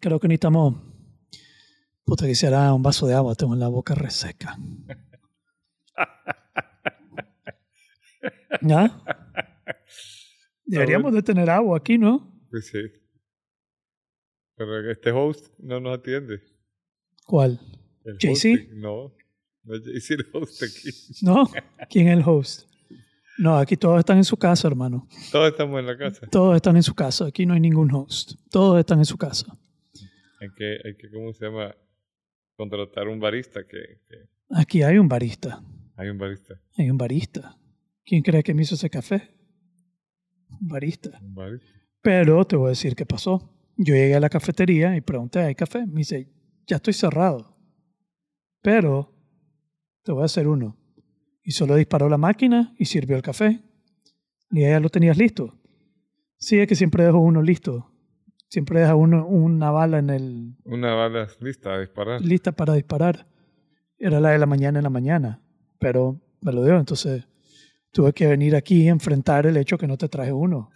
Creo 0.00 0.20
que 0.20 0.28
necesitamos. 0.28 0.76
Puta, 2.04 2.26
quisiera 2.26 2.72
un 2.72 2.82
vaso 2.82 3.06
de 3.06 3.14
agua. 3.14 3.34
Tengo 3.34 3.54
la 3.54 3.68
boca 3.68 3.94
reseca. 3.94 4.56
¿Ya? 8.62 9.02
Deberíamos 10.64 11.12
de 11.12 11.22
tener 11.22 11.50
agua 11.50 11.78
aquí, 11.78 11.98
¿no? 11.98 12.32
Pues 12.50 12.68
sí. 12.68 12.78
Pero 14.56 14.90
este 14.90 15.12
host 15.12 15.52
no 15.58 15.80
nos 15.80 15.98
atiende. 15.98 16.40
¿Cuál? 17.26 17.60
¿JC? 18.04 18.70
No, 18.72 19.14
no 19.62 19.74
es 19.74 19.82
JC 19.84 20.10
el 20.12 20.26
host 20.32 20.62
aquí. 20.62 20.90
¿No? 21.22 21.48
¿Quién 21.88 22.08
es 22.08 22.18
el 22.18 22.24
host? 22.26 22.68
No, 23.38 23.56
aquí 23.56 23.76
todos 23.76 24.00
están 24.00 24.16
en 24.16 24.24
su 24.24 24.36
casa, 24.36 24.66
hermano. 24.66 25.06
Todos 25.30 25.52
estamos 25.52 25.78
en 25.78 25.86
la 25.86 25.96
casa. 25.96 26.26
Todos 26.26 26.56
están 26.56 26.76
en 26.76 26.82
su 26.82 26.94
casa. 26.94 27.26
Aquí 27.26 27.46
no 27.46 27.54
hay 27.54 27.60
ningún 27.60 27.94
host. 27.94 28.32
Todos 28.50 28.80
están 28.80 28.98
en 28.98 29.04
su 29.04 29.16
casa. 29.16 29.56
Hay 30.40 30.48
que, 30.56 30.78
hay 30.84 30.96
que 30.96 31.10
¿cómo 31.10 31.32
se 31.32 31.44
llama? 31.46 31.74
Contratar 32.56 33.08
un 33.08 33.20
barista 33.20 33.60
que, 33.64 34.00
que- 34.08 34.28
Aquí 34.50 34.82
hay 34.82 34.98
un 34.98 35.08
barista. 35.08 35.62
hay 35.96 36.08
un 36.08 36.18
barista. 36.18 36.60
Hay 36.76 36.90
un 36.90 36.96
barista. 36.98 37.56
¿Quién 38.04 38.22
cree 38.22 38.42
que 38.42 38.54
me 38.54 38.62
hizo 38.62 38.74
ese 38.76 38.88
café? 38.90 39.30
Un 40.60 40.68
barista. 40.68 41.18
Un 41.20 41.34
barista. 41.34 41.68
Pero 42.00 42.44
te 42.46 42.56
voy 42.56 42.66
a 42.66 42.70
decir 42.70 42.94
qué 42.96 43.04
pasó. 43.04 43.54
Yo 43.76 43.94
llegué 43.94 44.14
a 44.14 44.20
la 44.20 44.28
cafetería 44.30 44.96
y 44.96 45.00
pregunté, 45.00 45.40
¿hay 45.40 45.54
café? 45.54 45.86
Me 45.86 45.98
dice, 46.00 46.28
ya 46.66 46.76
estoy 46.76 46.94
cerrado. 46.94 47.56
Pero 48.62 49.14
te 50.02 50.12
voy 50.12 50.22
a 50.22 50.26
hacer 50.26 50.48
uno. 50.48 50.76
Y 51.42 51.52
solo 51.52 51.76
disparó 51.76 52.08
la 52.08 52.18
máquina 52.18 52.74
y 52.78 52.86
sirvió 52.86 53.16
el 53.16 53.22
café. 53.22 53.60
Y 54.50 54.62
ya 54.62 54.80
lo 54.80 54.88
tenías 54.88 55.16
listo. 55.18 55.54
Sí, 56.38 56.58
es 56.58 56.66
que 56.66 56.74
siempre 56.74 57.04
dejo 57.04 57.18
uno 57.18 57.42
listo. 57.42 57.92
Siempre 58.48 58.80
deja 58.80 58.94
uno 58.94 59.26
una 59.26 59.70
bala 59.70 59.98
en 59.98 60.10
el 60.10 60.54
Una 60.64 60.94
bala 60.94 61.28
lista 61.40 61.74
a 61.74 61.80
disparar. 61.80 62.20
lista 62.22 62.52
para 62.52 62.74
disparar. 62.74 63.26
Era 63.98 64.20
la 64.20 64.30
de 64.30 64.38
la 64.38 64.46
mañana 64.46 64.78
en 64.78 64.84
la 64.84 64.90
mañana, 64.90 65.40
pero 65.78 66.20
me 66.40 66.52
lo 66.52 66.64
dio. 66.64 66.78
Entonces 66.78 67.24
tuve 67.92 68.12
que 68.12 68.26
venir 68.26 68.56
aquí 68.56 68.84
y 68.84 68.88
enfrentar 68.88 69.46
el 69.46 69.56
hecho 69.56 69.76
que 69.76 69.86
no 69.86 69.98
te 69.98 70.08
traje 70.08 70.32
uno. 70.32 70.70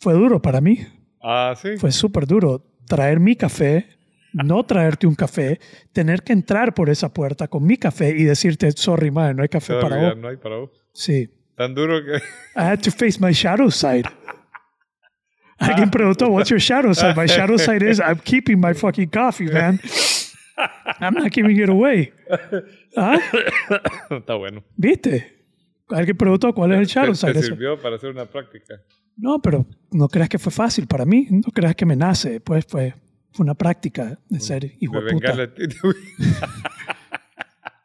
Fue 0.00 0.14
duro 0.14 0.40
para 0.40 0.60
mí. 0.60 0.78
Ah, 1.22 1.54
sí. 1.60 1.76
Fue 1.76 1.90
súper 1.92 2.26
duro 2.26 2.64
traer 2.86 3.20
mi 3.20 3.34
café, 3.36 3.86
no 4.32 4.64
traerte 4.64 5.06
un 5.06 5.14
café, 5.14 5.60
tener 5.92 6.22
que 6.22 6.32
entrar 6.32 6.72
por 6.74 6.88
esa 6.88 7.12
puerta 7.12 7.48
con 7.48 7.64
mi 7.66 7.76
café 7.76 8.10
y 8.16 8.24
decirte, 8.24 8.70
sorry, 8.72 9.10
man, 9.10 9.36
no 9.36 9.42
hay 9.42 9.48
café 9.48 9.74
para 9.80 9.96
vos. 10.08 10.16
No 10.16 10.28
hay 10.28 10.36
para 10.36 10.56
vos. 10.58 10.70
Sí. 10.94 11.28
Tan 11.56 11.74
duro 11.74 12.02
que. 12.04 12.16
I 12.56 12.62
had 12.62 12.80
to 12.82 12.90
face 12.90 13.18
my 13.20 13.32
shadow 13.32 13.70
side. 13.70 14.04
Alguien 15.60 15.90
preguntó, 15.90 16.28
what's 16.28 16.50
your 16.50 16.60
shadow 16.60 16.92
side? 16.94 17.16
My 17.16 17.26
shadow 17.26 17.56
side 17.58 17.82
is, 17.82 18.00
I'm 18.00 18.20
keeping 18.20 18.60
my 18.60 18.74
fucking 18.74 19.10
coffee, 19.10 19.46
man. 19.50 19.80
I'm 21.00 21.14
not 21.14 21.32
giving 21.32 21.56
it 21.56 21.68
away. 21.68 22.12
¿Ah? 22.96 23.18
Está 24.10 24.34
bueno. 24.34 24.64
¿Viste? 24.76 25.44
Alguien 25.88 26.16
preguntó 26.16 26.52
cuál 26.52 26.72
es 26.72 26.78
el 26.80 26.86
shadow 26.86 27.14
side. 27.14 27.32
te 27.32 27.42
sirvió 27.42 27.80
para 27.80 27.96
hacer 27.96 28.10
una 28.10 28.26
práctica. 28.26 28.74
No, 29.16 29.40
pero 29.40 29.66
no 29.90 30.08
creas 30.08 30.28
que 30.28 30.38
fue 30.38 30.52
fácil 30.52 30.86
para 30.86 31.04
mí. 31.04 31.26
No 31.30 31.50
creas 31.52 31.74
que 31.74 31.86
me 31.86 31.96
nace. 31.96 32.40
Pues 32.40 32.64
fue, 32.66 32.94
fue 33.32 33.44
una 33.44 33.54
práctica 33.54 34.18
de 34.28 34.40
ser 34.40 34.64
hijo 34.80 35.00
De 35.00 35.06
de 35.06 35.12
puta. 35.12 35.34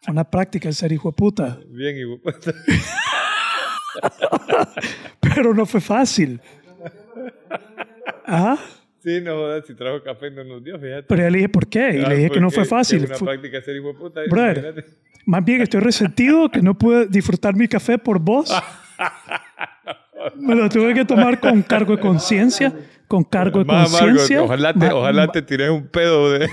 Fue 0.01 0.11
una 0.11 0.23
práctica 0.29 0.69
de 0.69 0.73
ser 0.73 0.91
hijo 0.91 1.09
de 1.09 1.15
puta. 1.15 1.59
Bien, 1.69 1.95
y 1.97 2.03
Pero 5.21 5.53
no 5.53 5.65
fue 5.65 5.81
fácil. 5.81 6.41
¿Ah? 8.25 8.57
Sí, 8.99 9.19
no 9.21 9.33
jodas, 9.35 9.65
si 9.67 9.75
trajo 9.75 10.01
café 10.01 10.31
no 10.31 10.43
nos 10.45 10.63
dio, 10.63 10.79
fíjate. 10.79 11.03
Pero 11.03 11.21
ya 11.23 11.29
le 11.29 11.37
dije 11.39 11.49
por 11.49 11.67
qué. 11.67 11.97
Y 11.99 12.03
Ah, 12.05 12.09
le 12.09 12.15
dije 12.15 12.29
que 12.29 12.39
no 12.39 12.47
porque 12.47 12.55
fue 12.61 12.65
fácil. 12.65 13.03
Es 13.03 13.09
una 13.21 13.31
práctica 13.31 13.61
ser 13.61 13.75
hijo 13.75 13.87
de 13.89 13.93
puta. 13.95 14.21
Brother. 14.29 14.57
imagínate. 14.59 14.85
Más 15.25 15.45
bien 15.45 15.61
estoy 15.61 15.79
resentido 15.81 16.49
que 16.49 16.61
no 16.61 16.77
pude 16.77 17.07
disfrutar 17.07 17.55
mi 17.55 17.67
café 17.67 17.97
por 17.97 18.19
vos. 18.19 18.53
Me 20.35 20.55
lo 20.55 20.69
tuve 20.69 20.93
que 20.93 21.03
tomar 21.05 21.39
con 21.39 21.61
cargo 21.63 21.95
de 21.95 22.01
conciencia. 22.01 22.73
Con 23.07 23.23
cargo 23.23 23.59
de 23.59 23.65
conciencia. 23.65 24.41
ojalá 24.41 24.73
te, 24.73 24.89
ojalá 24.91 25.27
te 25.27 25.41
tires 25.41 25.69
un 25.69 25.87
pedo 25.87 26.31
de... 26.31 26.49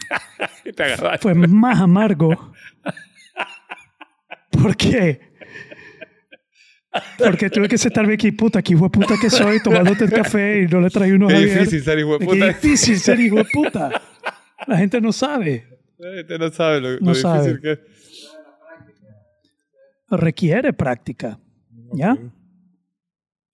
y 0.64 0.72
te. 0.72 0.96
Fue 1.20 1.34
más 1.34 1.80
amargo. 1.80 2.52
¿Por 4.50 4.76
qué? 4.76 5.20
Porque 7.18 7.50
tuve 7.50 7.68
que 7.68 7.78
sentarme 7.78 8.14
aquí, 8.14 8.32
puta, 8.32 8.58
aquí 8.60 8.74
hijo 8.74 8.90
puta 8.90 9.14
que 9.20 9.30
soy, 9.30 9.60
tomándote 9.62 10.04
el 10.04 10.10
café 10.12 10.62
y 10.62 10.66
no 10.66 10.80
le 10.80 10.90
traí 10.90 11.12
unos 11.12 11.32
Qué 11.32 11.38
difícil 11.40 11.82
ser 11.82 11.98
hijo 11.98 12.18
de 12.18 12.18
Qué 12.20 12.24
puta. 12.26 12.46
difícil 12.48 12.98
ser 12.98 13.20
hijo 13.20 13.36
puta. 13.52 14.02
La 14.66 14.76
gente 14.76 15.00
no 15.00 15.12
sabe. 15.12 15.66
La 15.98 16.14
gente 16.16 16.38
no 16.38 16.50
sabe 16.50 16.80
lo, 16.80 16.90
lo 16.90 17.00
No 17.00 17.06
difícil 17.12 17.22
sabe. 17.22 17.60
que 17.60 17.72
es. 17.72 17.78
Requiere 20.10 20.72
práctica. 20.72 21.38
¿Ya? 21.92 22.16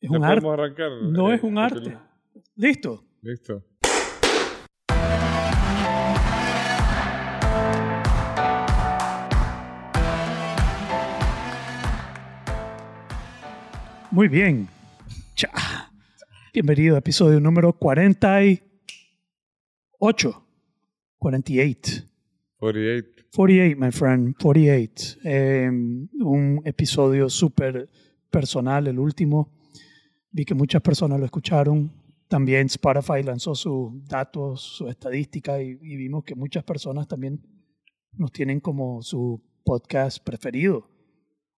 Es 0.00 0.11
un 0.11 0.25
arte. 0.25 0.47
arrancar. 0.49 0.91
No 1.03 1.32
eh, 1.32 1.37
es 1.37 1.43
un 1.43 1.59
arte. 1.59 1.97
¿Listo? 2.56 3.05
Listo. 3.22 3.65
Muy 14.15 14.29
bien. 14.29 14.69
Cha. 15.35 15.51
Bienvenido 16.53 16.95
a 16.95 17.01
episodio 17.01 17.41
número 17.41 17.73
48. 17.73 18.63
48. 21.19 22.09
48. 22.57 23.27
48, 23.35 23.77
my 23.77 23.91
friend. 23.91 24.37
48. 24.41 25.19
Eh, 25.25 25.69
un 25.69 26.63
episodio 26.65 27.29
súper 27.29 27.91
personal, 28.31 28.87
el 28.87 29.01
último. 29.01 29.51
Vi 30.31 30.45
que 30.45 30.55
muchas 30.55 30.81
personas 30.81 31.19
lo 31.19 31.25
escucharon. 31.25 31.91
También 32.29 32.67
Spotify 32.67 33.25
lanzó 33.25 33.57
sus 33.57 34.07
datos, 34.07 34.61
su 34.61 34.89
estadística 34.89 35.61
y, 35.61 35.77
y 35.83 35.97
vimos 35.97 36.23
que 36.23 36.37
muchas 36.37 36.63
personas 36.63 37.09
también 37.09 37.43
nos 38.13 38.31
tienen 38.31 38.61
como 38.61 39.03
su 39.03 39.43
podcast 39.65 40.23
preferido. 40.25 40.94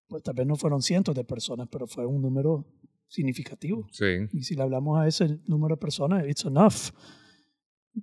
Pues 0.09 0.23
tal 0.23 0.35
vez 0.35 0.47
no 0.47 0.57
fueron 0.57 0.83
cientos 0.83 1.15
de 1.15 1.25
personas, 1.25 1.69
pero 1.71 1.87
fue 1.87 2.07
un 2.07 2.23
número 2.23 2.65
significativo. 3.09 3.87
Sí. 3.93 4.05
Y 4.33 4.43
si 4.43 4.55
le 4.55 4.63
hablamos 4.63 4.99
a 5.01 5.07
ese 5.09 5.41
número 5.47 5.75
de 5.77 5.81
personas, 5.81 6.27
it's 6.29 6.45
enough. 6.45 6.93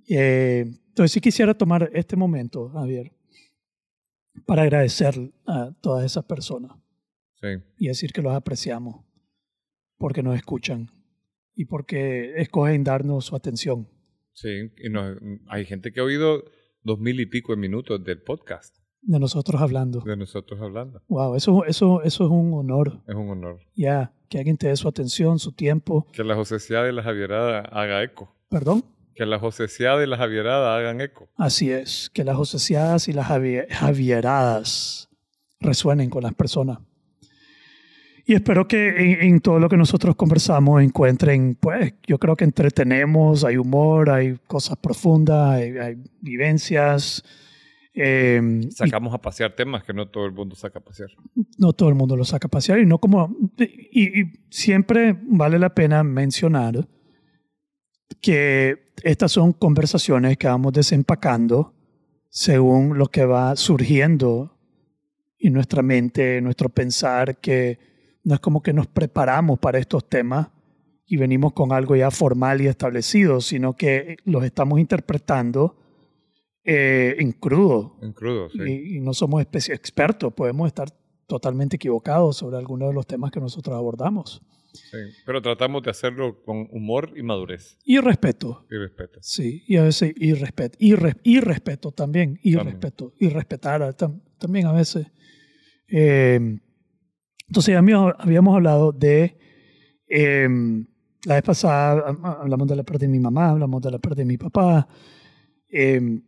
Eh, 0.08 0.64
entonces 0.88 1.12
sí 1.12 1.20
quisiera 1.20 1.54
tomar 1.54 1.90
este 1.94 2.16
momento, 2.16 2.68
Javier, 2.70 3.12
para 4.46 4.62
agradecer 4.62 5.14
a 5.46 5.72
todas 5.80 6.04
esas 6.04 6.24
personas 6.24 6.72
Sí. 7.40 7.48
y 7.78 7.88
decir 7.88 8.12
que 8.12 8.22
los 8.22 8.32
apreciamos 8.34 9.04
porque 9.98 10.22
nos 10.22 10.34
escuchan 10.36 10.90
y 11.54 11.66
porque 11.66 12.34
escogen 12.40 12.82
darnos 12.82 13.26
su 13.26 13.36
atención. 13.36 13.88
Sí. 14.32 14.72
Y 14.82 14.90
no- 14.90 15.16
hay 15.48 15.64
gente 15.64 15.92
que 15.92 16.00
ha 16.00 16.04
oído 16.04 16.44
dos 16.82 16.98
mil 16.98 17.20
y 17.20 17.26
pico 17.26 17.52
de 17.52 17.58
minutos 17.60 18.02
del 18.04 18.20
podcast 18.22 18.76
de 19.06 19.18
nosotros 19.18 19.60
hablando. 19.60 20.00
de 20.00 20.16
nosotros 20.16 20.60
hablando. 20.60 21.02
Wow, 21.08 21.34
eso, 21.36 21.64
eso, 21.66 22.02
eso 22.02 22.24
es 22.24 22.30
un 22.30 22.52
honor. 22.54 23.00
Es 23.06 23.14
un 23.14 23.28
honor. 23.30 23.60
Ya, 23.76 24.12
que 24.28 24.38
alguien 24.38 24.56
te 24.56 24.68
dé 24.68 24.76
su 24.76 24.88
atención, 24.88 25.38
su 25.38 25.52
tiempo. 25.52 26.06
Que 26.12 26.24
la 26.24 26.34
Josecidad 26.34 26.84
de 26.84 26.92
la 26.92 27.02
Javierada 27.02 27.60
haga 27.60 28.02
eco. 28.02 28.34
Perdón. 28.48 28.84
Que 29.14 29.26
la 29.26 29.38
Josecidad 29.38 29.98
de 29.98 30.06
la 30.06 30.16
Javierada 30.16 30.76
hagan 30.76 31.00
eco. 31.00 31.28
Así 31.36 31.70
es, 31.70 32.10
que 32.12 32.24
las 32.24 32.36
joseadas 32.36 33.06
y 33.08 33.12
las 33.12 33.28
javi- 33.28 33.66
javieradas 33.70 35.08
resuenen 35.60 36.10
con 36.10 36.22
las 36.24 36.34
personas. 36.34 36.78
Y 38.26 38.32
espero 38.34 38.66
que 38.66 38.88
en, 38.88 39.22
en 39.34 39.40
todo 39.40 39.58
lo 39.58 39.68
que 39.68 39.76
nosotros 39.76 40.16
conversamos 40.16 40.82
encuentren, 40.82 41.56
pues, 41.60 41.92
yo 42.06 42.18
creo 42.18 42.36
que 42.36 42.44
entretenemos, 42.44 43.44
hay 43.44 43.58
humor, 43.58 44.08
hay 44.10 44.38
cosas 44.46 44.78
profundas, 44.78 45.50
hay, 45.56 45.76
hay 45.76 45.96
vivencias. 46.22 47.22
Eh, 47.94 48.40
y 48.62 48.70
Sacamos 48.72 49.14
a 49.14 49.18
pasear 49.18 49.54
temas 49.54 49.84
que 49.84 49.92
no 49.92 50.08
todo 50.08 50.26
el 50.26 50.32
mundo 50.32 50.56
saca 50.56 50.80
a 50.80 50.82
pasear. 50.82 51.10
no 51.58 51.72
todo 51.72 51.88
el 51.88 51.94
mundo 51.94 52.16
lo 52.16 52.24
saca 52.24 52.48
a 52.48 52.50
pasear 52.50 52.80
y 52.80 52.86
no 52.86 52.98
como 52.98 53.36
y, 53.58 54.20
y 54.20 54.32
siempre 54.50 55.16
vale 55.22 55.58
la 55.58 55.74
pena 55.74 56.02
mencionar 56.02 56.88
que 58.20 58.92
estas 59.02 59.32
son 59.32 59.52
conversaciones 59.52 60.36
que 60.36 60.46
vamos 60.46 60.72
desempacando 60.72 61.74
según 62.30 62.98
lo 62.98 63.06
que 63.06 63.24
va 63.24 63.54
surgiendo 63.54 64.58
en 65.38 65.52
nuestra 65.52 65.82
mente, 65.82 66.38
en 66.38 66.44
nuestro 66.44 66.68
pensar, 66.68 67.36
que 67.38 67.78
no 68.24 68.34
es 68.34 68.40
como 68.40 68.62
que 68.62 68.72
nos 68.72 68.86
preparamos 68.86 69.58
para 69.58 69.78
estos 69.78 70.08
temas 70.08 70.48
y 71.06 71.16
venimos 71.16 71.52
con 71.52 71.72
algo 71.72 71.94
ya 71.94 72.10
formal 72.10 72.60
y 72.60 72.66
establecido, 72.66 73.40
sino 73.40 73.76
que 73.76 74.16
los 74.24 74.42
estamos 74.42 74.80
interpretando 74.80 75.76
eh, 76.64 77.16
en 77.18 77.32
crudo, 77.32 77.98
En 78.02 78.12
crudo, 78.12 78.48
sí. 78.50 78.58
y, 78.66 78.96
y 78.96 79.00
no 79.00 79.12
somos 79.14 79.40
especie 79.40 79.74
expertos, 79.74 80.32
podemos 80.32 80.66
estar 80.66 80.88
totalmente 81.26 81.76
equivocados 81.76 82.36
sobre 82.36 82.56
algunos 82.58 82.88
de 82.88 82.94
los 82.94 83.06
temas 83.06 83.30
que 83.30 83.40
nosotros 83.40 83.76
abordamos. 83.76 84.42
Sí, 84.72 84.96
pero 85.24 85.40
tratamos 85.40 85.82
de 85.84 85.90
hacerlo 85.90 86.42
con 86.42 86.66
humor 86.72 87.12
y 87.16 87.22
madurez 87.22 87.78
Y 87.84 87.98
respeto. 87.98 88.66
y 88.70 88.76
respeto. 88.76 89.20
Sí, 89.22 89.62
y 89.68 89.76
a 89.76 89.84
veces 89.84 90.12
y, 90.16 90.32
respet, 90.34 90.74
y, 90.80 90.94
re- 90.96 91.16
y 91.22 91.38
respeto 91.40 91.92
también, 91.92 92.40
y 92.42 92.54
También. 92.54 92.74
respeto, 92.80 93.12
y 93.20 93.28
respetar 93.28 93.82
a- 93.82 93.96
tam- 93.96 94.20
también 94.38 94.66
a 94.66 94.72
veces. 94.72 95.06
Eh, 95.88 96.58
entonces 97.46 97.76
habíamos, 97.76 98.54
hablado 98.56 98.90
de, 98.90 99.38
eh, 100.08 100.48
la 101.24 101.34
vez 101.34 101.42
pasada 101.44 102.16
ha- 102.22 102.32
hablamos 102.42 102.66
de 102.66 102.76
la 102.76 102.82
parte 102.82 103.06
de 103.06 103.12
mi 103.12 103.20
mamá, 103.20 103.50
hablamos 103.50 103.80
de 103.80 103.90
la 103.92 103.98
parte 103.98 104.22
de 104.22 104.26
mi 104.26 104.36
papá. 104.38 104.88
eh, 105.76 106.20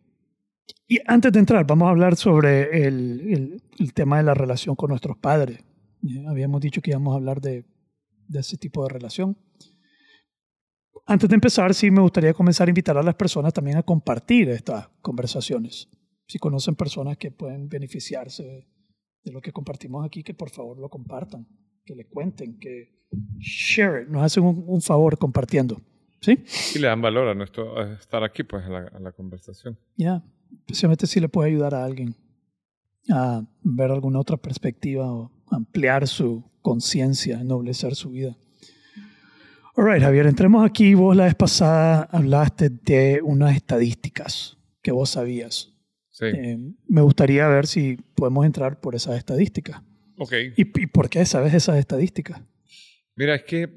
y 0.89 0.99
antes 1.07 1.33
de 1.33 1.39
entrar, 1.41 1.67
vamos 1.67 1.87
a 1.87 1.91
hablar 1.91 2.17
sobre 2.17 2.87
el, 2.87 3.21
el- 3.33 3.63
el 3.79 3.93
tema 3.95 4.19
de 4.19 4.23
la 4.25 4.35
relación 4.35 4.75
con 4.77 4.91
nuestros 4.91 5.17
padres. 5.19 5.59
Ya 6.03 6.29
Habíamos 6.31 6.61
dicho 6.61 6.81
que 6.81 6.91
íbamos 6.91 7.13
a 7.13 7.17
hablar 7.17 7.41
de, 7.41 7.65
de 8.29 8.41
ese 8.41 8.57
tipo 8.57 8.83
de 8.85 8.91
relación. 8.93 9.37
Antes 11.07 11.29
de 11.29 11.35
empezar, 11.37 11.73
sí 11.75 11.91
me 11.91 12.01
gustaría 12.01 12.35
comenzar 12.35 12.67
a 12.69 12.71
invitar 12.71 12.97
a 12.99 13.03
las 13.03 13.15
personas 13.15 13.53
también 13.53 13.77
a 13.77 13.83
compartir 13.83 14.49
estas 14.49 14.89
conversaciones. 15.03 15.89
Si 16.27 16.39
conocen 16.39 16.75
personas 16.75 17.17
que 17.17 17.31
pueden 17.31 17.69
beneficiarse 17.69 18.43
de, 19.23 19.33
lo 19.33 19.41
que 19.41 19.53
compartimos 19.53 20.05
aquí, 20.05 20.23
que 20.25 20.35
por 20.35 20.51
favor 20.51 20.79
lo 20.79 20.89
compartan, 20.89 21.47
que 21.85 21.95
le 21.95 22.07
cuenten, 22.09 22.59
que 22.59 23.07
share 23.39 24.03
it, 24.03 24.09
nos 24.09 24.23
hacen 24.25 24.43
un, 24.45 24.65
un 24.67 24.81
favor 24.83 25.17
compartiendo. 25.19 25.81
¿Sí? 26.21 26.45
Y 26.75 26.79
le 26.81 26.89
dan 26.89 27.01
valor 27.03 27.29
a 27.29 27.35
nuestro 27.35 27.79
a 27.79 27.93
estar 27.95 28.25
aquí, 28.25 28.43
pues, 28.43 28.65
a 28.65 28.69
la, 28.69 28.79
a 28.89 28.99
la 28.99 29.13
conversación. 29.13 29.79
Ya, 29.97 30.25
especialmente 30.61 31.07
si 31.07 31.21
le 31.21 31.29
puede 31.29 31.51
ayudar 31.51 31.75
a 31.75 31.85
alguien 31.85 32.15
a 33.11 33.43
ver 33.63 33.91
alguna 33.91 34.19
otra 34.19 34.37
perspectiva 34.37 35.13
o 35.13 35.31
ampliar 35.51 36.09
su 36.09 36.45
conciencia, 36.63 37.41
ennoblecer 37.41 37.95
su 37.95 38.11
vida. 38.11 38.37
All 39.77 39.85
right, 39.85 40.03
Javier, 40.03 40.27
entremos 40.27 40.69
aquí. 40.69 40.95
Vos 40.95 41.15
la 41.15 41.25
vez 41.25 41.35
pasada 41.35 42.09
hablaste 42.11 42.71
de 42.71 43.21
unas 43.23 43.55
estadísticas 43.55 44.57
que 44.83 44.91
vos 44.91 45.11
sabías. 45.11 45.73
Sí. 46.11 46.25
Eh, 46.27 46.59
me 46.89 47.03
gustaría 47.03 47.47
ver 47.47 47.67
si 47.67 47.97
podemos 48.15 48.47
entrar 48.47 48.81
por 48.81 48.95
esas 48.95 49.19
estadísticas. 49.19 49.83
Ok. 50.17 50.33
¿Y, 50.57 50.83
y 50.83 50.87
por 50.87 51.11
qué 51.11 51.25
sabes 51.27 51.53
esas 51.53 51.77
estadísticas? 51.77 52.41
Mira, 53.17 53.35
es 53.35 53.45
que 53.45 53.69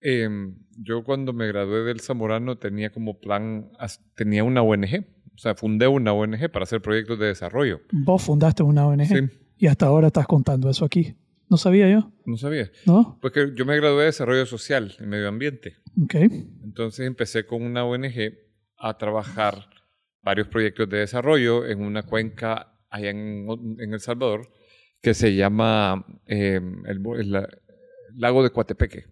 em, 0.00 0.56
yo 0.78 1.04
cuando 1.04 1.32
me 1.32 1.46
gradué 1.46 1.84
del 1.84 2.00
Zamorano 2.00 2.56
tenía 2.58 2.90
como 2.90 3.20
plan, 3.20 3.70
tenía 4.14 4.44
una 4.44 4.62
ONG. 4.62 5.06
O 5.34 5.38
sea, 5.38 5.54
fundé 5.54 5.86
una 5.88 6.12
ONG 6.12 6.50
para 6.50 6.64
hacer 6.64 6.80
proyectos 6.82 7.18
de 7.18 7.26
desarrollo. 7.26 7.80
Vos 7.92 8.22
fundaste 8.22 8.62
una 8.62 8.86
ONG 8.86 9.06
Sí, 9.06 9.18
y 9.58 9.66
hasta 9.66 9.86
ahora 9.86 10.08
estás 10.08 10.26
contando 10.26 10.68
eso 10.70 10.84
aquí. 10.84 11.16
No 11.48 11.56
sabía 11.56 11.90
yo, 11.90 12.10
no 12.24 12.36
sabía. 12.36 12.70
¿no? 12.86 13.18
Porque 13.20 13.52
yo 13.54 13.64
me 13.66 13.76
gradué 13.76 14.00
de 14.00 14.06
desarrollo 14.06 14.46
social 14.46 14.94
y 14.98 15.04
medio 15.04 15.28
ambiente. 15.28 15.76
Ok. 16.02 16.14
Entonces 16.64 17.06
empecé 17.06 17.44
con 17.46 17.62
una 17.62 17.84
ONG 17.84 18.32
a 18.78 18.96
trabajar 18.96 19.66
varios 20.22 20.48
proyectos 20.48 20.88
de 20.88 20.98
desarrollo 20.98 21.66
en 21.66 21.82
una 21.82 22.02
cuenca 22.04 22.78
allá 22.88 23.10
en, 23.10 23.46
en 23.78 23.92
El 23.92 24.00
Salvador 24.00 24.48
que 25.00 25.14
se 25.14 25.34
llama 25.34 26.06
eh, 26.26 26.60
el, 26.86 27.02
el 27.18 27.32
la- 27.32 27.48
lago 28.14 28.42
de 28.42 28.50
Coatepeque 28.50 29.06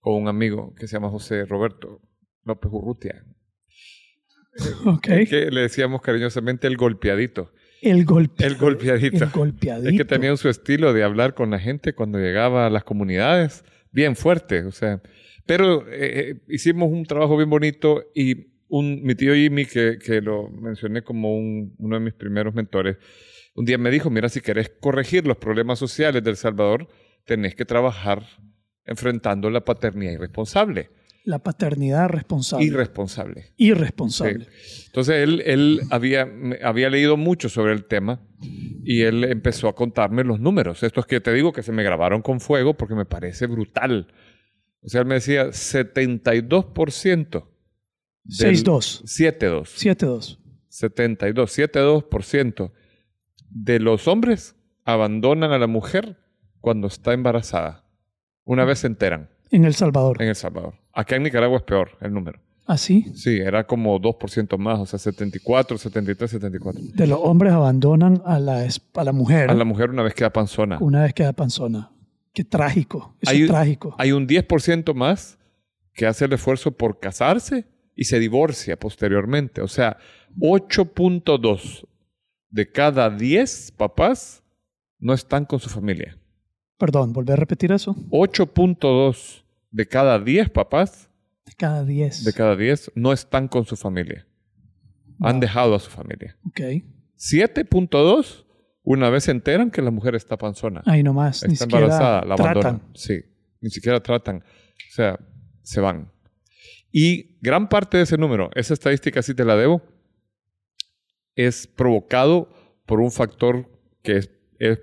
con 0.00 0.14
un 0.14 0.28
amigo 0.28 0.74
que 0.74 0.86
se 0.86 0.94
llama 0.94 1.10
José 1.10 1.44
Roberto 1.44 2.00
López 2.44 2.70
Urrutia, 2.72 3.24
Ok. 4.86 5.06
que 5.28 5.50
le 5.50 5.60
decíamos 5.62 6.00
cariñosamente 6.02 6.66
el 6.66 6.76
golpeadito. 6.76 7.52
El 7.82 8.04
golpe. 8.04 8.44
El 8.46 8.56
golpeadito. 8.56 9.24
El 9.24 9.30
golpeadito. 9.30 9.90
Es 9.90 9.96
que 9.96 10.04
tenían 10.04 10.36
su 10.36 10.48
estilo 10.48 10.92
de 10.92 11.02
hablar 11.04 11.34
con 11.34 11.50
la 11.50 11.58
gente 11.58 11.94
cuando 11.94 12.18
llegaba 12.18 12.66
a 12.66 12.70
las 12.70 12.84
comunidades, 12.84 13.64
bien 13.92 14.16
fuerte, 14.16 14.62
o 14.64 14.72
sea. 14.72 15.02
Pero 15.44 15.82
eh, 15.88 16.30
eh, 16.30 16.34
hicimos 16.48 16.90
un 16.90 17.04
trabajo 17.04 17.36
bien 17.36 17.50
bonito 17.50 18.04
y 18.14 18.48
un, 18.68 19.02
mi 19.04 19.14
tío 19.14 19.34
Jimmy, 19.34 19.66
que, 19.66 19.98
que 20.04 20.20
lo 20.20 20.48
mencioné 20.50 21.02
como 21.02 21.36
un- 21.36 21.74
uno 21.78 21.96
de 21.98 22.04
mis 22.04 22.14
primeros 22.14 22.54
mentores, 22.54 22.96
un 23.54 23.64
día 23.64 23.78
me 23.78 23.90
dijo, 23.90 24.10
mira, 24.10 24.28
si 24.28 24.40
querés 24.40 24.70
corregir 24.80 25.26
los 25.26 25.36
problemas 25.36 25.78
sociales 25.78 26.24
del 26.24 26.36
Salvador, 26.36 26.88
tenés 27.24 27.54
que 27.54 27.64
trabajar 27.64 28.24
enfrentando 28.84 29.50
la 29.50 29.64
paternidad 29.64 30.12
irresponsable. 30.14 30.90
La 31.26 31.40
paternidad 31.40 32.08
responsable. 32.08 32.64
Irresponsable. 32.64 33.52
Irresponsable. 33.56 34.46
Entonces 34.86 35.16
él, 35.16 35.42
él 35.44 35.80
había, 35.90 36.26
había 36.62 36.88
leído 36.88 37.16
mucho 37.16 37.48
sobre 37.48 37.72
el 37.72 37.84
tema 37.84 38.20
y 38.40 39.02
él 39.02 39.24
empezó 39.24 39.68
a 39.68 39.74
contarme 39.74 40.22
los 40.24 40.38
números. 40.40 40.82
Estos 40.84 41.04
que 41.04 41.20
te 41.20 41.32
digo 41.34 41.52
que 41.52 41.62
se 41.64 41.72
me 41.72 41.82
grabaron 41.82 42.22
con 42.22 42.38
fuego 42.40 42.74
porque 42.74 42.94
me 42.94 43.04
parece 43.06 43.46
brutal. 43.46 44.06
O 44.82 44.88
sea, 44.88 45.00
él 45.00 45.06
me 45.08 45.14
decía 45.16 45.46
72%. 45.52 47.48
del- 48.24 48.56
6-2. 48.56 49.02
7-2. 49.04 49.64
7-2. 49.76 50.38
72. 50.68 51.58
7-2% 51.58 52.72
de 53.50 53.80
los 53.80 54.06
hombres 54.08 54.54
abandonan 54.84 55.52
a 55.52 55.58
la 55.58 55.66
mujer 55.66 56.16
cuando 56.60 56.86
está 56.86 57.12
embarazada. 57.12 57.84
Una 58.44 58.64
vez 58.64 58.80
se 58.80 58.86
enteran 58.86 59.30
En 59.50 59.64
El 59.64 59.74
Salvador. 59.74 60.20
en 60.22 60.28
El 60.28 60.36
Salvador. 60.36 60.74
Acá 60.96 61.16
en 61.16 61.22
Nicaragua 61.24 61.58
es 61.58 61.62
peor 61.62 61.90
el 62.00 62.12
número. 62.12 62.40
Así. 62.66 63.12
Sí, 63.14 63.38
era 63.38 63.64
como 63.64 64.00
2% 64.00 64.58
más, 64.58 64.80
o 64.80 64.86
sea, 64.86 64.98
74, 64.98 65.78
73, 65.78 66.28
74. 66.30 66.82
De 66.94 67.06
los 67.06 67.20
hombres 67.22 67.52
abandonan 67.52 68.20
a 68.24 68.40
la, 68.40 68.66
a 68.94 69.04
la 69.04 69.12
mujer 69.12 69.50
A 69.50 69.54
la 69.54 69.64
mujer 69.64 69.90
una 69.90 70.02
vez 70.02 70.14
queda 70.14 70.30
panzona. 70.32 70.78
una 70.80 71.02
vez 71.04 71.14
queda 71.14 71.32
panzona. 71.32 71.92
Qué 72.32 72.42
trágico. 72.44 73.14
Eso 73.20 73.30
Hay- 73.30 73.42
es 73.42 73.48
trágico. 73.48 73.94
Hay 73.98 74.10
un 74.12 74.26
10% 74.26 74.94
más 74.94 75.38
que 75.94 76.06
hace 76.06 76.24
el 76.24 76.32
esfuerzo 76.32 76.72
por 76.72 76.98
casarse 76.98 77.66
y 77.94 78.04
se 78.04 78.18
divorcia 78.18 78.76
posteriormente. 78.78 79.60
O 79.62 79.68
sea, 79.68 79.98
8.2 80.40 81.86
de 82.50 82.70
cada 82.70 83.10
10 83.10 83.72
papás 83.76 84.42
no 84.98 85.12
están 85.14 85.44
con 85.44 85.60
su 85.60 85.68
familia. 85.68 86.18
Perdón, 86.78 87.12
volver 87.12 87.34
a 87.34 87.36
repetir 87.36 87.70
eso. 87.72 87.94
8.2 88.10 89.44
de 89.76 89.86
cada 89.86 90.18
10 90.18 90.48
papás, 90.50 91.10
De 91.44 91.52
cada 91.54 91.84
10. 91.84 92.24
de 92.24 92.32
cada 92.32 92.56
10, 92.56 92.92
no 92.94 93.12
están 93.12 93.46
con 93.48 93.64
su 93.66 93.76
familia. 93.76 94.26
Han 95.20 95.32
Wow. 95.34 95.40
dejado 95.40 95.74
a 95.74 95.78
su 95.78 95.90
familia. 95.90 96.36
Ok. 96.46 96.60
7.2, 97.16 98.46
una 98.82 99.10
vez 99.10 99.24
se 99.24 99.32
enteran 99.32 99.70
que 99.70 99.82
la 99.82 99.90
mujer 99.90 100.14
está 100.14 100.36
panzona. 100.38 100.82
Ahí 100.86 101.02
nomás. 101.02 101.44
Ni 101.46 101.52
está 101.54 101.64
siquiera 101.66 101.84
embarazada, 101.86 102.24
la 102.24 102.34
abandonan. 102.34 102.82
Sí, 102.94 103.20
ni 103.60 103.70
siquiera 103.70 104.02
tratan. 104.02 104.36
O 104.38 104.94
sea, 104.94 105.18
se 105.62 105.80
van. 105.80 106.10
Y 106.90 107.36
gran 107.42 107.68
parte 107.68 107.98
de 107.98 108.04
ese 108.04 108.16
número, 108.16 108.50
esa 108.54 108.72
estadística 108.74 109.20
sí 109.22 109.34
te 109.34 109.44
la 109.44 109.56
debo, 109.56 109.82
es 111.34 111.66
provocado 111.66 112.48
por 112.86 113.00
un 113.00 113.10
factor 113.10 113.68
que 114.02 114.16
es, 114.18 114.30
es 114.58 114.80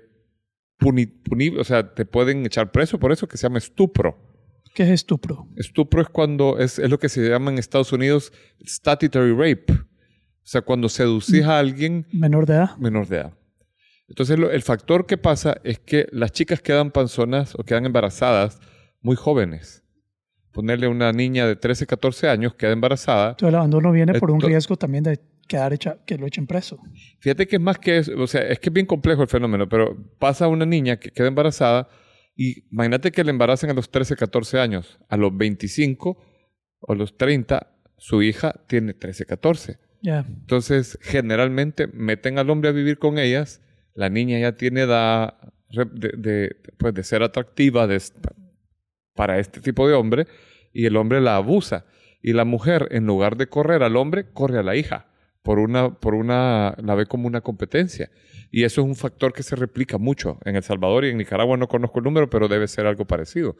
puni- 0.78 1.06
punible, 1.06 1.60
o 1.60 1.64
sea, 1.64 1.94
te 1.94 2.04
pueden 2.04 2.46
echar 2.46 2.70
preso 2.70 2.98
por 3.00 3.10
eso 3.10 3.26
que 3.26 3.36
se 3.36 3.44
llama 3.44 3.58
estupro. 3.58 4.33
¿Qué 4.74 4.82
es 4.82 4.90
estupro? 4.90 5.48
Estupro 5.56 6.02
es 6.02 6.08
cuando 6.08 6.58
es, 6.58 6.78
es 6.78 6.90
lo 6.90 6.98
que 6.98 7.08
se 7.08 7.26
llama 7.28 7.50
en 7.52 7.58
Estados 7.58 7.92
Unidos 7.92 8.32
statutory 8.66 9.30
rape. 9.32 9.72
O 9.72 10.46
sea, 10.46 10.60
cuando 10.62 10.88
seducís 10.88 11.44
a 11.44 11.58
alguien 11.58 12.06
Menor 12.12 12.44
de 12.44 12.54
edad. 12.54 12.76
menor 12.76 13.06
de 13.06 13.16
edad. 13.18 13.32
Entonces, 14.08 14.38
lo- 14.38 14.50
el 14.50 14.60
factor 14.62 15.06
que 15.06 15.16
pasa 15.16 15.56
es 15.64 15.78
que 15.78 16.06
las 16.12 16.32
chicas 16.32 16.60
quedan 16.60 16.90
panzonas 16.90 17.54
o 17.54 17.62
quedan 17.64 17.86
embarazadas 17.86 18.58
muy 19.00 19.16
jóvenes. 19.16 19.82
Ponerle 20.52 20.88
una 20.88 21.12
niña 21.12 21.46
de 21.46 21.56
13, 21.56 21.86
14 21.86 22.28
años 22.28 22.54
queda 22.54 22.72
embarazada. 22.72 23.30
Entonces 23.30 23.48
el 23.48 23.54
abandono 23.54 23.90
viene 23.92 24.18
por 24.20 24.30
un 24.30 24.40
riesgo 24.40 24.76
también 24.76 25.04
de 25.04 25.18
quedar 25.48 25.72
hecha, 25.72 25.98
que 26.06 26.18
lo 26.18 26.26
echen 26.26 26.46
preso. 26.46 26.78
Fíjate 27.20 27.46
que 27.46 27.56
es 27.56 27.62
más 27.62 27.78
que 27.78 27.98
eso, 27.98 28.12
o 28.20 28.26
sea, 28.26 28.42
es 28.42 28.58
que 28.60 28.68
es 28.70 28.72
bien 28.72 28.86
complejo 28.86 29.22
el 29.22 29.28
fenómeno, 29.28 29.68
pero 29.68 29.96
pasa 30.18 30.48
una 30.48 30.66
niña 30.66 30.96
que 30.96 31.10
queda 31.10 31.28
embarazada 31.28 31.88
y 32.36 32.66
imagínate 32.72 33.12
que 33.12 33.24
le 33.24 33.30
embarazan 33.30 33.70
a 33.70 33.74
los 33.74 33.90
13, 33.90 34.16
14 34.16 34.58
años. 34.60 34.98
A 35.08 35.16
los 35.16 35.36
25 35.36 36.18
o 36.80 36.94
los 36.94 37.16
30, 37.16 37.70
su 37.96 38.22
hija 38.22 38.54
tiene 38.66 38.94
13, 38.94 39.24
14. 39.26 39.78
Ya. 40.02 40.24
Entonces, 40.28 40.98
generalmente 41.00 41.86
meten 41.86 42.38
al 42.38 42.50
hombre 42.50 42.68
a 42.70 42.72
vivir 42.72 42.98
con 42.98 43.18
ellas. 43.18 43.62
La 43.94 44.08
niña 44.10 44.38
ya 44.38 44.56
tiene 44.56 44.82
edad 44.82 45.34
re- 45.70 45.86
de, 45.92 46.08
de, 46.18 46.56
pues, 46.76 46.92
de 46.94 47.04
ser 47.04 47.22
atractiva 47.22 47.86
de, 47.86 48.02
para 49.14 49.38
este 49.38 49.60
tipo 49.60 49.88
de 49.88 49.94
hombre 49.94 50.26
y 50.72 50.86
el 50.86 50.96
hombre 50.96 51.20
la 51.20 51.36
abusa. 51.36 51.86
Y 52.20 52.32
la 52.32 52.44
mujer, 52.44 52.88
en 52.90 53.06
lugar 53.06 53.36
de 53.36 53.46
correr 53.48 53.82
al 53.82 53.96
hombre, 53.96 54.30
corre 54.32 54.58
a 54.58 54.62
la 54.62 54.76
hija. 54.76 55.06
Por 55.44 55.58
una, 55.60 55.94
por 55.94 56.14
una, 56.14 56.74
la 56.82 56.94
ve 56.96 57.04
como 57.06 57.28
una 57.28 57.42
competencia. 57.42 58.10
Y 58.50 58.64
eso 58.64 58.80
es 58.80 58.86
un 58.88 58.96
factor 58.96 59.32
que 59.32 59.42
se 59.42 59.54
replica 59.56 59.98
mucho. 59.98 60.38
En 60.46 60.56
El 60.56 60.62
Salvador 60.62 61.04
y 61.04 61.10
en 61.10 61.18
Nicaragua 61.18 61.56
no 61.56 61.68
conozco 61.68 61.98
el 61.98 62.04
número, 62.04 62.28
pero 62.30 62.48
debe 62.48 62.66
ser 62.66 62.86
algo 62.86 63.04
parecido. 63.04 63.54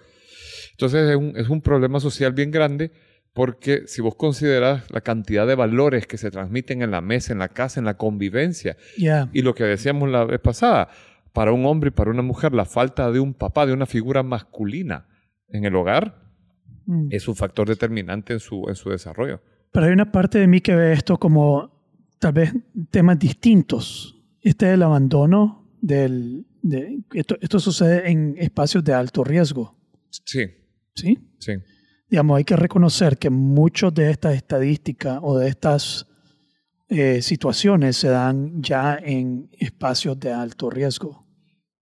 Entonces 0.72 1.10
es 1.10 1.16
un, 1.16 1.34
es 1.36 1.48
un 1.50 1.60
problema 1.60 2.00
social 2.00 2.32
bien 2.32 2.50
grande 2.50 2.90
porque 3.34 3.82
si 3.86 4.00
vos 4.00 4.14
consideras 4.14 4.90
la 4.90 5.02
cantidad 5.02 5.46
de 5.46 5.54
valores 5.56 6.06
que 6.06 6.16
se 6.16 6.30
transmiten 6.30 6.80
en 6.82 6.90
la 6.90 7.00
mesa, 7.02 7.32
en 7.34 7.38
la 7.40 7.48
casa, 7.48 7.80
en 7.80 7.84
la 7.86 7.98
convivencia, 7.98 8.76
Ya. 8.96 9.28
y 9.32 9.42
lo 9.42 9.54
que 9.54 9.64
decíamos 9.64 10.08
la 10.08 10.24
vez 10.24 10.40
pasada, 10.40 10.88
para 11.34 11.52
un 11.52 11.66
hombre 11.66 11.88
y 11.88 11.90
para 11.90 12.10
una 12.10 12.22
mujer, 12.22 12.54
la 12.54 12.64
falta 12.64 13.10
de 13.10 13.20
un 13.20 13.34
papá, 13.34 13.66
de 13.66 13.72
una 13.74 13.86
figura 13.86 14.22
masculina 14.22 15.06
en 15.48 15.64
el 15.64 15.74
hogar 15.76 16.22
Mm. 16.86 17.08
es 17.10 17.28
un 17.28 17.34
factor 17.34 17.66
determinante 17.68 18.34
en 18.34 18.40
su, 18.40 18.66
en 18.68 18.74
su 18.74 18.90
desarrollo. 18.90 19.40
Pero 19.72 19.86
hay 19.86 19.92
una 19.92 20.12
parte 20.12 20.38
de 20.38 20.46
mí 20.46 20.60
que 20.60 20.74
ve 20.76 20.92
esto 20.92 21.16
como 21.18 21.73
tal 22.18 22.32
vez 22.32 22.52
temas 22.90 23.18
distintos. 23.18 24.16
Este 24.40 24.66
del 24.66 24.82
abandono, 24.82 25.68
del, 25.80 26.46
de, 26.62 27.00
esto, 27.14 27.36
esto 27.40 27.58
sucede 27.60 28.10
en 28.10 28.34
espacios 28.38 28.84
de 28.84 28.92
alto 28.92 29.24
riesgo. 29.24 29.76
Sí, 30.10 30.46
¿Sí? 30.94 31.18
sí. 31.38 31.52
Digamos, 32.08 32.36
hay 32.38 32.44
que 32.44 32.56
reconocer 32.56 33.16
que 33.18 33.30
muchas 33.30 33.92
de 33.94 34.10
estas 34.10 34.34
estadísticas 34.36 35.18
o 35.22 35.38
de 35.38 35.48
estas 35.48 36.06
eh, 36.88 37.22
situaciones 37.22 37.96
se 37.96 38.08
dan 38.08 38.62
ya 38.62 38.98
en 39.02 39.48
espacios 39.58 40.20
de 40.20 40.30
alto 40.32 40.68
riesgo. 40.70 41.24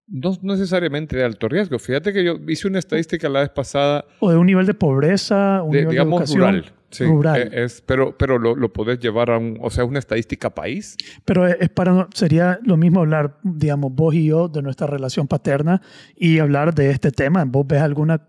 No 0.08 0.38
necesariamente 0.44 1.18
de 1.18 1.24
alto 1.24 1.48
riesgo. 1.48 1.80
Fíjate 1.80 2.14
que 2.14 2.24
yo 2.24 2.36
hice 2.48 2.68
una 2.68 2.80
estadística 2.80 3.28
la 3.30 3.40
vez 3.42 3.50
pasada, 3.50 4.06
O 4.20 4.30
de 4.30 4.38
un 4.38 4.46
nivel 4.46 4.66
de 4.66 4.74
pobreza, 4.74 5.64
un 5.64 5.72
de, 5.72 5.80
nivel 5.80 5.86
de 5.88 5.92
digamos, 5.92 6.22
educación. 6.22 6.40
rural. 6.40 6.74
Sí, 6.92 7.06
rural. 7.06 7.42
eh, 7.42 7.64
Es, 7.64 7.82
pero 7.82 8.18
pero 8.18 8.38
lo, 8.38 8.56
lo 8.56 8.72
podés 8.74 9.00
llevar 9.00 9.32
a 9.32 9.38
un, 9.38 9.58
o 9.62 9.70
sea, 9.70 9.86
una 9.86 10.00
estadística 10.00 10.50
país. 10.54 10.98
Pero 11.26 11.48
es 11.48 11.70
para, 11.70 12.08
sería 12.14 12.60
lo 12.64 12.78
mismo 12.78 13.00
hablar, 13.00 13.40
digamos, 13.44 13.94
vos 13.94 14.14
y 14.14 14.26
yo 14.26 14.48
de 14.50 14.62
nuestra 14.62 14.88
relación 14.88 15.28
paterna 15.28 15.82
y 16.16 16.40
hablar 16.40 16.76
de 16.76 16.92
este 16.92 17.12
tema. 17.12 17.46
¿Vos 17.46 17.66
ves 17.66 17.82
alguna...? 17.82 18.28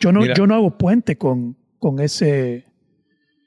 Yo 0.00 0.12
no, 0.12 0.20
Mira. 0.20 0.34
yo 0.34 0.46
no 0.46 0.54
hago 0.54 0.76
puente 0.76 1.16
con, 1.16 1.56
con 1.78 2.00
ese... 2.00 2.66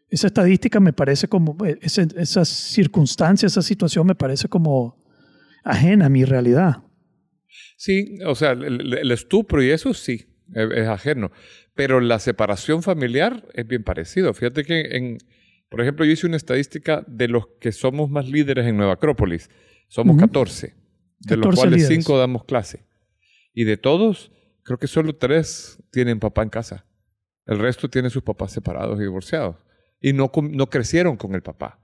Esa 0.09 0.27
estadística 0.27 0.79
me 0.79 0.93
parece 0.93 1.27
como... 1.27 1.57
Ese, 1.81 2.07
esa 2.15 2.45
circunstancia, 2.45 3.47
esa 3.47 3.61
situación 3.61 4.07
me 4.07 4.15
parece 4.15 4.47
como 4.47 5.03
ajena 5.63 6.05
a 6.05 6.09
mi 6.09 6.25
realidad. 6.25 6.83
Sí, 7.77 8.19
o 8.25 8.35
sea, 8.35 8.51
el, 8.51 8.93
el 8.93 9.11
estupro 9.11 9.61
y 9.61 9.69
eso 9.71 9.93
sí, 9.93 10.25
es, 10.53 10.71
es 10.71 10.87
ajeno. 10.87 11.31
Pero 11.73 11.99
la 11.99 12.19
separación 12.19 12.83
familiar 12.83 13.47
es 13.53 13.67
bien 13.67 13.83
parecido. 13.83 14.33
Fíjate 14.33 14.63
que, 14.63 14.97
en, 14.97 15.17
por 15.69 15.81
ejemplo, 15.81 16.05
yo 16.05 16.11
hice 16.11 16.27
una 16.27 16.37
estadística 16.37 17.03
de 17.07 17.27
los 17.27 17.47
que 17.59 17.71
somos 17.71 18.09
más 18.09 18.29
líderes 18.29 18.65
en 18.65 18.77
Nueva 18.77 18.93
Acrópolis. 18.93 19.49
Somos 19.87 20.15
Ujú. 20.15 20.25
14, 20.25 20.73
de 21.19 21.37
los 21.37 21.45
14 21.45 21.55
cuales 21.61 21.81
líderes. 21.81 22.05
5 22.05 22.17
damos 22.17 22.45
clase. 22.45 22.85
Y 23.53 23.63
de 23.63 23.77
todos, 23.77 24.31
creo 24.63 24.77
que 24.77 24.87
solo 24.87 25.15
3 25.15 25.83
tienen 25.91 26.19
papá 26.19 26.43
en 26.43 26.49
casa. 26.49 26.85
El 27.45 27.59
resto 27.59 27.89
tienen 27.89 28.11
sus 28.11 28.23
papás 28.23 28.51
separados 28.51 28.99
y 28.99 29.03
divorciados. 29.03 29.57
Y 30.01 30.13
no, 30.13 30.31
no 30.51 30.69
crecieron 30.69 31.17
con 31.17 31.35
el 31.35 31.41
papá. 31.41 31.79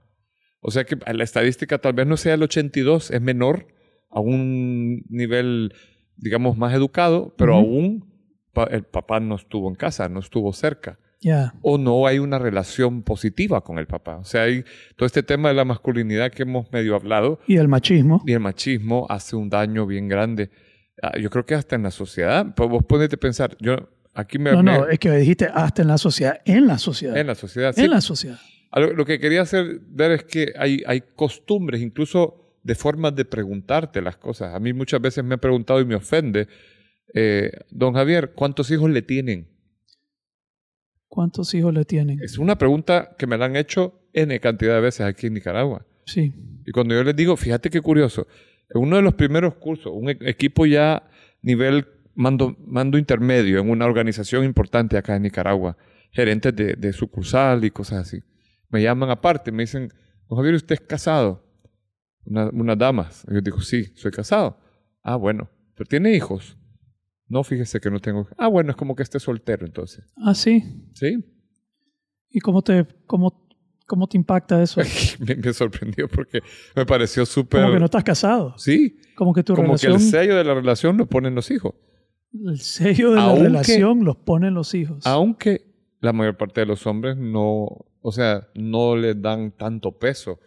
O 0.60 0.70
sea 0.70 0.84
que 0.84 0.96
la 1.12 1.24
estadística 1.24 1.78
tal 1.78 1.92
vez 1.92 2.06
no 2.06 2.16
sea 2.16 2.34
el 2.34 2.42
82, 2.42 3.10
es 3.10 3.20
menor 3.20 3.66
a 4.10 4.20
un 4.20 5.02
nivel, 5.08 5.74
digamos, 6.16 6.56
más 6.56 6.72
educado, 6.74 7.34
pero 7.36 7.54
aún 7.54 8.11
pa- 8.52 8.64
el 8.70 8.82
papá 8.84 9.20
no 9.20 9.34
estuvo 9.36 9.68
en 9.68 9.74
casa, 9.74 10.08
no 10.08 10.20
estuvo 10.20 10.52
cerca. 10.52 10.98
O 11.62 11.78
no 11.78 12.04
hay 12.08 12.18
una 12.18 12.36
relación 12.40 13.02
positiva 13.02 13.60
con 13.62 13.78
el 13.78 13.86
papá. 13.86 14.16
O 14.16 14.24
sea, 14.24 14.42
hay 14.42 14.64
todo 14.96 15.06
este 15.06 15.22
tema 15.22 15.50
de 15.50 15.54
la 15.54 15.64
masculinidad 15.64 16.32
que 16.32 16.42
hemos 16.42 16.70
medio 16.72 16.96
hablado 16.96 17.38
Y 17.46 17.58
el 17.58 17.68
machismo. 17.68 18.24
y 18.26 18.32
el 18.32 18.40
machismo 18.40 19.06
hace 19.08 19.36
un 19.36 19.48
daño 19.48 19.86
bien 19.86 20.08
grande. 20.08 20.50
Ah, 21.00 21.16
Yo 21.18 21.30
creo 21.30 21.46
que 21.46 21.54
hasta 21.54 21.76
en 21.76 21.84
la 21.84 21.92
sociedad, 21.92 22.52
pues 22.56 22.68
vos 22.68 22.82
ponete 22.84 23.14
a 23.14 23.18
pensar, 23.20 23.56
yo 23.60 23.76
aquí 24.14 24.38
me... 24.40 24.50
No, 24.50 24.64
me- 24.64 24.72
no, 24.78 24.88
es 24.88 24.98
que 24.98 25.12
dijiste 25.12 25.48
hasta 25.52 25.82
en 25.82 25.88
la 25.88 25.98
sociedad. 25.98 26.40
En 26.44 26.66
la 26.66 26.78
sociedad. 26.78 27.16
en 27.16 27.26
la 27.28 27.34
sociedad, 27.36 27.72
sí. 27.72 27.82
En 27.84 27.90
la 27.90 28.00
sociedad. 28.00 28.38
A 28.72 28.80
Lo, 28.80 28.92
lo 28.92 29.04
que 29.04 29.20
quería 29.20 29.42
hacer 29.42 29.80
ver 29.90 30.10
es 30.10 30.24
que 30.24 30.52
hay, 30.58 30.82
hay 30.86 31.02
costumbres, 31.14 31.80
incluso 31.82 32.56
de 32.64 32.74
formas 32.74 33.14
de 33.14 33.24
preguntarte 33.24 34.00
las 34.02 34.16
cosas. 34.16 34.54
A 34.54 34.58
mí 34.58 34.72
muchas 34.72 35.00
veces 35.00 35.22
me 35.22 35.34
han 35.34 35.40
preguntado 35.40 35.80
y 35.80 35.84
me 35.84 35.94
ofende, 35.94 36.48
eh, 37.14 37.50
don 37.70 37.94
Javier, 37.94 38.32
¿cuántos 38.34 38.70
hijos 38.70 38.90
le 38.90 39.02
tienen? 39.02 39.48
¿Cuántos 41.08 41.52
hijos 41.54 41.74
le 41.74 41.84
tienen? 41.84 42.20
Es 42.22 42.38
una 42.38 42.56
pregunta 42.56 43.14
que 43.18 43.26
me 43.26 43.36
la 43.36 43.44
han 43.44 43.56
hecho 43.56 44.00
N 44.12 44.38
cantidad 44.40 44.74
de 44.74 44.80
veces 44.80 45.02
aquí 45.02 45.26
en 45.26 45.34
Nicaragua. 45.34 45.86
Sí. 46.06 46.32
Y 46.66 46.72
cuando 46.72 46.94
yo 46.94 47.04
les 47.04 47.14
digo, 47.14 47.36
fíjate 47.36 47.68
qué 47.70 47.80
curioso, 47.80 48.26
en 48.70 48.80
uno 48.80 48.96
de 48.96 49.02
los 49.02 49.14
primeros 49.14 49.54
cursos, 49.56 49.92
un 49.94 50.08
e- 50.08 50.18
equipo 50.22 50.64
ya 50.64 51.02
nivel 51.42 51.86
mando, 52.14 52.56
mando 52.66 52.96
intermedio 52.96 53.60
en 53.60 53.68
una 53.68 53.84
organización 53.84 54.44
importante 54.44 54.96
acá 54.96 55.16
en 55.16 55.22
Nicaragua, 55.22 55.76
gerentes 56.12 56.54
de, 56.56 56.74
de 56.74 56.92
sucursal 56.92 57.64
y 57.64 57.70
cosas 57.70 58.06
así, 58.06 58.22
me 58.70 58.82
llaman 58.82 59.10
aparte, 59.10 59.52
me 59.52 59.64
dicen, 59.64 59.92
don 60.28 60.38
Javier, 60.38 60.54
¿usted 60.54 60.74
es 60.76 60.80
casado? 60.80 61.44
Una, 62.24 62.48
unas 62.48 62.78
damas. 62.78 63.24
Y 63.28 63.34
yo 63.34 63.40
digo, 63.42 63.60
sí, 63.60 63.84
soy 63.96 64.12
casado. 64.12 64.58
Ah, 65.02 65.16
bueno, 65.16 65.50
pero 65.74 65.88
tiene 65.88 66.14
hijos. 66.14 66.56
No, 67.32 67.42
fíjese 67.42 67.80
que 67.80 67.90
no 67.90 67.98
tengo. 67.98 68.28
Ah, 68.36 68.48
bueno, 68.48 68.70
es 68.72 68.76
como 68.76 68.94
que 68.94 69.02
esté 69.02 69.18
soltero 69.18 69.64
entonces. 69.64 70.04
Ah, 70.18 70.34
sí. 70.34 70.62
Sí, 70.92 71.16
¿Y 72.28 72.40
cómo 72.40 72.60
te, 72.60 72.86
cómo, 73.06 73.48
cómo 73.86 74.06
te 74.06 74.18
impacta 74.18 74.62
eso? 74.62 74.80
me, 75.26 75.34
me 75.36 75.52
sorprendió 75.54 76.08
porque 76.08 76.40
me 76.76 76.84
pareció 76.84 77.24
súper... 77.24 77.62
Como 77.62 77.72
que 77.72 77.78
no 77.78 77.86
estás 77.86 78.04
casado. 78.04 78.54
Sí, 78.58 78.98
Como 79.14 79.32
que 79.32 79.42
tu 79.42 79.54
como 79.54 79.76
que 79.76 79.86
relación, 79.86 79.92
el 79.94 80.00
sello 80.00 80.36
de 80.36 80.44
la 80.44 80.52
relación 80.54 80.98
lo 80.98 81.06
ponen 81.06 81.34
los 81.34 81.50
hijos. 81.50 81.74
el 82.34 82.58
sello 82.60 83.10
de 83.12 83.16
la 83.16 83.22
Aunque- 83.24 83.42
relación 83.44 84.04
los 84.04 84.16
ponen 84.18 84.52
los 84.52 84.74
hijos. 84.74 85.06
Aunque 85.06 85.62
la 86.00 86.12
mayor 86.12 86.36
parte 86.36 86.60
de 86.60 86.66
los 86.66 86.86
hombres 86.86 87.16
no, 87.16 87.66
o 88.02 88.12
sea, 88.12 88.46
no 88.54 88.94
le 88.96 89.14
dan 89.14 89.52
tanto 89.56 89.92
peso 89.98 90.38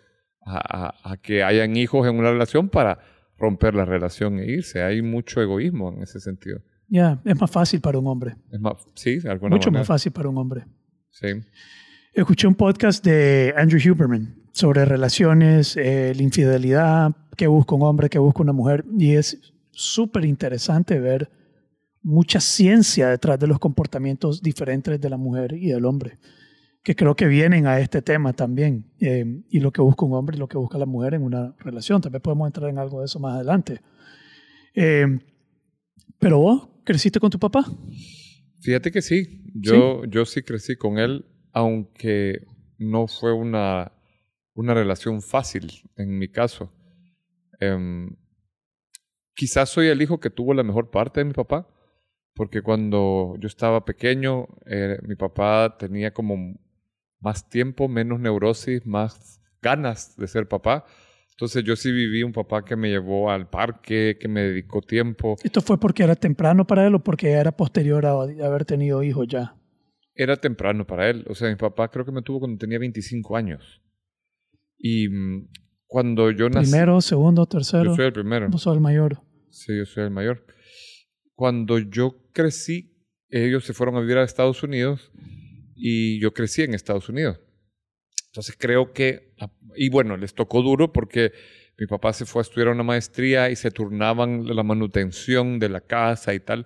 a, 0.45 0.57
a- 0.89 1.13
a 1.13 1.17
que 1.17 1.41
hayan 1.43 1.75
hijos 1.77 2.07
en 2.07 2.15
una 2.19 2.29
relación 2.31 2.69
para 2.69 2.99
romper 3.37 3.73
la 3.73 3.85
relación 3.85 4.39
e 4.39 4.45
irse. 4.51 4.81
Hay 4.83 5.01
mucho 5.01 5.41
egoísmo 5.41 5.91
en 5.91 6.03
ese 6.03 6.19
sentido. 6.19 6.61
Ya, 6.87 7.19
es 7.25 7.39
más 7.39 7.49
fácil 7.51 7.81
para 7.81 7.97
un 7.99 8.07
hombre. 8.07 8.35
Es 8.51 8.59
más, 8.59 8.73
sí, 8.93 9.17
de 9.19 9.29
alguna 9.31 9.55
Mucho 9.55 9.69
manera. 9.71 9.81
más 9.81 9.87
fácil 9.87 10.11
para 10.11 10.29
un 10.29 10.37
hombre. 10.37 10.65
Sí. 11.09 11.27
Escuché 12.13 12.47
un 12.47 12.55
podcast 12.55 13.03
de 13.03 13.53
Andrew 13.57 13.79
Huberman 13.93 14.35
sobre 14.51 14.85
relaciones, 14.85 15.75
eh, 15.77 16.13
la 16.15 16.21
infidelidad, 16.23 17.11
qué 17.35 17.47
busca 17.47 17.75
un 17.75 17.81
hombre, 17.83 18.09
qué 18.09 18.19
busca 18.19 18.41
una 18.43 18.53
mujer. 18.53 18.85
Y 18.97 19.13
es 19.15 19.39
súper 19.71 20.25
interesante 20.25 20.99
ver 20.99 21.29
mucha 22.01 22.39
ciencia 22.39 23.09
detrás 23.09 23.39
de 23.39 23.47
los 23.47 23.59
comportamientos 23.59 24.41
diferentes 24.41 25.01
de 25.01 25.09
la 25.09 25.17
mujer 25.17 25.53
y 25.53 25.69
del 25.69 25.85
hombre, 25.85 26.19
que 26.83 26.95
creo 26.95 27.15
que 27.15 27.25
vienen 27.25 27.65
a 27.67 27.79
este 27.79 28.01
tema 28.03 28.31
también. 28.31 28.85
eh, 28.99 29.41
y 29.49 29.59
lo 29.59 29.71
que 29.71 29.81
busca 29.81 30.05
un 30.05 30.13
hombre 30.13 30.37
y 30.37 30.39
lo 30.39 30.47
que 30.47 30.57
busca 30.57 30.77
la 30.77 30.85
mujer 30.85 31.15
en 31.15 31.23
una 31.23 31.55
relación. 31.59 31.99
También 32.01 32.21
podemos 32.21 32.47
entrar 32.47 32.69
en 32.69 32.77
algo 32.77 32.99
de 32.99 33.05
eso 33.07 33.19
más 33.19 33.33
adelante. 33.35 33.81
Eh, 34.75 35.19
pero 36.19 36.39
vos, 36.39 36.69
¿creciste 36.85 37.19
con 37.19 37.29
tu 37.29 37.39
papá? 37.39 37.65
Fíjate 38.61 38.91
que 38.91 39.01
sí. 39.01 39.43
Yo, 39.53 40.05
yo 40.05 40.25
sí 40.25 40.41
crecí 40.43 40.75
con 40.75 40.97
él, 40.97 41.25
aunque 41.51 42.45
no 42.77 43.07
fue 43.07 43.33
una, 43.33 43.91
una 44.53 44.73
relación 44.73 45.21
fácil 45.21 45.71
en 45.97 46.17
mi 46.17 46.29
caso. 46.29 46.71
Em, 47.59 48.15
quizás 49.33 49.69
soy 49.69 49.87
el 49.87 50.01
hijo 50.01 50.19
que 50.19 50.29
tuvo 50.29 50.53
la 50.53 50.63
mejor 50.63 50.89
parte 50.89 51.19
de 51.19 51.25
mi 51.25 51.33
papá, 51.33 51.67
porque 52.33 52.61
cuando 52.61 53.35
yo 53.39 53.47
estaba 53.47 53.85
pequeño, 53.85 54.47
eh, 54.65 54.97
mi 55.03 55.15
papá 55.15 55.77
tenía 55.77 56.13
como 56.13 56.55
más 57.19 57.49
tiempo, 57.49 57.87
menos 57.87 58.19
neurosis, 58.19 58.85
más 58.85 59.41
ganas 59.61 60.15
de 60.17 60.27
ser 60.27 60.47
papá. 60.47 60.85
Entonces 61.35 61.65
yo 61.65 61.75
sí 61.75 61.91
viví 61.91 62.23
un 62.23 62.31
papá 62.31 62.63
que 62.63 62.77
me 62.77 62.89
llevó 62.89 63.29
al 63.29 63.49
parque, 63.49 64.17
que 64.17 64.27
me 64.29 64.41
dedicó 64.41 64.81
tiempo. 64.81 65.35
¿Esto 65.43 65.61
fue 65.61 65.77
porque 65.77 66.03
era 66.03 66.15
temprano 66.15 66.65
para 66.65 66.87
él 66.87 66.95
o 66.95 67.03
porque 67.03 67.31
era 67.31 67.51
posterior 67.51 68.05
a 68.05 68.11
haber 68.21 68.63
tenido 68.63 69.03
hijos 69.03 69.27
ya? 69.27 69.53
Era 70.13 70.37
temprano 70.37 70.87
para 70.87 71.09
él. 71.09 71.25
O 71.27 71.35
sea, 71.35 71.49
mi 71.49 71.57
papá 71.57 71.89
creo 71.91 72.05
que 72.05 72.13
me 72.13 72.21
tuvo 72.21 72.39
cuando 72.39 72.57
tenía 72.57 72.79
25 72.79 73.35
años. 73.35 73.81
Y 74.77 75.09
mm, 75.09 75.49
cuando 75.85 76.31
yo 76.31 76.49
nací... 76.49 76.71
Primero, 76.71 77.01
segundo, 77.01 77.45
tercero. 77.47 77.83
Yo 77.83 77.95
soy 77.95 78.05
el 78.05 78.13
primero. 78.13 78.49
Vos 78.49 78.61
sos 78.61 78.73
el 78.73 78.81
mayor. 78.81 79.21
Sí, 79.49 79.77
yo 79.77 79.85
soy 79.85 80.05
el 80.05 80.11
mayor. 80.11 80.45
Cuando 81.33 81.79
yo 81.79 82.15
crecí, 82.31 82.95
ellos 83.27 83.65
se 83.65 83.73
fueron 83.73 83.97
a 83.97 83.99
vivir 83.99 84.17
a 84.19 84.23
Estados 84.23 84.63
Unidos 84.63 85.11
y 85.75 86.17
yo 86.21 86.33
crecí 86.33 86.61
en 86.61 86.75
Estados 86.75 87.09
Unidos. 87.09 87.41
Entonces 88.35 88.57
creo 88.59 88.91
que, 88.91 89.31
y 89.77 89.87
bueno, 89.89 90.17
les 90.17 90.33
tocó 90.33 90.61
duro 90.61 90.91
porque 90.91 91.31
mi 91.79 91.87
papá 91.87 92.11
se 92.11 92.25
fue 92.25 92.41
a 92.41 92.43
estudiar 92.43 92.67
una 92.67 92.83
maestría 92.83 93.49
y 93.49 93.55
se 93.55 93.71
turnaban 93.71 94.45
la 94.53 94.61
manutención 94.61 95.57
de 95.57 95.69
la 95.69 95.79
casa 95.79 96.33
y 96.33 96.41
tal. 96.41 96.65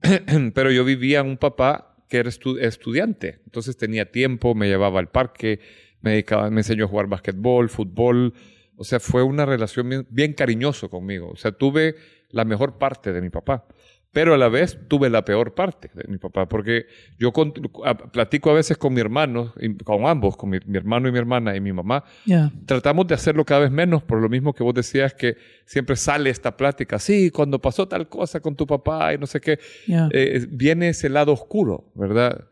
Pero 0.54 0.70
yo 0.70 0.82
vivía 0.82 1.22
un 1.22 1.36
papá 1.36 2.02
que 2.08 2.16
era 2.16 2.30
estu- 2.30 2.58
estudiante, 2.58 3.40
entonces 3.44 3.76
tenía 3.76 4.10
tiempo, 4.10 4.54
me 4.54 4.68
llevaba 4.68 4.98
al 5.00 5.10
parque, 5.10 5.60
me, 6.00 6.12
dedicaba, 6.12 6.48
me 6.50 6.60
enseñó 6.60 6.86
a 6.86 6.88
jugar 6.88 7.08
basquetbol, 7.08 7.68
fútbol, 7.68 8.32
o 8.76 8.84
sea, 8.84 9.00
fue 9.00 9.22
una 9.22 9.44
relación 9.44 9.86
bien, 9.88 10.06
bien 10.08 10.32
cariñoso 10.32 10.88
conmigo, 10.88 11.28
o 11.28 11.36
sea, 11.36 11.52
tuve 11.52 11.94
la 12.30 12.46
mejor 12.46 12.78
parte 12.78 13.12
de 13.12 13.20
mi 13.20 13.28
papá. 13.28 13.66
Pero 14.12 14.34
a 14.34 14.38
la 14.38 14.48
vez 14.48 14.76
tuve 14.88 15.08
la 15.08 15.24
peor 15.24 15.54
parte 15.54 15.90
de 15.94 16.08
mi 16.08 16.18
papá, 16.18 16.48
porque 16.48 16.86
yo 17.18 17.32
con- 17.32 17.52
a- 17.84 17.96
platico 17.96 18.50
a 18.50 18.54
veces 18.54 18.76
con 18.76 18.92
mi 18.92 19.00
hermano, 19.00 19.54
con 19.84 20.04
ambos, 20.06 20.36
con 20.36 20.50
mi, 20.50 20.58
mi 20.66 20.76
hermano 20.78 21.08
y 21.08 21.12
mi 21.12 21.18
hermana 21.18 21.54
y 21.54 21.60
mi 21.60 21.72
mamá, 21.72 22.02
Yeah. 22.24 22.50
tratamos 22.66 23.06
de 23.06 23.14
hacerlo 23.14 23.44
cada 23.44 23.60
vez 23.60 23.70
menos, 23.70 24.02
por 24.02 24.20
lo 24.20 24.28
mismo 24.28 24.52
que 24.52 24.64
vos 24.64 24.74
decías 24.74 25.14
que 25.14 25.36
siempre 25.64 25.94
sale 25.96 26.30
esta 26.30 26.56
plática, 26.56 26.98
sí, 26.98 27.30
cuando 27.30 27.60
pasó 27.60 27.86
tal 27.86 28.08
cosa 28.08 28.40
con 28.40 28.56
tu 28.56 28.66
papá 28.66 29.14
y 29.14 29.18
no 29.18 29.26
sé 29.26 29.40
qué, 29.40 29.58
Yeah. 29.86 30.08
eh, 30.12 30.44
viene 30.50 30.88
ese 30.88 31.08
lado 31.08 31.32
oscuro, 31.32 31.92
¿verdad? 31.94 32.48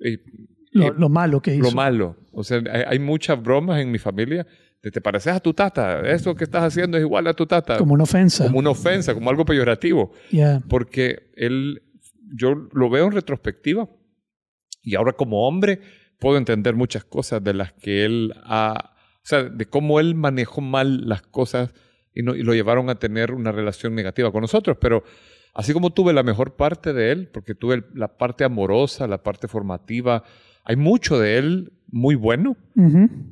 Y 0.00 0.18
lo, 0.72 0.92
lo 0.92 1.08
malo 1.08 1.40
que 1.40 1.54
hizo. 1.54 1.62
lo 1.62 1.70
malo. 1.72 2.16
O 2.32 2.42
sea, 2.44 2.58
hay, 2.70 2.82
hay 2.86 2.98
muchas 2.98 3.40
bromas 3.42 3.80
en 3.80 3.90
mi 3.90 3.98
familia 3.98 4.46
de 4.82 4.90
te 4.90 5.00
pareces 5.00 5.32
a 5.32 5.40
tu 5.40 5.52
tata, 5.52 6.00
eso 6.08 6.34
que 6.34 6.44
estás 6.44 6.62
haciendo 6.62 6.96
es 6.96 7.02
igual 7.02 7.26
a 7.26 7.34
tu 7.34 7.46
tata, 7.46 7.76
como 7.78 7.94
una 7.94 8.04
ofensa. 8.04 8.44
como 8.46 8.58
una 8.58 8.70
ofensa, 8.70 9.14
como 9.14 9.30
algo 9.30 9.44
peyorativo, 9.44 10.12
Yeah. 10.30 10.62
porque 10.68 11.30
él, 11.36 11.82
yo 12.34 12.54
lo 12.72 12.88
veo 12.90 13.06
en 13.06 13.12
retrospectiva. 13.12 13.88
Y 14.82 14.94
ahora 14.94 15.12
como 15.12 15.48
hombre 15.48 15.80
puedo 16.20 16.38
entender 16.38 16.74
muchas 16.76 17.04
cosas 17.04 17.42
de 17.42 17.54
las 17.54 17.72
que 17.72 18.04
él 18.04 18.32
ha, 18.44 18.94
o 19.16 19.20
sea, 19.26 19.42
de 19.42 19.66
cómo 19.66 19.98
él 19.98 20.14
manejó 20.14 20.60
mal 20.60 21.08
las 21.08 21.22
cosas 21.22 21.74
y, 22.14 22.22
no- 22.22 22.36
y 22.36 22.42
lo 22.42 22.54
llevaron 22.54 22.88
a 22.88 22.94
tener 22.94 23.32
una 23.32 23.50
relación 23.52 23.94
negativa 23.96 24.30
con 24.30 24.42
nosotros, 24.42 24.76
pero 24.80 25.02
así 25.54 25.72
como 25.72 25.90
tuve 25.92 26.12
la 26.12 26.22
mejor 26.22 26.54
parte 26.54 26.92
de 26.92 27.10
él, 27.10 27.28
porque 27.32 27.54
tuve 27.56 27.82
la 27.94 28.16
parte 28.16 28.44
amorosa, 28.44 29.08
la 29.08 29.22
parte 29.24 29.48
formativa, 29.48 30.22
hay 30.64 30.76
mucho 30.76 31.18
de 31.18 31.38
él 31.38 31.72
muy 31.88 32.14
bueno, 32.14 32.56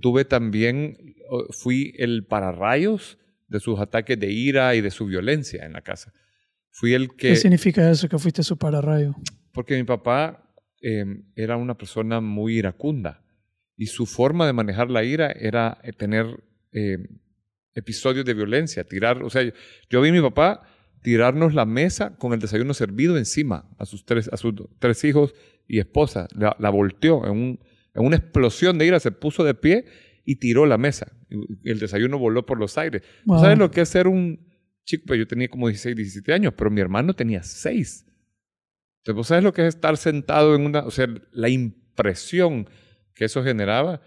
tuve 0.01 0.25
también, 0.25 0.97
fui 1.51 1.95
el 1.99 2.25
pararrayos 2.27 3.19
de 3.49 3.61
sus 3.61 3.79
ataques 3.81 4.19
de 4.19 4.31
ira 4.33 4.75
y 4.75 4.81
de 4.81 4.91
su 4.91 5.07
violencia 5.07 5.65
en 5.65 5.73
la 5.73 5.83
casa. 5.83 6.13
Fui 6.71 6.93
el 6.95 7.09
¿Qué 7.11 7.29
que, 7.29 7.37
significa 7.37 7.89
eso 7.91 8.09
que 8.09 8.19
fuiste 8.19 8.43
su 8.43 8.57
pararrayo? 8.57 9.15
porque 9.53 9.77
mi 9.77 9.85
papá 9.85 10.51
eh, 10.83 11.05
era 11.37 11.57
una 11.57 11.77
persona 11.77 12.21
muy 12.21 12.59
iracunda 12.59 13.23
y 13.77 13.87
su 13.87 14.07
forma 14.07 14.47
de 14.47 14.53
manejar 14.53 14.91
la 14.91 15.05
ira 15.05 15.31
era 15.31 15.79
eh, 15.85 15.93
tener 15.93 16.27
eh, 16.73 16.99
episodios 17.75 18.25
de 18.25 18.35
violencia, 18.35 18.85
tirar, 18.85 19.23
o 19.23 19.31
sea, 19.31 19.43
yo, 19.43 19.53
yo 19.91 20.01
vi 20.01 20.09
a 20.09 20.13
mi 20.13 20.21
papá 20.21 20.63
tirarnos 21.03 21.55
la 21.55 21.65
mesa 21.67 22.17
con 22.17 22.33
el 22.33 22.41
desayuno 22.41 22.75
servido 22.75 23.17
encima 23.19 23.69
a 23.79 23.85
sus 23.85 24.05
tres, 24.05 24.29
a 24.33 24.37
sus 24.37 24.55
tres 24.79 25.05
hijos 25.05 25.35
y 25.69 25.79
esposa. 25.79 26.27
La, 26.35 26.57
la 26.59 26.71
volteó 26.71 27.25
en, 27.27 27.31
un- 27.33 27.61
en 27.95 28.05
una 28.05 28.17
explosión 28.17 28.79
de 28.79 28.87
ira, 28.87 29.01
se 29.01 29.13
puso 29.13 29.45
de 29.45 29.55
pie 29.55 29.87
y 30.25 30.37
tiró 30.37 30.67
la 30.67 30.79
mesa. 30.79 31.13
El 31.65 31.79
desayuno 31.79 32.19
voló 32.19 32.45
por 32.45 32.59
los 32.59 32.77
aires. 32.77 33.03
Wow. 33.25 33.41
¿Sabes 33.41 33.59
lo 33.59 33.71
que 33.71 33.83
es 33.83 33.89
ser 33.89 34.09
un 34.09 34.53
chico? 34.85 35.15
Yo 35.15 35.27
tenía 35.27 35.49
como 35.49 35.69
16, 35.69 35.97
17 35.97 36.33
años, 36.33 36.55
pero 36.57 36.71
mi 36.71 36.81
hermano 36.81 37.15
tenía 37.15 37.43
6. 37.43 38.07
Entonces, 38.99 39.17
¿vos 39.17 39.27
sabes 39.29 39.45
lo 39.45 39.53
que 39.53 39.63
es 39.63 39.75
estar 39.75 39.97
sentado 39.97 40.55
en 40.55 40.63
una, 40.63 40.81
o 40.81 40.91
sea, 40.91 41.07
la 41.33 41.49
impresión 41.49 42.69
que 43.15 43.27
eso 43.27 43.45
generaba? 43.45 44.01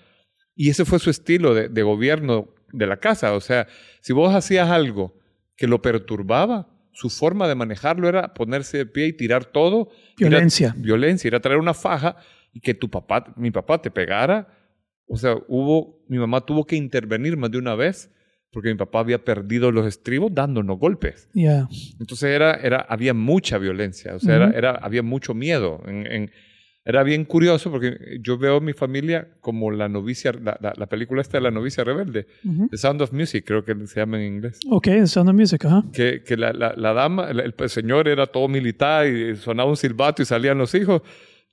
Y 0.55 0.69
ese 0.69 0.85
fue 0.85 0.99
su 0.99 1.09
estilo 1.09 1.53
de, 1.53 1.69
de 1.69 1.83
gobierno 1.83 2.53
de 2.73 2.87
la 2.87 2.97
casa. 2.97 3.33
O 3.33 3.41
sea, 3.41 3.67
si 4.01 4.11
vos 4.11 4.33
hacías 4.33 4.69
algo 4.69 5.17
que 5.55 5.67
lo 5.67 5.81
perturbaba, 5.81 6.69
su 6.97 7.11
forma 7.11 7.47
de 7.47 7.53
manejarlo 7.53 8.09
era 8.09 8.33
ponerse 8.33 8.79
de 8.79 8.85
pie 8.87 9.05
y 9.05 9.13
tirar 9.13 9.45
todo. 9.45 9.91
Violencia. 10.17 10.73
violencia, 10.75 11.27
ir 11.27 11.35
a 11.35 11.39
traer 11.39 11.59
una 11.59 11.75
faja 11.75 12.17
y 12.57 12.59
que 12.59 12.73
tu 12.73 12.89
papá, 12.89 13.33
mi 13.37 13.51
papá 13.51 13.79
te 13.81 13.91
pegara. 13.91 14.47
O 15.07 15.15
sea, 15.17 15.35
hubo, 15.47 16.03
mi 16.09 16.17
mamá 16.17 16.41
tuvo 16.41 16.65
que 16.65 16.75
intervenir 16.75 17.37
más 17.37 17.51
de 17.51 17.57
una 17.57 17.75
vez 17.75 18.11
porque 18.51 18.69
mi 18.69 18.75
papá 18.75 18.99
había 18.99 19.23
perdido 19.23 19.71
los 19.71 19.85
estribos 19.85 20.33
dándonos 20.33 20.79
golpes. 20.79 21.29
Yeah. 21.33 21.67
Entonces 21.99 22.29
era, 22.29 22.55
era, 22.55 22.77
había 22.89 23.13
mucha 23.13 23.57
violencia, 23.57 24.15
o 24.15 24.19
sea, 24.19 24.35
era, 24.35 24.49
era- 24.51 24.71
había 24.81 25.03
mucho 25.03 25.33
miedo. 25.33 25.81
En- 25.85 26.07
en- 26.11 26.31
era 26.83 27.03
bien 27.03 27.25
curioso 27.25 27.69
porque 27.69 27.97
yo 28.21 28.37
veo 28.37 28.55
a 28.57 28.61
mi 28.61 28.71
familia 28.73 29.27
como 29.41 29.71
la 29.71 29.89
novicia, 29.89 30.31
la, 30.31 30.57
la- 30.61 30.73
la 30.77 30.85
película 30.87 31.21
esta 31.21 31.37
de 31.37 31.43
la 31.43 31.51
novicia 31.51 31.83
rebelde, 31.83 32.27
Ujú. 32.45 32.69
The 32.69 32.77
Sound 32.77 33.01
of 33.01 33.11
Music, 33.11 33.43
creo 33.45 33.63
que 33.65 33.75
se 33.87 33.99
llama 33.99 34.17
en 34.21 34.35
inglés. 34.35 34.59
Ok, 34.69 34.85
The 34.85 35.07
Sound 35.07 35.29
of 35.29 35.35
Music, 35.35 35.65
ajá. 35.65 35.83
Que, 35.91 36.21
la- 36.37 36.53
la 36.53 36.93
dama, 36.93 37.29
el, 37.29 37.41
el 37.57 37.69
señor 37.69 38.07
era 38.07 38.25
todo 38.25 38.47
militar 38.47 39.05
y 39.05 39.35
sonaba 39.35 39.69
un 39.69 39.75
silbato 39.77 40.21
y 40.21 40.25
salían 40.25 40.57
los 40.57 40.73
hijos. 40.75 41.01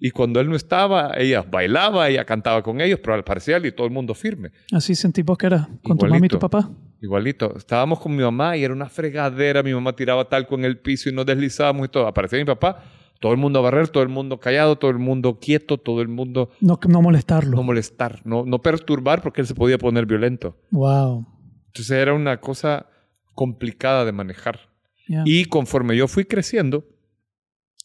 Y 0.07 0.11
cuando 0.11 0.39
él 0.39 0.51
no 0.51 0.55
estaba, 0.57 1.13
ella 1.17 1.41
bailaba, 1.41 2.11
ella 2.11 2.27
cantaba 2.27 2.63
con 2.63 2.79
ellos, 2.83 3.01
pero 3.03 3.15
al 3.15 3.25
parcial 3.25 3.65
y 3.65 3.73
todo 3.73 3.87
el 3.87 3.93
mundo 3.95 4.13
firme. 4.15 4.51
Así 4.71 4.95
sentí 4.95 5.23
vos 5.23 5.39
que 5.39 5.47
era 5.47 5.67
con 5.83 5.97
tu 5.97 6.05
mamá 6.05 6.17
y 6.17 6.19
Igualito. 6.19 6.37
tu 6.37 6.41
papá. 6.41 6.71
Igualito. 7.01 7.57
Estábamos 7.57 8.01
con 8.01 8.15
mi 8.15 8.23
mamá 8.23 8.55
y 8.55 8.65
era 8.65 8.75
una 8.75 8.91
fregadera. 8.91 9.63
Mi 9.63 9.73
mamá 9.73 9.97
tiraba 9.97 10.29
talco 10.29 10.57
en 10.57 10.67
el 10.67 10.79
piso 10.79 11.09
y 11.09 11.13
nos 11.15 11.25
deslizábamos 11.25 11.87
y 11.87 11.89
todo. 11.89 12.07
Aparecía 12.07 12.39
mi 12.39 12.45
papá, 12.45 12.83
todo 13.19 13.33
el 13.33 13.39
mundo 13.39 13.61
a 13.61 13.63
barrer, 13.63 13.89
todo 13.89 14.03
el 14.03 14.11
mundo 14.11 14.39
callado, 14.39 14.77
todo 14.77 14.91
el 14.91 14.99
mundo 14.99 15.39
quieto, 15.41 15.79
todo 15.79 16.03
el 16.03 16.09
mundo 16.09 16.51
No, 16.61 16.79
no 16.87 17.01
molestarlo. 17.01 17.57
no 17.57 17.63
molestar, 17.63 18.21
no, 18.27 18.45
no 18.45 18.61
perturbar 18.61 19.23
porque 19.23 19.41
él 19.41 19.47
se 19.47 19.55
podía 19.55 19.79
poner 19.79 20.05
violento. 20.05 20.59
Wow. 20.71 21.27
Entonces 21.69 21.93
era 21.97 22.13
una 22.13 22.43
cosa 22.43 22.91
complicada 23.35 24.05
de 24.05 24.13
manejar. 24.13 24.61
Yeah. 25.09 25.23
Y 25.25 25.47
conforme 25.47 25.97
yo 25.97 26.09
fui 26.09 26.27
creciendo, 26.27 26.85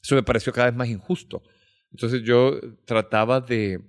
eso 0.03 0.15
me 0.15 0.23
pareció 0.23 0.51
cada 0.51 0.67
vez 0.67 0.75
más 0.75 0.89
injusto. 0.89 1.43
Entonces 1.91 2.21
yo 2.23 2.59
trataba 2.85 3.41
de 3.41 3.81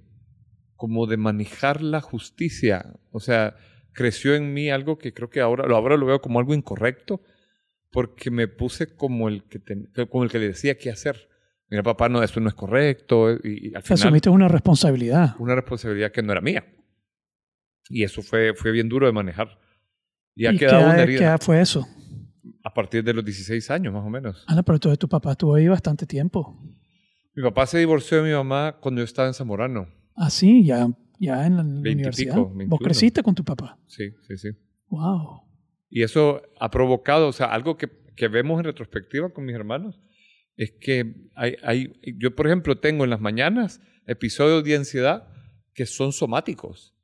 como 0.76 1.06
de 1.06 1.16
manejar 1.18 1.82
la 1.82 2.00
justicia. 2.00 2.94
O 3.10 3.20
sea, 3.20 3.56
creció 3.92 4.34
en 4.34 4.54
mí 4.54 4.70
algo 4.70 4.96
que 4.98 5.12
creo 5.12 5.28
que 5.28 5.40
ahora, 5.40 5.64
ahora 5.74 5.96
lo 5.96 6.06
veo 6.06 6.20
como 6.22 6.38
algo 6.38 6.54
incorrecto, 6.54 7.20
porque 7.90 8.30
me 8.30 8.48
puse 8.48 8.94
como 8.96 9.28
el 9.28 9.44
que, 9.44 9.58
ten- 9.58 9.90
como 10.10 10.24
el 10.24 10.30
que 10.30 10.38
le 10.38 10.48
decía 10.48 10.78
qué 10.78 10.90
hacer. 10.90 11.28
Mira, 11.68 11.82
papá, 11.82 12.08
no, 12.08 12.22
esto 12.22 12.40
no 12.40 12.48
es 12.48 12.54
correcto. 12.54 13.30
Y, 13.32 13.68
y 13.70 13.74
al 13.74 13.82
final, 13.82 14.00
Asumiste 14.00 14.30
una 14.30 14.48
responsabilidad. 14.48 15.34
una 15.38 15.54
responsabilidad 15.54 16.10
que 16.12 16.22
no 16.22 16.32
era 16.32 16.40
mía. 16.40 16.64
Y 17.88 18.04
eso 18.04 18.22
fue, 18.22 18.54
fue 18.54 18.70
bien 18.72 18.88
duro 18.88 19.06
de 19.06 19.12
manejar. 19.12 19.58
Y 20.34 20.46
ha 20.46 20.52
¿Y 20.52 20.58
quedado 20.58 20.78
qué, 20.80 20.84
una 20.86 20.96
qué 20.96 21.02
herida 21.02 21.38
fue 21.38 21.60
eso? 21.60 21.86
a 22.62 22.72
partir 22.72 23.02
de 23.04 23.12
los 23.12 23.24
16 23.24 23.70
años, 23.70 23.92
más 23.92 24.04
o 24.04 24.08
menos. 24.10 24.44
Ah, 24.48 24.62
pero 24.62 24.76
entonces 24.76 24.98
tu 24.98 25.08
papá 25.08 25.32
estuvo 25.32 25.54
ahí 25.54 25.68
bastante 25.68 26.06
tiempo. 26.06 26.58
Mi 27.40 27.44
papá 27.44 27.66
se 27.66 27.78
divorció 27.78 28.18
de 28.18 28.28
mi 28.28 28.34
mamá 28.34 28.76
cuando 28.82 29.00
yo 29.00 29.04
estaba 29.06 29.26
en 29.26 29.32
Zamorano. 29.32 29.88
Ah, 30.14 30.28
sí, 30.28 30.62
ya, 30.62 30.90
ya 31.18 31.46
en 31.46 31.56
la 31.56 31.62
Veintipico, 31.62 31.90
universidad. 31.90 32.36
Vos 32.36 32.54
21. 32.54 32.78
creciste 32.84 33.22
con 33.22 33.34
tu 33.34 33.42
papá. 33.42 33.78
Sí, 33.86 34.10
sí, 34.28 34.36
sí. 34.36 34.48
Wow. 34.90 35.40
Y 35.88 36.02
eso 36.02 36.42
ha 36.60 36.70
provocado, 36.70 37.28
o 37.28 37.32
sea, 37.32 37.46
algo 37.46 37.78
que, 37.78 37.88
que 38.14 38.28
vemos 38.28 38.58
en 38.58 38.66
retrospectiva 38.66 39.30
con 39.30 39.46
mis 39.46 39.54
hermanos, 39.54 39.98
es 40.58 40.72
que 40.72 41.30
hay, 41.34 41.56
hay, 41.62 41.94
yo, 42.18 42.36
por 42.36 42.46
ejemplo, 42.46 42.78
tengo 42.78 43.04
en 43.04 43.10
las 43.10 43.22
mañanas 43.22 43.80
episodios 44.06 44.62
de 44.62 44.76
ansiedad 44.76 45.26
que 45.72 45.86
son 45.86 46.12
somáticos. 46.12 46.94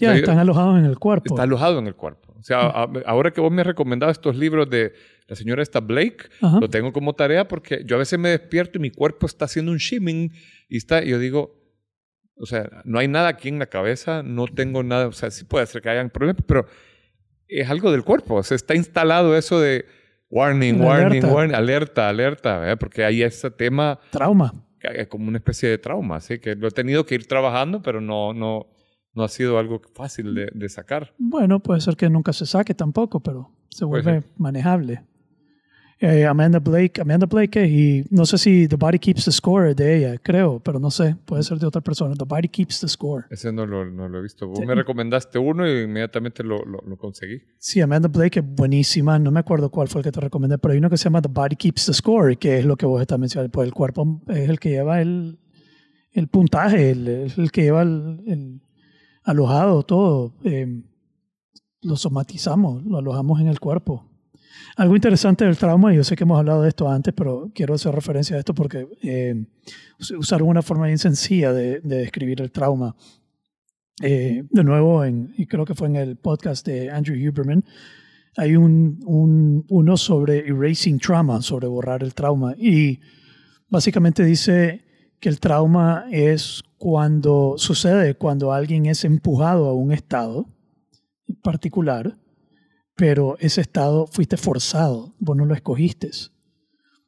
Ya 0.00 0.14
están 0.16 0.38
alojados 0.38 0.78
en 0.78 0.84
el 0.84 0.98
cuerpo. 0.98 1.34
Está 1.34 1.42
alojado 1.44 1.78
en 1.78 1.86
el 1.86 1.94
cuerpo. 1.94 2.34
O 2.38 2.42
sea, 2.42 2.60
a- 2.60 2.88
ahora 3.06 3.30
que 3.32 3.40
vos 3.40 3.52
me 3.52 3.60
has 3.60 3.66
recomendado 3.66 4.10
estos 4.10 4.34
libros 4.36 4.68
de 4.70 4.94
la 5.28 5.36
señora 5.36 5.62
esta 5.62 5.80
Blake, 5.80 6.28
Ajá. 6.40 6.58
lo 6.60 6.68
tengo 6.68 6.92
como 6.92 7.12
tarea 7.14 7.46
porque 7.46 7.82
yo 7.86 7.96
a 7.96 7.98
veces 7.98 8.18
me 8.18 8.30
despierto 8.30 8.78
y 8.78 8.80
mi 8.80 8.90
cuerpo 8.90 9.26
está 9.26 9.44
haciendo 9.44 9.70
un 9.72 9.78
shimming 9.78 10.32
y 10.68 10.76
está, 10.78 11.04
y 11.04 11.08
yo 11.10 11.18
digo, 11.18 11.54
o 12.36 12.46
sea, 12.46 12.68
no 12.84 12.98
hay 12.98 13.06
nada 13.08 13.28
aquí 13.28 13.48
en 13.48 13.58
la 13.58 13.66
cabeza, 13.66 14.22
no 14.22 14.46
tengo 14.46 14.82
nada, 14.82 15.06
o 15.08 15.12
sea, 15.12 15.30
sí 15.30 15.44
puede 15.44 15.66
ser 15.66 15.82
que 15.82 15.90
hayan 15.90 16.08
problemas, 16.10 16.42
pero 16.46 16.66
es 17.46 17.68
algo 17.68 17.92
del 17.92 18.02
cuerpo, 18.02 18.36
o 18.36 18.42
sea, 18.42 18.54
está 18.54 18.74
instalado 18.74 19.36
eso 19.36 19.60
de 19.60 19.84
warning, 20.30 20.80
warning, 20.80 21.06
alerta. 21.18 21.28
warning, 21.34 21.54
alerta, 21.54 22.08
alerta, 22.08 22.58
¿verdad? 22.60 22.78
porque 22.78 23.04
hay 23.04 23.22
ese 23.22 23.50
tema 23.50 23.98
Trauma. 24.10 24.52
que 24.78 24.88
es 25.02 25.08
como 25.08 25.28
una 25.28 25.36
especie 25.38 25.68
de 25.68 25.76
trauma, 25.78 26.16
así 26.16 26.38
que 26.38 26.54
lo 26.54 26.68
he 26.68 26.70
tenido 26.70 27.04
que 27.04 27.14
ir 27.16 27.26
trabajando, 27.26 27.82
pero 27.82 28.00
no, 28.00 28.32
no, 28.32 28.66
no 29.14 29.22
ha 29.24 29.28
sido 29.28 29.58
algo 29.58 29.80
fácil 29.94 30.34
de, 30.34 30.48
de 30.54 30.68
sacar. 30.68 31.12
Bueno, 31.18 31.60
puede 31.60 31.80
ser 31.80 31.96
que 31.96 32.08
nunca 32.10 32.32
se 32.32 32.46
saque 32.46 32.74
tampoco, 32.74 33.20
pero 33.20 33.50
se 33.68 33.84
vuelve 33.84 34.22
manejable. 34.36 35.04
Eh, 36.02 36.24
Amanda 36.24 36.58
Blake, 36.58 36.98
Amanda 37.02 37.26
Blake, 37.26 37.62
y 37.66 38.06
no 38.08 38.24
sé 38.24 38.38
si 38.38 38.66
The 38.66 38.76
Body 38.76 38.98
Keeps 38.98 39.26
the 39.26 39.30
Score 39.32 39.74
de 39.74 39.96
ella, 39.98 40.16
creo, 40.22 40.58
pero 40.58 40.78
no 40.78 40.90
sé, 40.90 41.14
puede 41.26 41.42
ser 41.42 41.58
de 41.58 41.66
otra 41.66 41.82
persona. 41.82 42.14
The 42.14 42.24
Body 42.24 42.48
Keeps 42.48 42.80
the 42.80 42.88
Score. 42.88 43.26
Ese 43.28 43.52
no 43.52 43.66
lo, 43.66 43.84
no 43.84 44.08
lo 44.08 44.18
he 44.18 44.22
visto. 44.22 44.48
Vos 44.48 44.60
Sí. 44.60 44.64
me 44.64 44.74
recomendaste 44.74 45.38
uno 45.38 45.68
y 45.68 45.82
inmediatamente 45.82 46.42
lo, 46.42 46.64
lo, 46.64 46.78
lo 46.86 46.96
conseguí. 46.96 47.42
Sí, 47.58 47.82
Amanda 47.82 48.08
Blake 48.08 48.38
es 48.40 48.46
buenísima, 48.46 49.18
no 49.18 49.30
me 49.30 49.40
acuerdo 49.40 49.68
cuál 49.70 49.88
fue 49.88 50.00
el 50.00 50.04
que 50.06 50.12
te 50.12 50.20
recomendé, 50.20 50.56
pero 50.56 50.72
hay 50.72 50.78
uno 50.78 50.88
que 50.88 50.96
se 50.96 51.04
llama 51.04 51.20
The 51.20 51.28
Body 51.30 51.56
Keeps 51.56 51.84
the 51.84 51.92
Score, 51.92 52.38
que 52.38 52.60
es 52.60 52.64
lo 52.64 52.76
que 52.78 52.86
vos 52.86 52.98
estás 53.02 53.18
mencionando, 53.18 53.52
pues 53.52 53.66
el 53.68 53.74
cuerpo 53.74 54.22
es 54.28 54.48
el 54.48 54.58
que 54.58 54.70
lleva 54.70 55.02
el, 55.02 55.38
el 56.12 56.28
puntaje, 56.28 56.92
el, 56.92 57.08
el 57.36 57.52
que 57.52 57.60
lleva 57.60 57.82
el, 57.82 58.22
el 58.26 58.62
alojado 59.22 59.82
todo. 59.82 60.32
eh, 60.44 60.82
lo 61.82 61.96
somatizamos, 61.96 62.84
lo 62.84 62.98
alojamos 62.98 63.40
en 63.40 63.48
el 63.48 63.58
cuerpo. 63.58 64.04
Algo 64.76 64.94
interesante 64.96 65.44
del 65.46 65.56
trauma, 65.56 65.92
y 65.92 65.96
yo 65.96 66.04
sé 66.04 66.14
que 66.14 66.24
hemos 66.24 66.38
hablado 66.38 66.62
de 66.62 66.68
esto 66.68 66.88
antes, 66.90 67.14
pero 67.14 67.50
quiero 67.54 67.74
hacer 67.74 67.94
referencia 67.94 68.36
a 68.36 68.38
esto 68.38 68.52
porque 68.54 68.86
eh, 69.02 69.46
us- 69.98 70.10
usaron 70.10 70.48
una 70.48 70.60
forma 70.62 70.86
bien 70.86 70.98
sencilla 70.98 71.52
de, 71.54 71.80
de 71.80 71.96
describir 71.98 72.40
el 72.42 72.50
trauma. 72.50 72.94
Eh, 74.02 74.44
de 74.50 74.64
nuevo, 74.64 75.04
en, 75.04 75.32
creo 75.48 75.64
que 75.64 75.74
fue 75.74 75.88
en 75.88 75.96
el 75.96 76.16
podcast 76.16 76.66
de 76.66 76.90
Andrew 76.90 77.16
Huberman, 77.16 77.64
Hay 78.36 78.56
un, 78.56 79.00
un, 79.06 79.64
uno 79.68 79.96
sobre 79.96 80.46
erasing 80.46 80.98
trauma, 80.98 81.42
sobre 81.42 81.66
borrar 81.66 82.02
el 82.02 82.14
trauma. 82.14 82.54
Y 82.56 83.00
básicamente 83.68 84.24
dice 84.24 84.84
que 85.18 85.28
el 85.28 85.40
trauma 85.40 86.04
es 86.10 86.62
cuando 86.80 87.56
sucede, 87.58 88.14
cuando 88.14 88.54
alguien 88.54 88.86
es 88.86 89.04
empujado 89.04 89.68
a 89.68 89.74
un 89.74 89.92
estado 89.92 90.46
particular, 91.42 92.16
pero 92.96 93.36
ese 93.38 93.60
estado 93.60 94.06
fuiste 94.06 94.38
forzado, 94.38 95.14
vos 95.18 95.36
no 95.36 95.44
lo 95.44 95.52
escogiste. 95.52 96.10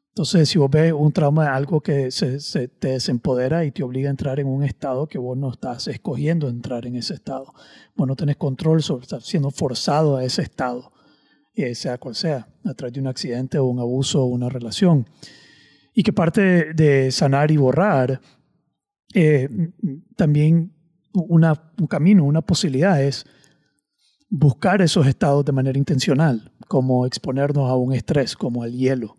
Entonces, 0.09 0.51
si 0.51 0.59
vos 0.59 0.69
ves 0.71 0.93
un 0.93 1.11
trauma, 1.11 1.55
algo 1.55 1.81
que 1.81 2.11
se, 2.11 2.69
te 2.69 2.89
desempodera 2.89 3.65
y 3.65 3.71
te 3.71 3.83
obliga 3.83 4.09
a 4.09 4.11
entrar 4.11 4.39
en 4.41 4.47
un 4.47 4.63
estado 4.63 5.07
que 5.07 5.17
vos 5.17 5.39
no 5.39 5.51
estás 5.51 5.89
escogiendo 5.89 6.51
entrar 6.51 6.85
en 6.85 6.97
ese 6.97 7.15
estado. 7.15 7.55
Vos 7.97 8.07
no 8.07 8.15
tenés 8.15 8.37
control 8.37 8.83
sobre, 8.83 9.05
estás 9.05 9.25
siendo 9.25 9.51
forzado 9.51 10.19
a 10.19 10.25
ese 10.25 10.43
estado, 10.43 10.93
sea 11.73 11.97
cual 11.97 12.15
sea, 12.15 12.47
a 12.63 12.75
través 12.75 12.93
de 12.93 13.01
un 13.01 13.07
accidente 13.07 13.57
o 13.57 13.65
un 13.65 13.79
abuso 13.79 14.21
o 14.21 14.27
una 14.27 14.51
relación. 14.51 15.09
Y 15.95 16.03
que 16.03 16.13
parte 16.13 16.75
de 16.75 17.11
sanar 17.11 17.51
y 17.51 17.57
borrar, 17.57 18.21
eh, 19.13 19.49
también 20.17 20.73
una, 21.13 21.73
un 21.79 21.87
camino, 21.87 22.25
una 22.25 22.43
posibilidad 22.43 23.03
es 23.03 23.27
buscar 24.29 24.81
esos 24.81 25.07
estados 25.07 25.45
de 25.45 25.53
manera 25.53 25.79
intencional, 25.79 26.53
como 26.69 27.05
exponernos 27.07 27.69
a 27.69 27.77
un 27.77 27.93
estrés, 27.93 28.35
como 28.35 28.65
el 28.65 28.73
hielo 28.73 29.17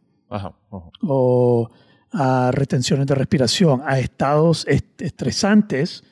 o 1.02 1.70
a 2.12 2.52
retenciones 2.52 3.06
de 3.08 3.16
respiración, 3.16 3.82
a 3.86 4.00
estados 4.00 4.66
estresantes, 4.68 6.04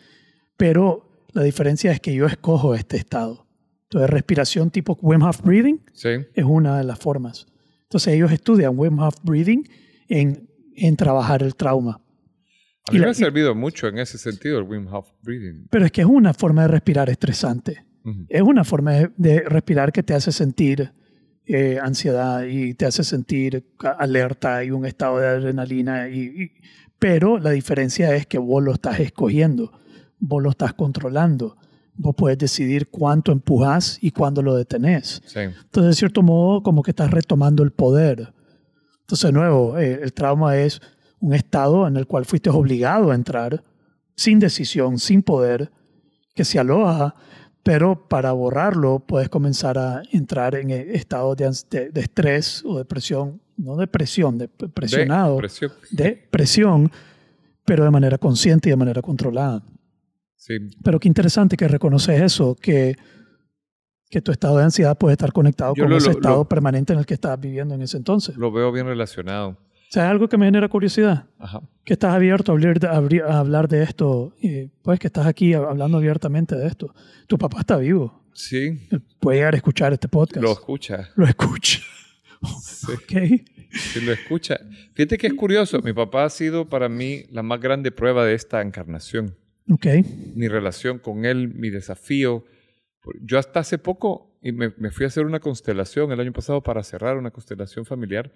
pero 0.57 1.25
la 1.33 1.43
diferencia 1.43 1.91
es 1.91 1.99
que 1.99 2.13
yo 2.13 2.25
escojo 2.25 2.75
este 2.75 2.97
estado. 2.97 3.47
Entonces, 3.83 4.09
respiración 4.09 4.69
tipo 4.69 4.97
Wim 5.01 5.23
Hof 5.23 5.41
Breathing 5.41 5.81
es 6.33 6.45
una 6.45 6.77
de 6.77 6.83
las 6.83 6.99
formas. 6.99 7.47
Entonces, 7.83 8.13
ellos 8.13 8.31
estudian 8.31 8.77
Wim 8.77 8.99
Hof 8.99 9.15
Breathing 9.23 9.67
en, 10.07 10.49
en 10.75 10.95
trabajar 10.95 11.43
el 11.43 11.55
trauma. 11.55 11.99
A 12.91 12.93
mí 12.93 12.99
me 12.99 13.09
ha 13.09 13.13
servido 13.13 13.55
mucho 13.55 13.87
en 13.87 13.97
ese 13.99 14.17
sentido 14.17 14.59
el 14.59 14.65
Wim 14.65 14.87
Hof 14.87 15.07
Breathing. 15.21 15.67
Pero 15.69 15.85
es 15.85 15.91
que 15.91 16.01
es 16.01 16.07
una 16.07 16.33
forma 16.33 16.63
de 16.63 16.67
respirar 16.67 17.09
estresante. 17.09 17.85
Es 18.29 18.41
una 18.41 18.63
forma 18.63 19.11
de 19.15 19.41
respirar 19.41 19.91
que 19.91 20.01
te 20.01 20.15
hace 20.15 20.31
sentir 20.31 20.91
eh, 21.45 21.77
ansiedad 21.81 22.43
y 22.43 22.73
te 22.73 22.85
hace 22.85 23.03
sentir 23.03 23.63
alerta 23.99 24.63
y 24.63 24.71
un 24.71 24.85
estado 24.85 25.19
de 25.19 25.27
adrenalina. 25.27 26.09
Y, 26.09 26.51
pero 26.97 27.37
la 27.37 27.51
diferencia 27.51 28.15
es 28.15 28.25
que 28.25 28.37
vos 28.37 28.63
lo 28.63 28.73
estás 28.73 28.99
escogiendo, 28.99 29.71
vos 30.19 30.41
lo 30.41 30.49
estás 30.49 30.73
controlando. 30.73 31.57
Vos 31.93 32.15
puedes 32.17 32.37
decidir 32.37 32.87
cuánto 32.87 33.31
empujas 33.31 33.99
y 34.01 34.11
cuándo 34.11 34.41
lo 34.41 34.55
detenés. 34.55 35.21
Entonces, 35.35 35.89
de 35.89 35.93
cierto 35.93 36.23
modo, 36.23 36.63
como 36.63 36.81
que 36.81 36.91
estás 36.91 37.11
retomando 37.11 37.63
el 37.63 37.71
poder. 37.71 38.33
Entonces, 39.01 39.27
de 39.27 39.33
nuevo, 39.33 39.77
eh, 39.77 39.99
el 40.01 40.13
trauma 40.13 40.57
es 40.57 40.81
un 41.21 41.33
estado 41.33 41.87
en 41.87 41.95
el 41.95 42.05
cual 42.05 42.25
fuiste 42.25 42.49
obligado 42.49 43.11
a 43.11 43.15
entrar 43.15 43.63
sin 44.15 44.39
decisión, 44.39 44.99
sin 44.99 45.23
poder, 45.23 45.71
que 46.35 46.43
se 46.43 46.59
aloja 46.59 47.15
pero 47.63 48.07
para 48.07 48.31
borrarlo 48.31 48.99
puedes 48.99 49.29
comenzar 49.29 49.77
a 49.77 50.01
entrar 50.11 50.55
en 50.55 50.71
estados 50.71 51.37
de, 51.37 51.89
de, 51.91 52.01
estrés 52.01 52.63
o 52.65 52.77
depresión, 52.77 53.39
no 53.57 53.75
depresión, 53.75 54.37
de 54.37 54.47
presionado, 54.47 55.39
de 55.91 56.27
presión, 56.31 56.91
pero 57.63 57.83
de 57.83 57.91
manera 57.91 58.17
consciente 58.17 58.69
y 58.69 58.71
de 58.71 58.77
manera 58.77 59.01
controlada. 59.01 59.63
Sí. 60.35 60.55
Pero 60.83 60.99
qué 60.99 61.07
interesante 61.07 61.55
que 61.55 61.67
reconoces 61.67 62.19
eso, 62.19 62.55
que, 62.55 62.97
que 64.09 64.21
tu 64.21 64.31
estado 64.31 64.57
de 64.57 64.63
ansiedad 64.63 64.97
puede 64.97 65.13
estar 65.13 65.31
conectado 65.31 65.75
con 65.75 65.93
ese 65.93 66.11
estado 66.11 66.45
permanente 66.45 66.93
en 66.93 66.99
el 66.99 67.05
que 67.05 67.13
estás 67.13 67.39
viviendo 67.39 67.75
en 67.75 67.83
ese 67.83 67.97
entonces. 67.97 68.35
Lo 68.37 68.51
veo 68.51 68.71
bien 68.71 68.87
relacionado. 68.87 69.57
Sea, 69.91 70.09
algo 70.09 70.29
que 70.29 70.37
me 70.37 70.45
genera 70.45 70.69
curiosidad. 70.69 71.25
Ajá. 71.37 71.61
Que 71.83 71.91
estás 71.91 72.13
abierto 72.13 72.53
a 72.53 72.55
hablar 72.55 72.79
de, 72.79 72.87
a 72.87 73.39
hablar 73.39 73.67
de 73.67 73.83
esto. 73.83 74.33
Y 74.41 74.67
pues 74.83 74.97
que 74.99 75.07
estás 75.07 75.25
aquí 75.25 75.53
hablando 75.53 75.97
abiertamente 75.97 76.55
de 76.55 76.65
esto. 76.65 76.95
Tu 77.27 77.37
papá 77.37 77.59
está 77.59 77.75
vivo. 77.75 78.23
Sí. 78.33 78.87
puede 79.19 79.39
llegar 79.39 79.53
a 79.53 79.57
escuchar 79.57 79.91
este 79.91 80.07
podcast. 80.07 80.41
Lo 80.41 80.53
escucha. 80.53 81.09
Lo 81.15 81.25
escucha. 81.25 81.79
Sí. 82.63 82.91
Okay. 83.03 83.45
Sí, 83.69 84.01
lo 84.01 84.13
escucha. 84.13 84.59
Fíjate 84.95 85.19
que 85.19 85.27
es 85.27 85.33
curioso. 85.35 85.79
Mi 85.83 85.93
papá 85.93 86.23
ha 86.23 86.29
sido 86.31 86.67
para 86.67 86.89
mí 86.89 87.25
la 87.29 87.43
más 87.43 87.61
grande 87.61 87.91
prueba 87.91 88.25
de 88.25 88.33
esta 88.33 88.63
encarnación. 88.63 89.35
Okay. 89.69 90.33
Mi 90.35 90.47
relación 90.47 90.97
con 90.97 91.25
él, 91.25 91.49
mi 91.49 91.69
desafío. 91.69 92.43
Yo 93.21 93.37
hasta 93.37 93.59
hace 93.59 93.77
poco 93.77 94.39
y 94.41 94.53
me, 94.53 94.73
me 94.77 94.89
fui 94.89 95.03
a 95.03 95.07
hacer 95.09 95.23
una 95.27 95.39
constelación 95.39 96.11
el 96.11 96.19
año 96.19 96.33
pasado 96.33 96.63
para 96.63 96.81
cerrar 96.81 97.17
una 97.17 97.29
constelación 97.29 97.85
familiar 97.85 98.31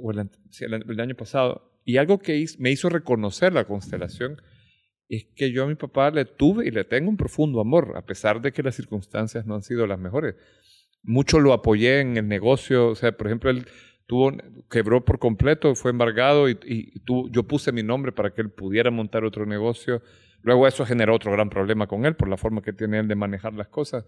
o 0.00 0.10
el, 0.10 1.00
año 1.00 1.14
pasado, 1.14 1.70
y 1.84 1.96
algo 1.96 2.18
que 2.18 2.44
me 2.58 2.70
hizo 2.70 2.88
reconocer 2.88 3.52
la 3.52 3.64
constelación 3.64 4.40
es 5.08 5.26
que 5.36 5.52
yo 5.52 5.64
a 5.64 5.66
mi 5.66 5.76
papá 5.76 6.10
le 6.10 6.24
tuve 6.24 6.66
y 6.66 6.70
le 6.70 6.84
tengo 6.84 7.08
un 7.08 7.16
profundo 7.16 7.60
amor, 7.60 7.92
a 7.96 8.04
pesar 8.04 8.40
de 8.40 8.52
que 8.52 8.62
las 8.62 8.74
circunstancias 8.74 9.46
no 9.46 9.54
han 9.54 9.62
sido 9.62 9.86
las 9.86 9.98
mejores. 9.98 10.34
Mucho 11.02 11.38
lo 11.38 11.52
apoyé 11.52 12.00
en 12.00 12.16
el 12.16 12.26
negocio, 12.26 12.88
o 12.88 12.94
sea, 12.96 13.12
por 13.16 13.28
ejemplo, 13.28 13.50
él 13.50 13.66
tuvo, 14.06 14.32
quebró 14.68 15.04
por 15.04 15.20
completo, 15.20 15.74
fue 15.76 15.92
embargado 15.92 16.48
y, 16.48 16.58
yo 17.30 17.42
puse 17.44 17.70
mi 17.70 17.84
nombre 17.84 18.10
para 18.10 18.30
que 18.34 18.42
él 18.42 18.50
pudiera 18.50 18.90
montar 18.90 19.24
otro 19.24 19.46
negocio. 19.46 20.02
Luego 20.42 20.66
eso 20.66 20.84
generó 20.84 21.14
otro 21.14 21.32
gran 21.32 21.50
problema 21.50 21.86
con 21.86 22.04
él 22.04 22.16
por 22.16 22.28
la 22.28 22.36
forma 22.36 22.62
que 22.62 22.72
tiene 22.72 22.98
él 22.98 23.08
de 23.08 23.14
manejar 23.14 23.54
las 23.54 23.68
cosas. 23.68 24.04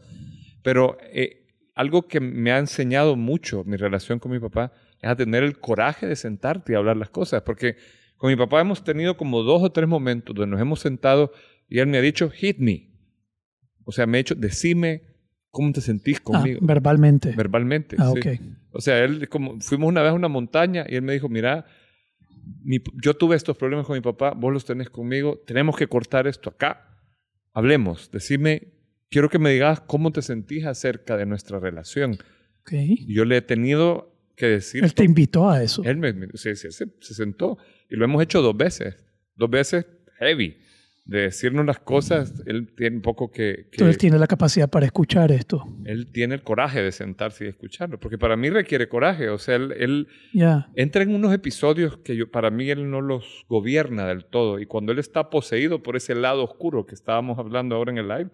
Pero 0.63 0.99
eh, 1.13 1.47
algo 1.75 2.09
que 2.09 2.21
me 2.21 2.51
ha 2.51 2.59
enseñado 2.59 3.15
mucho 3.15 3.63
mi 3.65 3.77
relación 3.77 4.19
con 4.19 4.33
mi 4.33 4.41
papá 4.41 4.73
es 5.01 5.09
a 5.09 5.17
tener 5.17 5.45
el 5.45 5.59
coraje 5.59 6.07
de 6.07 6.17
sentarte 6.17 6.73
y 6.73 6.77
hablar 6.77 6.97
las 6.97 7.11
cosas. 7.11 7.43
Porque 7.43 7.77
con 8.17 8.31
mi 8.31 8.37
papá 8.37 8.61
hemos 8.61 8.83
tenido 8.83 9.17
como 9.17 9.43
dos 9.43 9.63
o 9.63 9.71
tres 9.71 9.89
momentos 9.89 10.35
donde 10.35 10.51
nos 10.51 10.61
hemos 10.61 10.81
sentado 10.81 11.33
y 11.69 11.79
él 11.79 11.87
me 11.87 11.99
ha 11.99 12.03
dicho, 12.03 12.31
hit 12.31 12.59
me. 12.59 12.91
O 13.85 13.93
sea, 13.93 14.07
me 14.07 14.19
ha 14.19 14.21
dicho, 14.21 14.35
decime 14.35 15.03
cómo 15.51 15.73
te 15.73 15.81
sentís 15.81 16.19
ah, 16.19 16.23
conmigo. 16.25 16.61
verbalmente. 16.63 17.33
Verbalmente. 17.33 17.97
Ah, 17.99 18.13
sí. 18.15 18.41
O 18.71 18.81
sea, 18.81 19.03
él, 19.05 19.29
como, 19.29 19.61
fuimos 19.61 19.89
una 19.89 20.03
vez 20.03 20.11
a 20.11 20.15
una 20.15 20.29
montaña 20.29 20.85
y 20.89 20.97
él 20.97 21.03
me 21.03 21.13
dijo, 21.13 21.29
mira, 21.29 21.67
yo 23.03 23.15
tuve 23.15 23.37
estos 23.37 23.57
problemas 23.57 23.87
con 23.87 23.97
mi 23.97 24.01
papá, 24.01 24.33
vos 24.33 24.53
los 24.53 24.65
tenés 24.65 24.91
conmigo, 24.91 25.43
tenemos 25.47 25.77
que 25.77 25.87
cortar 25.87 26.27
esto 26.27 26.51
acá. 26.51 26.99
Hablemos, 27.53 28.11
decime, 28.11 28.69
quiero 29.11 29.29
que 29.29 29.39
me 29.39 29.51
digas 29.51 29.81
cómo 29.81 30.13
te 30.13 30.23
sentís 30.23 30.65
acerca 30.67 31.17
de 31.17 31.27
nuestra 31.27 31.59
relación. 31.59 32.19
Okay. 32.63 33.07
Yo 33.09 33.25
le 33.25 33.39
he 33.39 33.43
tenido 33.43 34.18
que 34.39 34.47
decir. 34.47 34.83
Él 34.83 34.95
te 34.95 35.05
invitó 35.05 35.51
a 35.51 35.63
eso. 35.63 35.83
Él 35.85 35.97
me, 35.97 36.15
se, 36.35 36.57
se, 36.57 36.71
se, 36.71 36.87
sentó 37.01 37.59
y 37.91 37.97
lo 37.97 38.05
hemos 38.05 38.23
hecho 38.23 38.41
dos 38.41 38.57
veces. 38.57 38.97
Dos 39.37 39.51
veces 39.51 39.87
heavy. 40.19 40.57
De 41.05 41.23
decirnos 41.23 41.65
las 41.65 41.79
cosas, 41.79 42.35
él 42.45 42.75
tiene 42.77 42.97
un 42.97 43.03
poco 43.03 43.31
que, 43.31 43.51
Entonces 43.73 43.95
él 43.95 43.97
tiene 43.97 44.19
la 44.19 44.27
capacidad 44.27 44.69
para 44.69 44.85
escuchar 44.85 45.33
esto. 45.33 45.65
Él 45.87 46.13
tiene 46.13 46.35
el 46.35 46.43
coraje 46.43 46.83
de 46.83 46.93
sentarse 46.93 47.47
y 47.47 47.49
escucharlo, 47.49 47.99
porque 47.99 48.19
para 48.19 48.37
mí 48.37 48.51
requiere 48.51 48.91
coraje. 48.91 49.31
O 49.31 49.39
sea, 49.39 49.57
él, 49.57 49.73
él 49.79 50.09
entra 50.75 51.03
en 51.03 51.15
unos 51.15 51.33
episodios 51.33 51.97
que 51.97 52.15
yo, 52.15 52.31
para 52.31 52.51
mí 52.51 52.69
él 52.69 52.91
no 52.91 53.01
los 53.01 53.47
gobierna 53.49 54.07
del 54.07 54.27
todo. 54.27 54.59
Y 54.59 54.67
cuando 54.67 54.93
él 54.93 54.99
está 54.99 55.31
poseído 55.31 55.83
por 55.83 55.97
ese 55.97 56.15
lado 56.15 56.45
oscuro 56.45 56.85
que 56.85 56.95
estábamos 56.95 57.39
hablando 57.39 57.75
ahora 57.75 57.91
en 57.91 57.99
el 57.99 58.09
live, 58.09 58.31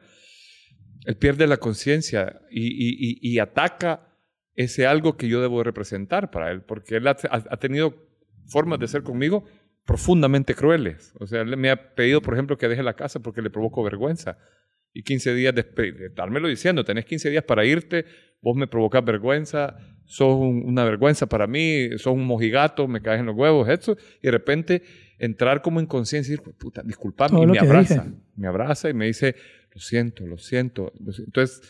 él 1.06 1.16
pierde 1.16 1.46
la 1.46 1.58
conciencia 1.58 2.40
y, 2.50 2.66
y, 2.66 2.96
y, 2.98 3.34
y 3.34 3.38
ataca 3.38 4.13
ese 4.56 4.86
algo 4.86 5.16
que 5.16 5.28
yo 5.28 5.40
debo 5.40 5.62
representar 5.62 6.30
para 6.30 6.50
él, 6.50 6.62
porque 6.62 6.96
él 6.96 7.08
ha, 7.08 7.14
tenido 7.14 7.94
formas 8.46 8.78
de 8.78 8.88
ser 8.88 9.02
conmigo 9.02 9.44
profundamente 9.84 10.54
crueles. 10.54 11.12
O 11.18 11.26
sea, 11.26 11.42
él 11.42 11.56
me 11.56 11.70
ha 11.70 11.94
pedido, 11.94 12.22
por 12.22 12.34
ejemplo, 12.34 12.56
que 12.56 12.68
deje 12.68 12.82
la 12.82 12.94
casa 12.94 13.20
porque 13.20 13.42
le 13.42 13.50
provoco 13.50 13.82
vergüenza. 13.82 14.38
Y 14.92 15.02
15 15.02 15.34
días 15.34 15.54
después 15.54 15.98
de 15.98 16.06
estármelo 16.06 16.46
diciendo, 16.46 16.84
tenés 16.84 17.04
15 17.04 17.30
días 17.30 17.44
para 17.44 17.64
irte, 17.64 18.04
vos 18.40 18.56
me 18.56 18.68
provocas 18.68 19.04
vergüenza, 19.04 19.76
sos 20.04 20.36
una 20.38 20.84
vergüenza 20.84 21.26
para 21.26 21.48
mí, 21.48 21.88
sos 21.96 22.14
un 22.14 22.24
mojigato, 22.24 22.86
me 22.86 23.02
caes 23.02 23.20
en 23.20 23.26
los 23.26 23.36
huevos, 23.36 23.68
eso. 23.68 23.96
Y 24.22 24.26
de 24.26 24.30
repente 24.30 24.82
entrar 25.18 25.62
como 25.62 25.80
en 25.80 25.86
conciencia 25.86 26.32
y 26.32 26.36
decir, 26.36 26.54
puta, 26.54 26.82
disculpame, 26.84 27.42
y 27.42 27.46
me 27.46 27.58
abraza. 27.58 28.06
Me 28.36 28.46
abraza 28.46 28.88
y 28.88 28.94
me 28.94 29.06
dice, 29.06 29.34
lo 29.72 29.80
siento, 29.80 30.26
lo 30.26 30.38
siento. 30.38 30.92
Entonces, 31.18 31.60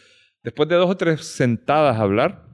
después 0.43 0.69
de 0.69 0.77
dos 0.77 0.91
o 0.91 0.97
tres 0.97 1.25
sentadas 1.25 1.97
a 1.97 2.03
hablar, 2.03 2.54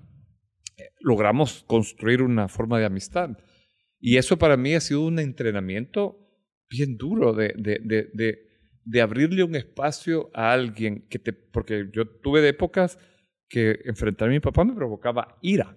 logramos 1.01 1.65
construir 1.67 2.23
una 2.23 2.49
forma 2.49 2.79
de 2.79 2.87
amistad. 2.87 3.31
Y 4.01 4.17
eso 4.17 4.39
para 4.39 4.57
mí 4.57 4.75
ha 4.75 4.81
sido 4.81 5.03
un 5.03 5.19
entrenamiento 5.19 6.19
bien 6.71 6.97
duro 6.97 7.35
de, 7.35 7.53
de, 7.57 8.39
de, 8.85 9.01
abrirle 9.01 9.43
un 9.43 9.57
espacio 9.57 10.31
a 10.33 10.53
alguien 10.53 11.07
que 11.09 11.19
te... 11.19 11.33
Porque 11.33 11.89
yo 11.93 12.07
tuve 12.07 12.41
de 12.41 12.49
épocas 12.49 12.99
que 13.49 13.81
enfrentar 13.85 14.29
a 14.29 14.31
mi 14.31 14.41
papá 14.41 14.65
me 14.65 14.75
provocaba 14.75 15.37
ira, 15.43 15.77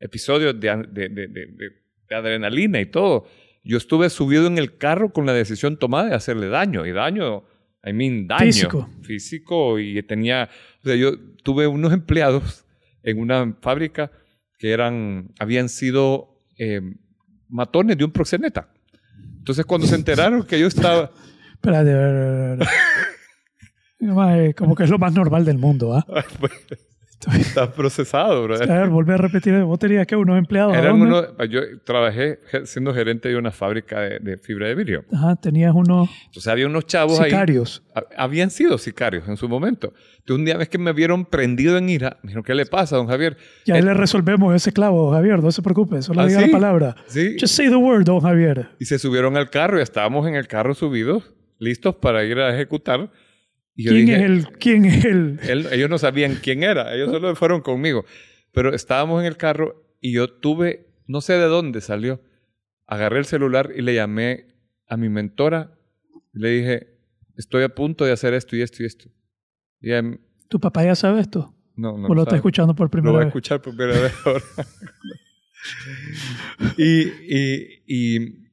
episodios 0.00 0.58
de, 0.58 0.68
adrenalina 2.10 2.80
y 2.80 2.86
todo. 2.86 3.26
Yo 3.64 3.78
estuve 3.78 4.10
subido 4.10 4.48
en 4.48 4.58
el 4.58 4.76
carro 4.76 5.12
con 5.12 5.24
la 5.24 5.32
decisión 5.32 5.78
tomada 5.78 6.10
de 6.10 6.14
hacerle 6.16 6.48
daño, 6.48 6.84
y 6.84 6.90
daño, 6.90 7.44
I 7.84 7.92
mean, 7.92 8.26
daño 8.26 8.46
físico. 8.46 8.90
Físico, 9.02 9.78
y 9.78 10.02
tenía, 10.02 10.50
o 10.80 10.82
sea, 10.82 10.96
yo 10.96 11.12
tuve 11.44 11.68
unos 11.68 11.92
empleados 11.92 12.66
en 13.04 13.20
una 13.20 13.56
fábrica 13.60 14.10
que 14.62 14.70
eran, 14.70 15.32
habían 15.40 15.68
sido 15.68 16.38
eh, 16.56 16.80
matones 17.48 17.98
de 17.98 18.04
un 18.04 18.12
proxeneta. 18.12 18.68
Entonces, 19.38 19.66
cuando 19.66 19.88
se 19.88 19.96
enteraron 19.96 20.44
que 20.44 20.60
yo 20.60 20.68
estaba... 20.68 21.10
Espérate, 21.54 22.64
Como 24.56 24.76
que 24.76 24.84
es 24.84 24.90
lo 24.90 25.00
más 25.00 25.14
normal 25.14 25.44
del 25.44 25.58
mundo, 25.58 25.96
¿ah? 25.96 26.06
Está 27.38 27.70
procesado, 27.72 28.42
bro. 28.44 28.54
A 28.56 28.58
ver, 28.58 28.88
volver 28.88 29.14
a 29.14 29.18
repetir. 29.18 29.54
¿Vos 29.62 29.78
tenías 29.78 30.06
que 30.06 30.16
unos 30.16 30.38
empleados? 30.38 30.74
¿a 30.74 30.78
Eran 30.78 30.98
dónde? 30.98 31.18
uno, 31.36 31.44
yo 31.44 31.60
trabajé 31.84 32.40
siendo 32.64 32.92
gerente 32.94 33.28
de 33.28 33.36
una 33.36 33.50
fábrica 33.50 34.00
de, 34.00 34.18
de 34.18 34.38
fibra 34.38 34.68
de 34.68 34.74
vidrio. 34.74 35.04
Ajá, 35.12 35.36
tenías 35.36 35.72
unos 35.74 36.08
Entonces 36.26 36.48
había 36.48 36.66
unos 36.66 36.86
chavos 36.86 37.20
ahí. 37.20 37.30
sicarios. 37.30 37.82
ha- 37.94 38.04
Habían 38.24 38.50
sido 38.50 38.78
sicarios 38.78 39.28
en 39.28 39.36
su 39.36 39.48
momento. 39.48 39.92
Entonces 40.18 40.38
un 40.38 40.44
día 40.44 40.56
vez 40.56 40.68
que 40.68 40.78
me 40.78 40.92
vieron 40.92 41.24
prendido 41.24 41.76
en 41.78 41.88
ira, 41.88 42.16
me 42.22 42.28
dijeron, 42.28 42.44
¿qué 42.44 42.54
le 42.54 42.66
pasa, 42.66 42.96
don 42.96 43.06
Javier? 43.06 43.36
Ya 43.66 43.76
Eh, 43.78 43.82
le 43.82 43.94
resolvemos 43.94 44.54
ese 44.54 44.72
clavo, 44.72 45.10
Javier, 45.12 45.42
no 45.42 45.50
se 45.52 45.62
preocupe, 45.62 46.02
solo 46.02 46.20
¿Ah, 46.22 46.26
diga 46.26 46.40
sí? 46.40 46.46
la 46.46 46.52
palabra. 46.52 46.96
Sí. 47.06 47.36
Just 47.40 47.54
say 47.54 47.68
the 47.68 47.76
word, 47.76 48.04
don 48.04 48.20
Javier. 48.20 48.68
Y 48.78 48.84
se 48.86 48.98
subieron 48.98 49.36
al 49.36 49.50
carro 49.50 49.78
y 49.78 49.82
estábamos 49.82 50.26
en 50.28 50.34
el 50.34 50.46
carro 50.48 50.74
subidos, 50.74 51.32
listos 51.58 51.94
para 51.96 52.24
ir 52.24 52.38
a 52.38 52.52
ejecutar. 52.54 53.10
Y 53.74 53.84
yo 53.84 53.92
¿Quién 53.92 54.06
dije, 54.06 54.16
es 54.18 54.22
el? 54.24 54.48
¿Quién 54.58 54.84
es? 54.84 55.04
Él- 55.04 55.66
ellos 55.72 55.88
no 55.90 55.98
sabían 55.98 56.36
quién 56.42 56.62
era, 56.62 56.94
ellos 56.94 57.10
solo 57.10 57.34
fueron 57.36 57.60
conmigo. 57.62 58.04
Pero 58.52 58.74
estábamos 58.74 59.20
en 59.20 59.26
el 59.26 59.36
carro 59.36 59.82
y 60.00 60.12
yo 60.12 60.28
tuve, 60.30 60.86
no 61.06 61.20
sé 61.20 61.34
de 61.34 61.46
dónde 61.46 61.80
salió, 61.80 62.20
agarré 62.86 63.18
el 63.18 63.24
celular 63.24 63.70
y 63.74 63.80
le 63.82 63.94
llamé 63.94 64.46
a 64.86 64.96
mi 64.98 65.08
mentora 65.08 65.72
y 66.34 66.38
le 66.40 66.48
dije, 66.50 66.98
estoy 67.36 67.62
a 67.62 67.70
punto 67.70 68.04
de 68.04 68.12
hacer 68.12 68.34
esto 68.34 68.54
y 68.56 68.62
esto 68.62 68.82
y 68.82 68.86
esto. 68.86 69.08
Y 69.80 69.90
ella, 69.92 70.18
¿Tu 70.48 70.60
papá 70.60 70.84
ya 70.84 70.94
sabe 70.94 71.22
esto? 71.22 71.54
no, 71.74 71.96
no 71.96 72.08
¿O 72.08 72.14
lo 72.14 72.24
está 72.24 72.36
escuchando 72.36 72.74
por 72.74 72.88
Lo 72.88 72.90
primera 72.90 73.12
va 73.12 73.18
a 73.20 73.22
vez? 73.24 73.28
escuchar 73.28 73.62
por 73.62 73.74
primera 73.74 73.98
vez 74.00 74.12
ahora. 74.26 74.44
y, 76.76 77.02
y, 77.02 77.82
y, 77.86 78.48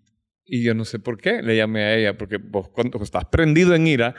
y 0.45 0.63
yo 0.63 0.73
no 0.73 0.86
sé 0.86 0.99
por 0.99 1.17
qué 1.17 1.41
le 1.41 1.58
llamé 1.58 1.84
a 1.84 1.95
ella, 1.97 2.17
porque 2.17 2.38
vos 2.38 2.69
cuando 2.69 3.01
estás 3.03 3.25
prendido 3.25 3.75
en 3.75 3.88
ira, 3.88 4.15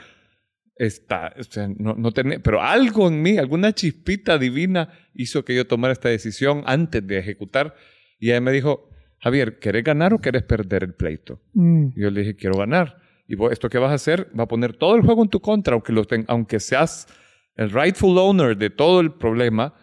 está, 0.75 1.33
o 1.39 1.43
sea, 1.43 1.67
no, 1.67 1.93
no 1.95 2.11
tenés- 2.11 2.41
pero 2.43 2.61
algo 2.61 3.07
en 3.07 3.21
mí, 3.21 3.37
alguna 3.37 3.73
chispita 3.73 4.37
divina 4.37 4.89
hizo 5.13 5.43
que 5.45 5.55
yo 5.55 5.67
tomara 5.67 5.93
esta 5.93 6.09
decisión 6.09 6.63
antes 6.65 7.05
de 7.05 7.19
ejecutar. 7.19 7.75
Y 8.19 8.29
ella 8.31 8.41
me 8.41 8.51
dijo, 8.51 8.89
Javier, 9.19 9.59
¿querés 9.59 9.83
ganar 9.83 10.13
o 10.13 10.19
querés 10.19 10.43
perder 10.43 10.83
el 10.83 10.93
pleito? 10.93 11.41
Mm, 11.53 11.89
Y 11.95 12.01
yo 12.01 12.09
le 12.09 12.21
dije, 12.21 12.35
quiero 12.35 12.57
ganar. 12.57 12.97
Y 13.27 13.35
vos, 13.35 13.51
esto 13.51 13.69
que 13.69 13.77
vas 13.77 13.91
a 13.91 13.95
hacer 13.95 14.27
va 14.37 14.43
a 14.45 14.47
poner 14.47 14.73
todo 14.75 14.95
el 14.95 15.01
juego 15.03 15.21
en 15.23 15.29
tu 15.29 15.39
contra, 15.39 15.73
aunque, 15.73 15.93
lo 15.93 16.05
ten- 16.05 16.25
aunque 16.27 16.59
seas 16.59 17.07
el 17.55 17.69
rightful 17.69 18.17
owner 18.17 18.57
de 18.57 18.69
todo 18.69 18.99
el 19.01 19.13
problema, 19.13 19.73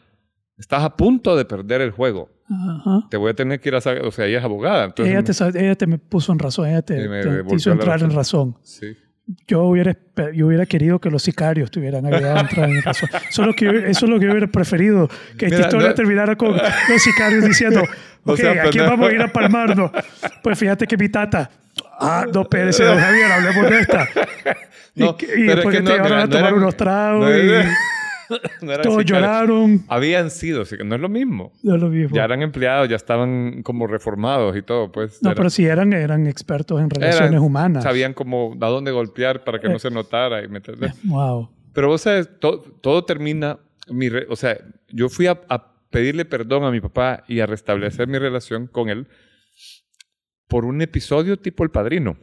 estás 0.57 0.83
a 0.83 0.96
punto 0.96 1.37
de 1.37 1.44
perder 1.44 1.81
el 1.81 1.90
juego. 1.92 2.31
ajá. 2.51 3.07
Te 3.11 3.16
voy 3.16 3.31
a 3.31 3.35
tener 3.35 3.61
que 3.61 3.68
ir 3.68 3.74
a... 3.74 3.79
O 3.79 4.11
sea, 4.11 4.27
ella 4.27 4.38
es 4.38 4.44
abogada. 4.44 4.85
Entonces, 4.87 5.12
ella, 5.14 5.22
te, 5.53 5.61
ella 5.64 5.74
te 5.77 5.87
me 5.87 5.98
puso 5.98 6.33
en 6.33 6.38
razón, 6.40 6.66
ella 6.68 6.83
te, 6.83 6.96
te- 6.96 7.42
te 7.44 7.55
hizo 7.55 7.70
entrar 7.70 8.03
en 8.03 8.11
razón. 8.16 8.57
Sí. 8.62 8.96
Yo 9.46 9.62
hubiera, 9.64 9.94
yo 10.34 10.46
hubiera 10.46 10.64
querido 10.64 10.98
que 11.00 11.10
los 11.10 11.22
sicarios 11.22 11.70
tuvieran 11.70 12.06
a 12.06 12.40
entrar 12.40 12.70
en 12.70 12.82
razón. 12.82 13.10
Solo 13.30 13.52
que, 13.52 13.66
yo- 13.66 13.72
eso 13.72 14.06
es 14.06 14.10
lo 14.10 14.18
que 14.18 14.24
yo 14.26 14.30
hubiera 14.32 14.46
preferido, 14.46 15.08
que 15.36 15.46
esta 15.46 15.56
Mira, 15.58 15.60
historia 15.68 15.88
no- 15.88 15.94
terminara 15.94 16.36
con 16.36 16.52
los 16.56 17.02
sicarios 17.02 17.44
diciendo, 17.44 17.82
No 18.24 18.32
ok, 18.32 18.38
sea 18.38 18.50
¿a 18.50 18.54
quién 18.54 18.64
pendejo". 18.72 18.90
vamos 18.90 19.10
a 19.10 19.12
ir 19.14 19.20
a 19.22 19.28
palmarnos? 19.28 19.90
Pues 20.42 20.58
fíjate 20.58 20.86
que 20.86 20.96
mi 20.96 21.08
tata, 21.10 21.50
ah, 22.00 22.24
no, 22.32 22.40
espérese, 22.42 22.84
don 22.84 22.98
Javier, 22.98 23.30
hablemos 23.32 23.70
de 23.70 23.78
esta. 23.80 24.08
No, 24.94 25.16
y, 25.20 25.42
es 25.48 25.54
después 25.56 25.76
que 25.76 25.82
te 25.82 25.88
no, 25.90 25.94
llevaron 25.96 26.18
a 26.20 26.28
tomar 26.28 26.54
unos 26.54 26.76
tragos 26.76 27.30
y 27.36 27.48
no 28.62 28.72
eran 28.72 28.82
todos 28.82 29.04
lloraron. 29.04 29.84
Habían 29.88 30.30
sido, 30.30 30.62
así 30.62 30.76
que 30.76 30.84
no 30.84 30.94
es 30.94 31.00
lo 31.00 31.08
mismo. 31.08 31.52
No 31.62 31.74
es 31.76 31.80
lo 31.82 31.88
mismo. 31.88 32.14
Ya 32.14 32.24
eran 32.24 32.42
empleados, 32.42 32.88
ya 32.88 32.96
estaban 32.96 33.62
como 33.62 33.86
reformados 33.86 34.56
y 34.56 34.62
todo. 34.62 34.90
Pues, 34.92 35.22
no, 35.22 35.30
Era- 35.30 35.36
pero 35.36 35.50
sí 35.50 35.64
eran, 35.64 35.92
eran 35.92 36.26
expertos 36.26 36.80
en 36.80 36.90
relaciones 36.90 37.30
eran- 37.30 37.42
humanas. 37.42 37.82
Sabían 37.84 38.14
cómo, 38.14 38.56
a 38.60 38.66
dónde 38.68 38.90
golpear 38.90 39.44
para 39.44 39.58
que 39.60 39.66
Eh. 39.66 39.70
no 39.70 39.78
se 39.78 39.90
notara. 39.90 40.42
Y 40.44 40.48
meter- 40.48 40.76
Wow. 41.04 41.50
Pero 41.72 41.88
vos 41.88 42.00
sabes, 42.02 42.28
to- 42.40 42.60
todo 42.82 43.04
termina, 43.04 43.58
mi 43.88 44.08
re- 44.08 44.26
o 44.28 44.36
sea, 44.36 44.56
yo 44.88 45.08
fui 45.08 45.26
a, 45.26 45.40
a 45.48 45.74
pedirle 45.90 46.24
perdón 46.24 46.64
a 46.64 46.70
mi 46.70 46.80
papá 46.80 47.24
y 47.28 47.40
a 47.40 47.46
restablecer 47.46 48.08
mi 48.08 48.18
relación 48.18 48.66
con 48.66 48.88
él 48.90 49.06
por 50.48 50.64
un 50.64 50.80
episodio 50.82 51.36
tipo 51.38 51.62
El 51.64 51.70
Padrino. 51.70 52.16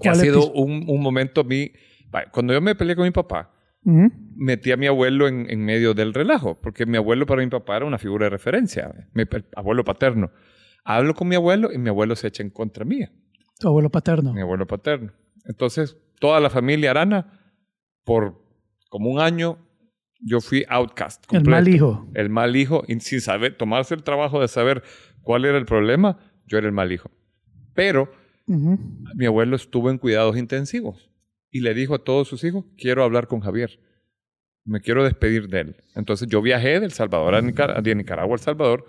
Que 0.00 0.08
ha 0.08 0.12
¿Cuál 0.12 0.24
sido 0.24 0.52
un, 0.52 0.84
un 0.88 1.00
momento 1.00 1.42
mi... 1.44 1.72
va, 2.14 2.24
Cuando 2.30 2.52
yo 2.52 2.60
me 2.60 2.74
peleé 2.74 2.94
con 2.96 3.04
mi 3.04 3.10
papá, 3.10 3.50
Metí 3.86 4.72
a 4.72 4.76
mi 4.76 4.86
abuelo 4.86 5.28
en, 5.28 5.48
en 5.48 5.64
medio 5.64 5.94
del 5.94 6.12
relajo, 6.12 6.58
porque 6.60 6.86
mi 6.86 6.96
abuelo 6.96 7.24
para 7.24 7.42
mi 7.42 7.48
papá 7.48 7.76
era 7.76 7.86
una 7.86 7.98
figura 7.98 8.26
de 8.26 8.30
referencia, 8.30 8.92
mi 9.14 9.22
el 9.22 9.44
abuelo 9.54 9.84
paterno. 9.84 10.32
Hablo 10.84 11.14
con 11.14 11.28
mi 11.28 11.36
abuelo 11.36 11.72
y 11.72 11.78
mi 11.78 11.88
abuelo 11.88 12.16
se 12.16 12.28
echa 12.28 12.42
en 12.42 12.50
contra 12.50 12.84
mía 12.84 13.12
Tu 13.58 13.68
abuelo 13.68 13.88
paterno. 13.90 14.32
mi 14.32 14.40
abuelo 14.40 14.66
paterno. 14.66 15.12
Entonces, 15.44 15.96
toda 16.18 16.40
la 16.40 16.50
familia 16.50 16.90
Arana, 16.90 17.40
por 18.04 18.42
como 18.88 19.10
un 19.10 19.20
año, 19.20 19.58
yo 20.20 20.40
fui 20.40 20.64
outcast. 20.68 21.22
El 21.30 21.38
completo. 21.38 21.50
mal 21.50 21.68
hijo. 21.68 22.10
El 22.14 22.30
mal 22.30 22.56
hijo, 22.56 22.82
y 22.88 22.98
sin 23.00 23.20
saber, 23.20 23.56
tomarse 23.56 23.94
el 23.94 24.02
trabajo 24.02 24.40
de 24.40 24.48
saber 24.48 24.82
cuál 25.22 25.44
era 25.44 25.58
el 25.58 25.64
problema, 25.64 26.18
yo 26.46 26.58
era 26.58 26.66
el 26.66 26.72
mal 26.72 26.90
hijo. 26.90 27.10
Pero 27.74 28.10
mi 28.46 29.26
abuelo 29.26 29.54
estuvo 29.56 29.90
en 29.90 29.98
cuidados 29.98 30.36
intensivos 30.36 31.10
y 31.56 31.60
le 31.60 31.74
dijo 31.74 31.94
a 31.94 32.04
todos 32.04 32.28
sus 32.28 32.44
hijos, 32.44 32.64
quiero 32.76 33.02
hablar 33.04 33.26
con 33.28 33.40
Javier. 33.40 33.78
Me 34.64 34.80
quiero 34.80 35.04
despedir 35.04 35.48
de 35.48 35.60
él. 35.60 35.76
Entonces 35.94 36.28
yo 36.28 36.42
viajé 36.42 36.80
del 36.80 36.92
Salvador 36.92 37.34
a 37.34 37.40
Nicar- 37.40 37.80
de 37.82 37.94
Nicaragua 37.94 38.34
a 38.34 38.38
El 38.38 38.42
Salvador 38.42 38.86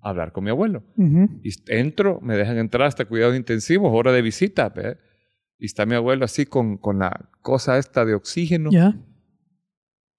a 0.00 0.10
hablar 0.10 0.32
con 0.32 0.44
mi 0.44 0.50
abuelo. 0.50 0.84
Ujú. 0.96 1.40
Y 1.42 1.50
entro, 1.68 2.18
me 2.22 2.36
dejan 2.36 2.56
entrar 2.58 2.86
hasta 2.86 3.04
cuidados 3.04 3.36
intensivos, 3.36 3.90
hora 3.92 4.10
de 4.12 4.22
visita. 4.22 4.68
¿ve? 4.70 4.96
Y 5.58 5.66
está 5.66 5.84
mi 5.86 5.94
abuelo 5.96 6.24
así 6.24 6.46
con, 6.46 6.78
con 6.78 7.00
la 7.00 7.28
cosa 7.42 7.76
esta 7.78 8.04
de 8.04 8.14
oxígeno. 8.14 8.70
Ya. 8.72 8.94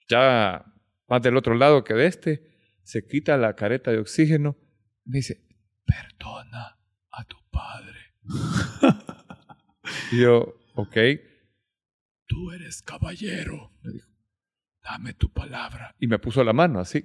Ya 0.09 0.65
más 1.07 1.21
del 1.21 1.37
otro 1.37 1.55
lado 1.55 1.83
que 1.83 1.93
de 1.95 2.05
este. 2.05 2.43
Se 2.83 3.05
quita 3.05 3.35
la 3.37 3.55
careta 3.55 3.91
de 3.91 3.99
oxígeno. 3.99 4.57
Me 5.05 5.17
dice, 5.17 5.41
perdona 5.85 6.77
a 7.11 7.23
tu 7.25 7.37
padre. 7.51 7.97
y 10.11 10.21
yo, 10.21 10.55
ok. 10.75 10.97
Tú 12.29 12.51
eres 12.51 12.83
caballero. 12.83 13.71
Me 13.81 13.91
dijo, 13.91 14.07
dame 14.83 15.13
tu 15.13 15.29
palabra. 15.33 15.95
Y 15.99 16.05
me 16.07 16.19
puso 16.19 16.43
la 16.43 16.53
mano 16.53 16.79
así. 16.79 17.03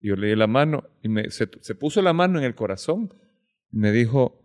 Y 0.00 0.08
yo 0.08 0.16
le 0.16 0.28
di 0.28 0.34
la 0.36 0.46
mano 0.46 0.82
y 1.02 1.08
me, 1.08 1.30
se, 1.30 1.48
se 1.60 1.74
puso 1.74 2.00
la 2.00 2.12
mano 2.14 2.38
en 2.38 2.44
el 2.46 2.54
corazón. 2.54 3.12
Y 3.70 3.76
me 3.76 3.92
dijo, 3.92 4.40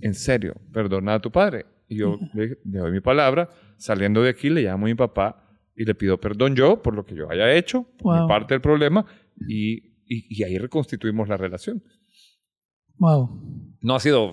en 0.00 0.14
serio, 0.14 0.54
perdona 0.72 1.14
a 1.14 1.20
tu 1.20 1.32
padre. 1.32 1.66
Y 1.88 1.96
yo 1.96 2.18
le 2.34 2.42
dije, 2.42 2.58
le 2.64 2.78
doy 2.78 2.92
mi 2.92 3.00
palabra. 3.00 3.50
Saliendo 3.78 4.22
de 4.22 4.30
aquí 4.30 4.48
le 4.48 4.62
llamo 4.62 4.86
a 4.86 4.88
mi 4.88 4.94
papá 4.94 5.42
y 5.74 5.84
le 5.84 5.94
pido 5.96 6.18
perdón 6.20 6.54
yo 6.54 6.80
por 6.82 6.94
lo 6.94 7.04
que 7.04 7.14
yo 7.16 7.28
haya 7.30 7.52
hecho, 7.52 7.82
por 7.98 8.14
mi 8.14 8.20
Wow. 8.20 8.28
parte 8.28 8.54
del 8.54 8.60
problema. 8.62 9.04
Y, 9.48 9.74
y, 10.06 10.26
y 10.38 10.44
ahí 10.44 10.56
reconstituimos 10.56 11.28
la 11.28 11.36
relación. 11.36 11.82
Wow. 12.98 13.74
No 13.82 13.94
ha 13.96 14.00
sido 14.00 14.30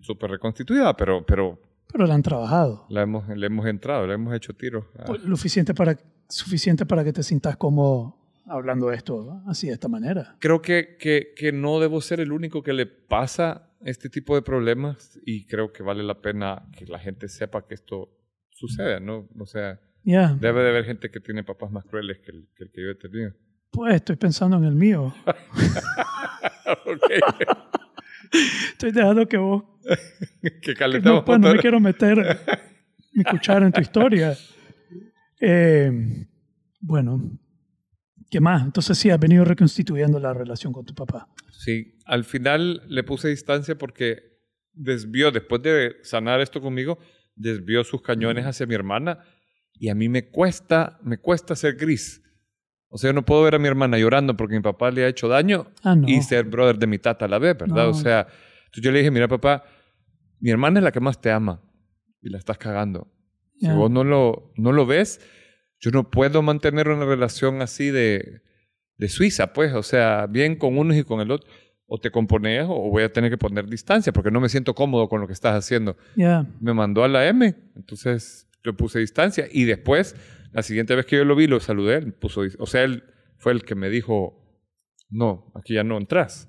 súper 0.00 0.32
reconstituida, 0.32 0.94
pero, 0.96 1.24
pero 1.24 1.60
Pero 1.92 2.06
la 2.06 2.14
han 2.14 2.22
trabajado. 2.22 2.86
la 2.88 3.02
hemos, 3.02 3.28
le 3.28 3.46
hemos 3.46 3.66
entrado, 3.66 4.06
le 4.06 4.14
hemos 4.14 4.34
hecho 4.34 4.54
tiros. 4.54 4.84
Pues, 5.06 5.22
Lo 5.22 5.36
suficiente 5.36 5.74
para, 5.74 5.98
suficiente 6.28 6.86
para 6.86 7.04
que 7.04 7.12
te 7.12 7.22
sientas 7.22 7.56
como 7.56 8.20
hablando 8.46 8.88
de 8.88 8.96
esto 8.96 9.22
¿no? 9.22 9.50
así 9.50 9.68
de 9.68 9.74
esta 9.74 9.88
manera. 9.88 10.36
creo 10.40 10.60
que, 10.60 10.96
que, 10.98 11.32
que 11.36 11.52
no 11.52 11.78
debo 11.80 12.00
ser 12.00 12.20
el 12.20 12.32
único 12.32 12.62
que 12.62 12.72
le 12.72 12.86
pasa 12.86 13.68
este 13.84 14.08
tipo 14.08 14.34
de 14.34 14.42
problemas 14.42 15.18
y 15.24 15.46
creo 15.46 15.72
que 15.72 15.82
vale 15.82 16.02
la 16.02 16.20
pena 16.20 16.66
que 16.76 16.86
la 16.86 16.98
gente 16.98 17.28
sepa 17.28 17.66
que 17.66 17.74
esto 17.74 18.10
sucede, 18.50 19.00
¿no? 19.00 19.28
O 19.38 19.46
sea, 19.46 19.80
Ya. 20.04 20.36
debe 20.40 20.62
de 20.62 20.70
haber 20.70 20.84
gente 20.84 21.10
que 21.10 21.20
tiene 21.20 21.44
papás 21.44 21.70
más 21.70 21.84
crueles 21.84 22.18
que 22.20 22.30
el 22.32 22.48
que, 22.56 22.64
el 22.64 22.70
que 22.72 22.82
yo 22.82 22.90
he 22.90 22.94
tenido. 22.96 23.32
Pues 23.70 23.94
estoy 23.94 24.16
pensando 24.16 24.56
en 24.56 24.64
el 24.64 24.74
mío. 24.74 25.14
Estoy 28.72 28.92
dejando 28.92 29.26
que 29.26 29.36
vos... 29.36 29.64
que 30.62 30.72
No, 30.72 30.78
calentamos 30.78 31.24
pues 31.24 31.40
no 31.40 31.52
me 31.52 31.58
quiero 31.58 31.80
meter 31.80 32.38
mi 33.12 33.24
cuchara 33.24 33.66
en 33.66 33.72
tu 33.72 33.80
historia. 33.80 34.36
Eh, 35.40 36.26
bueno, 36.80 37.38
¿qué 38.30 38.40
más? 38.40 38.62
Entonces 38.62 38.96
sí, 38.96 39.10
has 39.10 39.18
venido 39.18 39.44
reconstituyendo 39.44 40.18
la 40.18 40.32
relación 40.32 40.72
con 40.72 40.84
tu 40.84 40.94
papá. 40.94 41.28
Sí, 41.50 41.98
al 42.06 42.24
final 42.24 42.82
le 42.88 43.02
puse 43.02 43.28
distancia 43.28 43.76
porque 43.76 44.32
desvió, 44.72 45.30
después 45.30 45.62
de 45.62 45.96
sanar 46.02 46.40
esto 46.40 46.60
conmigo, 46.60 46.98
desvió 47.34 47.84
sus 47.84 48.02
cañones 48.02 48.46
hacia 48.46 48.66
mi 48.66 48.74
hermana 48.74 49.20
y 49.74 49.88
a 49.88 49.94
mí 49.94 50.08
me 50.08 50.28
cuesta, 50.28 50.98
me 51.02 51.18
cuesta 51.18 51.56
ser 51.56 51.76
gris. 51.76 52.22
O 52.94 52.98
sea, 52.98 53.08
yo 53.08 53.14
no 53.14 53.24
puedo 53.24 53.42
ver 53.42 53.54
a 53.54 53.58
mi 53.58 53.68
hermana 53.68 53.96
llorando 53.98 54.36
porque 54.36 54.54
mi 54.54 54.60
papá 54.60 54.90
le 54.90 55.04
ha 55.04 55.08
hecho 55.08 55.26
daño 55.26 55.66
Ah, 55.82 55.96
no. 55.96 56.06
y 56.06 56.20
ser 56.22 56.44
brother 56.44 56.76
de 56.78 56.86
mi 56.86 56.98
tata 56.98 57.24
a 57.24 57.28
la 57.28 57.38
vez, 57.38 57.56
¿verdad? 57.56 57.84
No. 57.84 57.88
O 57.90 57.94
sea, 57.94 58.26
entonces 58.66 58.82
yo 58.84 58.92
le 58.92 58.98
dije, 58.98 59.10
mira 59.10 59.28
papá, 59.28 59.64
mi 60.40 60.50
hermana 60.50 60.80
es 60.80 60.84
la 60.84 60.92
que 60.92 61.00
más 61.00 61.20
te 61.20 61.30
ama 61.30 61.62
y 62.20 62.28
la 62.28 62.38
estás 62.38 62.58
cagando. 62.58 63.08
Si 63.58 63.66
Ya. 63.66 63.74
vos 63.74 63.90
no 63.90 64.04
lo, 64.04 64.52
no 64.56 64.72
lo 64.72 64.84
ves, 64.86 65.20
yo 65.80 65.90
no 65.90 66.10
puedo 66.10 66.42
mantener 66.42 66.88
una 66.88 67.04
relación 67.06 67.62
así 67.62 67.90
de, 67.90 68.42
de 68.98 69.08
Suiza, 69.08 69.52
pues, 69.52 69.72
o 69.72 69.82
sea, 69.82 70.26
bien 70.28 70.56
con 70.56 70.76
unos 70.76 70.96
y 70.96 71.02
con 71.04 71.20
el 71.20 71.30
otro. 71.30 71.48
O 71.86 71.98
te 71.98 72.10
compones 72.10 72.64
o 72.68 72.90
voy 72.90 73.02
a 73.02 73.12
tener 73.12 73.30
que 73.30 73.36
poner 73.38 73.66
distancia 73.68 74.12
porque 74.12 74.30
no 74.30 74.40
me 74.40 74.48
siento 74.48 74.74
cómodo 74.74 75.08
con 75.08 75.20
lo 75.20 75.26
que 75.26 75.32
estás 75.34 75.54
haciendo. 75.54 75.96
Ya. 76.16 76.46
Me 76.60 76.72
mandó 76.72 77.04
a 77.04 77.08
la 77.08 77.26
M, 77.26 77.54
entonces 77.76 78.48
le 78.64 78.72
puse 78.72 78.98
distancia 79.00 79.46
y 79.50 79.64
después, 79.64 80.14
la 80.52 80.62
siguiente 80.62 80.94
vez 80.94 81.06
que 81.06 81.16
yo 81.16 81.24
lo 81.24 81.34
vi, 81.34 81.46
lo 81.46 81.60
saludé, 81.60 81.96
él 81.96 82.12
puso, 82.12 82.42
o 82.58 82.66
sea, 82.66 82.84
él 82.84 83.04
fue 83.38 83.52
el 83.52 83.62
que 83.62 83.74
me 83.74 83.88
dijo, 83.88 84.38
no, 85.08 85.52
aquí 85.54 85.74
ya 85.74 85.84
no 85.84 85.96
entras. 85.96 86.48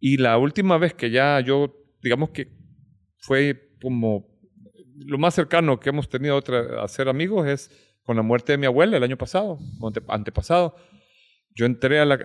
Y 0.00 0.18
la 0.18 0.38
última 0.38 0.78
vez 0.78 0.94
que 0.94 1.10
ya 1.10 1.40
yo, 1.40 1.74
digamos 2.02 2.30
que 2.30 2.52
fue 3.18 3.74
como 3.82 4.28
lo 4.94 5.18
más 5.18 5.34
cercano 5.34 5.80
que 5.80 5.90
hemos 5.90 6.08
tenido 6.08 6.36
otra, 6.36 6.82
a 6.82 6.88
ser 6.88 7.08
amigos 7.08 7.46
es 7.46 7.70
con 8.02 8.16
la 8.16 8.22
muerte 8.22 8.52
de 8.52 8.58
mi 8.58 8.66
abuela 8.66 8.96
el 8.96 9.02
año 9.02 9.16
pasado, 9.16 9.58
antepasado. 10.08 10.76
Yo 11.54 11.66
entré 11.66 12.00
a 12.00 12.04
la, 12.04 12.18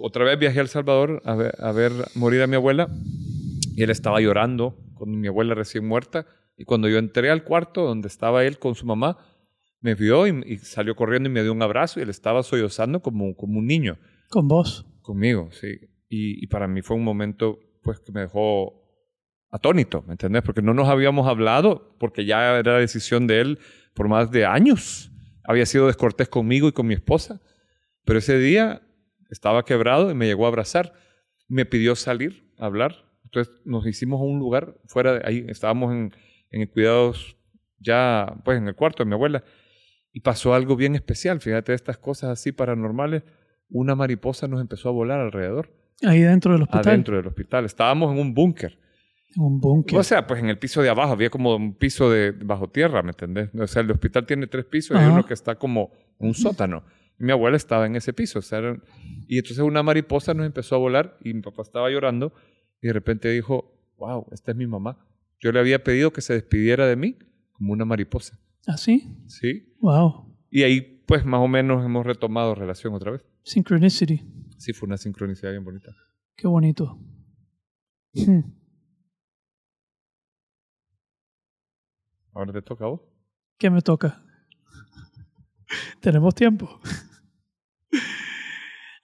otra 0.00 0.24
vez 0.24 0.38
viajé 0.38 0.58
a 0.58 0.62
El 0.62 0.68
Salvador 0.68 1.22
a 1.24 1.72
ver 1.72 1.92
morir 2.14 2.42
a 2.42 2.46
mi 2.46 2.56
abuela 2.56 2.88
y 3.74 3.82
él 3.82 3.90
estaba 3.90 4.20
llorando 4.20 4.78
con 4.94 5.18
mi 5.18 5.28
abuela 5.28 5.54
recién 5.54 5.86
muerta. 5.86 6.26
Y 6.56 6.64
cuando 6.64 6.88
yo 6.88 6.98
entré 6.98 7.30
al 7.30 7.42
cuarto 7.44 7.84
donde 7.84 8.08
estaba 8.08 8.44
él 8.44 8.58
con 8.58 8.74
su 8.74 8.86
mamá, 8.86 9.18
me 9.80 9.94
vio 9.94 10.26
y, 10.26 10.42
y 10.46 10.56
salió 10.58 10.94
corriendo 10.94 11.28
y 11.28 11.32
me 11.32 11.42
dio 11.42 11.52
un 11.52 11.62
abrazo 11.62 12.00
y 12.00 12.02
él 12.02 12.10
estaba 12.10 12.42
sollozando 12.42 13.00
como, 13.00 13.34
como 13.36 13.58
un 13.58 13.66
niño 13.66 13.98
Con 14.28 14.48
vos. 14.48 14.86
conmigo, 15.02 15.50
sí. 15.52 15.68
Y, 16.08 16.42
y 16.44 16.46
para 16.48 16.66
mí 16.68 16.82
fue 16.82 16.96
un 16.96 17.04
momento 17.04 17.58
pues 17.82 18.00
que 18.00 18.12
me 18.12 18.20
dejó 18.22 18.80
atónito, 19.50 20.02
¿me 20.06 20.12
entendés? 20.12 20.42
Porque 20.42 20.62
no 20.62 20.74
nos 20.74 20.88
habíamos 20.88 21.26
hablado, 21.26 21.96
porque 21.98 22.24
ya 22.24 22.58
era 22.58 22.78
decisión 22.78 23.26
de 23.26 23.40
él 23.40 23.58
por 23.94 24.08
más 24.08 24.30
de 24.30 24.44
años. 24.44 25.10
Había 25.44 25.66
sido 25.66 25.86
descortés 25.86 26.28
conmigo 26.28 26.68
y 26.68 26.72
con 26.72 26.86
mi 26.86 26.94
esposa. 26.94 27.40
Pero 28.04 28.18
ese 28.18 28.38
día 28.38 28.82
estaba 29.30 29.64
quebrado 29.64 30.10
y 30.10 30.14
me 30.14 30.26
llegó 30.26 30.44
a 30.44 30.48
abrazar. 30.48 30.92
Me 31.48 31.64
pidió 31.64 31.96
salir 31.96 32.52
a 32.58 32.66
hablar. 32.66 32.94
Entonces 33.24 33.52
nos 33.64 33.86
hicimos 33.86 34.20
a 34.20 34.24
un 34.24 34.38
lugar 34.38 34.76
fuera 34.86 35.14
de 35.14 35.22
ahí. 35.24 35.44
Estábamos 35.48 35.92
en, 35.92 36.12
en 36.50 36.66
cuidados 36.68 37.36
ya, 37.78 38.34
pues 38.44 38.58
en 38.58 38.68
el 38.68 38.74
cuarto 38.76 39.02
de 39.02 39.08
mi 39.08 39.14
abuela. 39.14 39.42
Y 40.12 40.20
pasó 40.20 40.54
algo 40.54 40.76
bien 40.76 40.94
especial. 40.94 41.40
Fíjate, 41.40 41.72
estas 41.74 41.98
cosas 41.98 42.30
así 42.30 42.52
paranormales. 42.52 43.22
Una 43.68 43.94
mariposa 43.94 44.48
nos 44.48 44.60
empezó 44.60 44.88
a 44.88 44.92
volar 44.92 45.20
alrededor, 45.20 45.70
Ahí 46.02 46.20
dentro 46.22 46.52
del 46.52 46.62
hospital. 46.62 46.88
adentro 46.88 47.16
del 47.16 47.26
hospital. 47.28 47.64
Estábamos 47.64 48.12
en 48.12 48.18
un 48.20 48.34
búnker. 48.34 48.78
Un 49.36 49.60
búnker. 49.60 49.96
O 49.96 50.02
sea, 50.02 50.26
pues 50.26 50.40
en 50.40 50.48
el 50.48 50.58
piso 50.58 50.82
de 50.82 50.88
abajo 50.88 51.12
había 51.12 51.30
como 51.30 51.54
un 51.54 51.74
piso 51.76 52.10
de 52.10 52.32
bajo 52.32 52.68
tierra, 52.68 53.00
¿me 53.04 53.10
entendés? 53.10 53.50
O 53.54 53.66
sea, 53.68 53.82
el 53.82 53.90
hospital 53.92 54.26
tiene 54.26 54.48
tres 54.48 54.64
pisos 54.64 54.96
y 54.96 55.00
hay 55.00 55.06
uno 55.08 55.24
que 55.24 55.34
está 55.34 55.54
como 55.54 55.92
un 56.18 56.34
sótano. 56.34 56.82
Y 57.20 57.22
mi 57.24 57.30
abuela 57.30 57.56
estaba 57.56 57.86
en 57.86 57.94
ese 57.94 58.12
piso. 58.12 58.40
O 58.40 58.42
sea, 58.42 58.58
era- 58.58 58.76
y 59.28 59.36
entonces 59.38 59.60
una 59.60 59.84
mariposa 59.84 60.34
nos 60.34 60.46
empezó 60.46 60.74
a 60.74 60.78
volar 60.78 61.16
y 61.22 61.32
mi 61.32 61.42
papá 61.42 61.62
estaba 61.62 61.88
llorando 61.90 62.32
y 62.82 62.88
de 62.88 62.92
repente 62.92 63.28
dijo, 63.30 63.72
wow, 63.98 64.26
esta 64.32 64.50
es 64.50 64.56
mi 64.56 64.66
mamá. 64.66 64.98
Yo 65.38 65.52
le 65.52 65.60
había 65.60 65.84
pedido 65.84 66.12
que 66.12 66.22
se 66.22 66.32
despidiera 66.34 66.88
de 66.88 66.96
mí 66.96 67.16
como 67.52 67.72
una 67.72 67.84
mariposa. 67.84 68.36
¿Así? 68.70 69.12
¿Sí? 69.26 69.74
Wow. 69.80 70.32
Y 70.48 70.62
ahí, 70.62 70.80
pues, 71.06 71.24
más 71.24 71.40
o 71.40 71.48
menos 71.48 71.84
hemos 71.84 72.06
retomado 72.06 72.54
relación 72.54 72.94
otra 72.94 73.10
vez. 73.10 73.24
Synchronicity. 73.42 74.22
Sí, 74.58 74.72
fue 74.72 74.86
una 74.86 74.96
sincronicidad 74.96 75.50
bien 75.50 75.64
bonita. 75.64 75.92
Qué 76.36 76.46
bonito. 76.46 76.98
Hmm. 78.14 78.40
Ahora 82.32 82.52
te 82.52 82.62
toca 82.62 82.84
a 82.84 82.88
vos. 82.88 83.00
¿Qué 83.58 83.70
me 83.70 83.82
toca? 83.82 84.22
Tenemos 86.00 86.32
tiempo. 86.34 86.80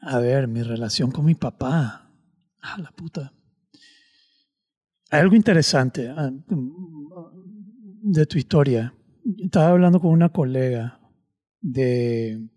A 0.01 0.21
ver, 0.21 0.47
mi 0.47 0.63
relación 0.63 1.11
con 1.11 1.25
mi 1.25 1.35
papá. 1.35 2.09
Ah, 2.61 2.79
la 2.79 2.93
puta. 2.93 3.33
Hay 5.11 5.21
algo 5.21 5.35
interesante 5.35 6.09
ah, 6.09 6.31
de 8.03 8.27
tu 8.27 8.39
historia. 8.39 8.95
Estaba 9.39 9.69
hablando 9.71 10.01
con 10.01 10.13
una 10.13 10.29
colega 10.29 11.01
de... 11.61 12.49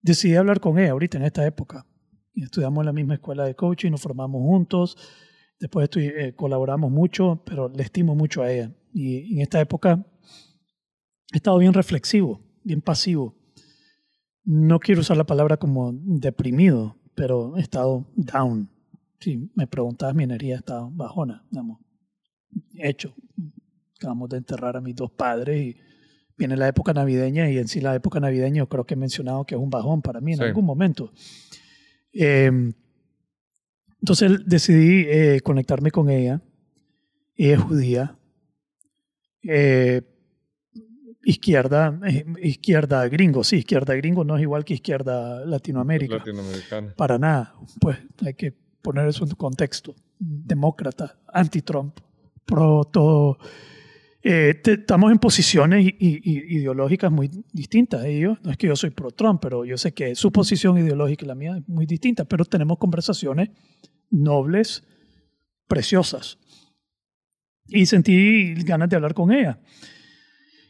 Decidí 0.00 0.36
hablar 0.36 0.60
con 0.60 0.78
ella 0.78 0.92
ahorita 0.92 1.18
en 1.18 1.24
esta 1.24 1.46
época. 1.46 1.86
Estudiamos 2.34 2.80
en 2.80 2.86
la 2.86 2.92
misma 2.92 3.14
escuela 3.14 3.44
de 3.44 3.54
coaching, 3.54 3.90
nos 3.90 4.00
formamos 4.00 4.40
juntos. 4.40 4.96
Después 5.60 5.90
eh, 5.96 6.34
colaboramos 6.34 6.90
mucho, 6.90 7.42
pero 7.44 7.68
le 7.68 7.82
estimo 7.82 8.14
mucho 8.14 8.42
a 8.42 8.50
ella. 8.50 8.72
Y 8.94 9.34
en 9.34 9.42
esta 9.42 9.60
época 9.60 10.06
he 11.32 11.36
estado 11.36 11.58
bien 11.58 11.74
reflexivo, 11.74 12.40
bien 12.62 12.80
pasivo. 12.80 13.36
No 14.44 14.78
quiero 14.78 15.02
usar 15.02 15.16
la 15.18 15.26
palabra 15.26 15.58
como 15.58 15.92
deprimido, 15.92 16.96
pero 17.14 17.56
he 17.58 17.60
estado 17.60 18.06
down. 18.14 18.70
Si 19.20 19.50
me 19.54 19.66
preguntabas, 19.66 20.14
mi 20.14 20.24
energía 20.24 20.54
ha 20.54 20.58
estado 20.58 20.90
bajona, 20.90 21.44
digamos. 21.50 21.80
Hecho. 22.74 23.14
Acabamos 23.96 24.28
de 24.30 24.36
enterrar 24.38 24.76
a 24.76 24.80
mis 24.80 24.94
dos 24.94 25.10
padres 25.10 25.60
y 25.60 25.76
viene 26.38 26.56
la 26.56 26.68
época 26.68 26.92
navideña 26.94 27.50
y 27.50 27.58
en 27.58 27.68
sí 27.68 27.80
la 27.80 27.94
época 27.94 28.20
navideña 28.20 28.58
yo 28.58 28.68
creo 28.68 28.84
que 28.86 28.94
he 28.94 28.96
mencionado 28.96 29.44
que 29.44 29.54
es 29.56 29.60
un 29.60 29.70
bajón 29.70 30.00
para 30.02 30.20
mí 30.20 30.32
en 30.32 30.38
Sí. 30.38 30.44
algún 30.44 30.64
momento. 30.64 31.12
Eh, 32.12 32.50
entonces 34.00 34.30
decidí 34.46 35.04
eh, 35.08 35.40
conectarme 35.42 35.90
con 35.90 36.08
ella. 36.08 36.40
Ella 37.36 37.54
es 37.54 37.60
judía. 37.60 38.16
Eh, 39.42 40.02
izquierda, 41.24 41.98
eh, 42.06 42.24
izquierda 42.42 43.06
gringo, 43.08 43.44
sí, 43.44 43.56
izquierda 43.58 43.94
gringo 43.94 44.24
no 44.24 44.36
es 44.36 44.42
igual 44.42 44.64
que 44.64 44.74
izquierda 44.74 45.44
Latinoamérica. 45.44 46.16
Latinoamericana. 46.16 46.94
Para 46.96 47.18
nada. 47.18 47.54
Pues 47.80 47.98
hay 48.24 48.34
que 48.34 48.52
poner 48.82 49.08
eso 49.08 49.24
en 49.24 49.30
contexto. 49.32 49.94
Demócrata, 50.18 51.18
anti-Trump, 51.32 51.98
pro 52.44 52.84
todo. 52.84 53.38
Eh, 54.22 54.54
te- 54.62 54.72
estamos 54.72 55.12
en 55.12 55.18
posiciones 55.18 55.86
i- 55.86 55.96
i- 55.98 56.56
ideológicas 56.58 57.10
muy 57.12 57.30
distintas. 57.52 58.04
Ellos, 58.04 58.38
no 58.42 58.50
es 58.50 58.56
que 58.56 58.66
yo 58.66 58.74
soy 58.76 58.90
pro-Trump, 58.90 59.40
pero 59.40 59.64
yo 59.64 59.78
sé 59.78 59.92
que 59.92 60.14
su 60.16 60.32
posición 60.32 60.76
ideológica 60.76 61.24
y 61.24 61.28
la 61.28 61.34
mía 61.36 61.56
es 61.58 61.68
muy 61.68 61.86
distinta, 61.86 62.24
pero 62.24 62.44
tenemos 62.44 62.78
conversaciones 62.78 63.50
nobles, 64.10 64.82
preciosas. 65.68 66.38
Y 67.68 67.86
sentí 67.86 68.54
ganas 68.64 68.88
de 68.88 68.96
hablar 68.96 69.14
con 69.14 69.30
ella. 69.30 69.60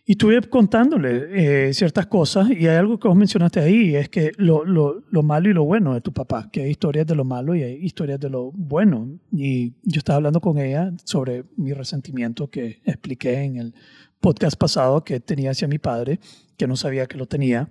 Y 0.09 0.13
estuve 0.13 0.41
contándole 0.41 1.67
eh, 1.69 1.75
ciertas 1.75 2.07
cosas 2.07 2.49
y 2.49 2.67
hay 2.67 2.77
algo 2.77 2.99
que 2.99 3.09
vos 3.09 3.17
mencionaste 3.17 3.61
ahí, 3.61 3.95
es 3.95 4.09
que 4.09 4.33
lo, 4.39 4.65
lo, 4.65 5.03
lo 5.11 5.23
malo 5.23 5.51
y 5.51 5.53
lo 5.53 5.65
bueno 5.65 5.93
de 5.93 6.01
tu 6.01 6.15
papá, 6.15 6.49
que 6.51 6.63
hay 6.63 6.71
historias 6.71 7.07
de 7.07 7.15
lo 7.15 7.27
malo 7.27 7.55
y 7.55 7.63
hay 7.63 7.75
historias 7.75 8.19
de 8.19 8.31
lo 8.31 8.51
bueno. 8.53 9.19
Y 9.31 9.75
yo 9.83 9.99
estaba 9.99 10.17
hablando 10.17 10.41
con 10.41 10.57
ella 10.57 10.95
sobre 11.05 11.45
mi 11.59 11.75
resentimiento 11.75 12.49
que 12.49 12.81
expliqué 12.87 13.43
en 13.43 13.59
el 13.59 13.75
podcast 14.19 14.57
pasado 14.59 15.05
que 15.05 15.21
tenía 15.21 15.51
hacia 15.51 15.69
mi 15.69 15.79
padre, 15.79 16.21
que 16.57 16.67
no 16.67 16.77
sabía 16.77 17.05
que 17.05 17.19
lo 17.19 17.27
tenía, 17.27 17.69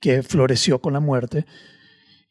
que 0.00 0.24
floreció 0.24 0.80
con 0.80 0.94
la 0.94 1.00
muerte. 1.00 1.46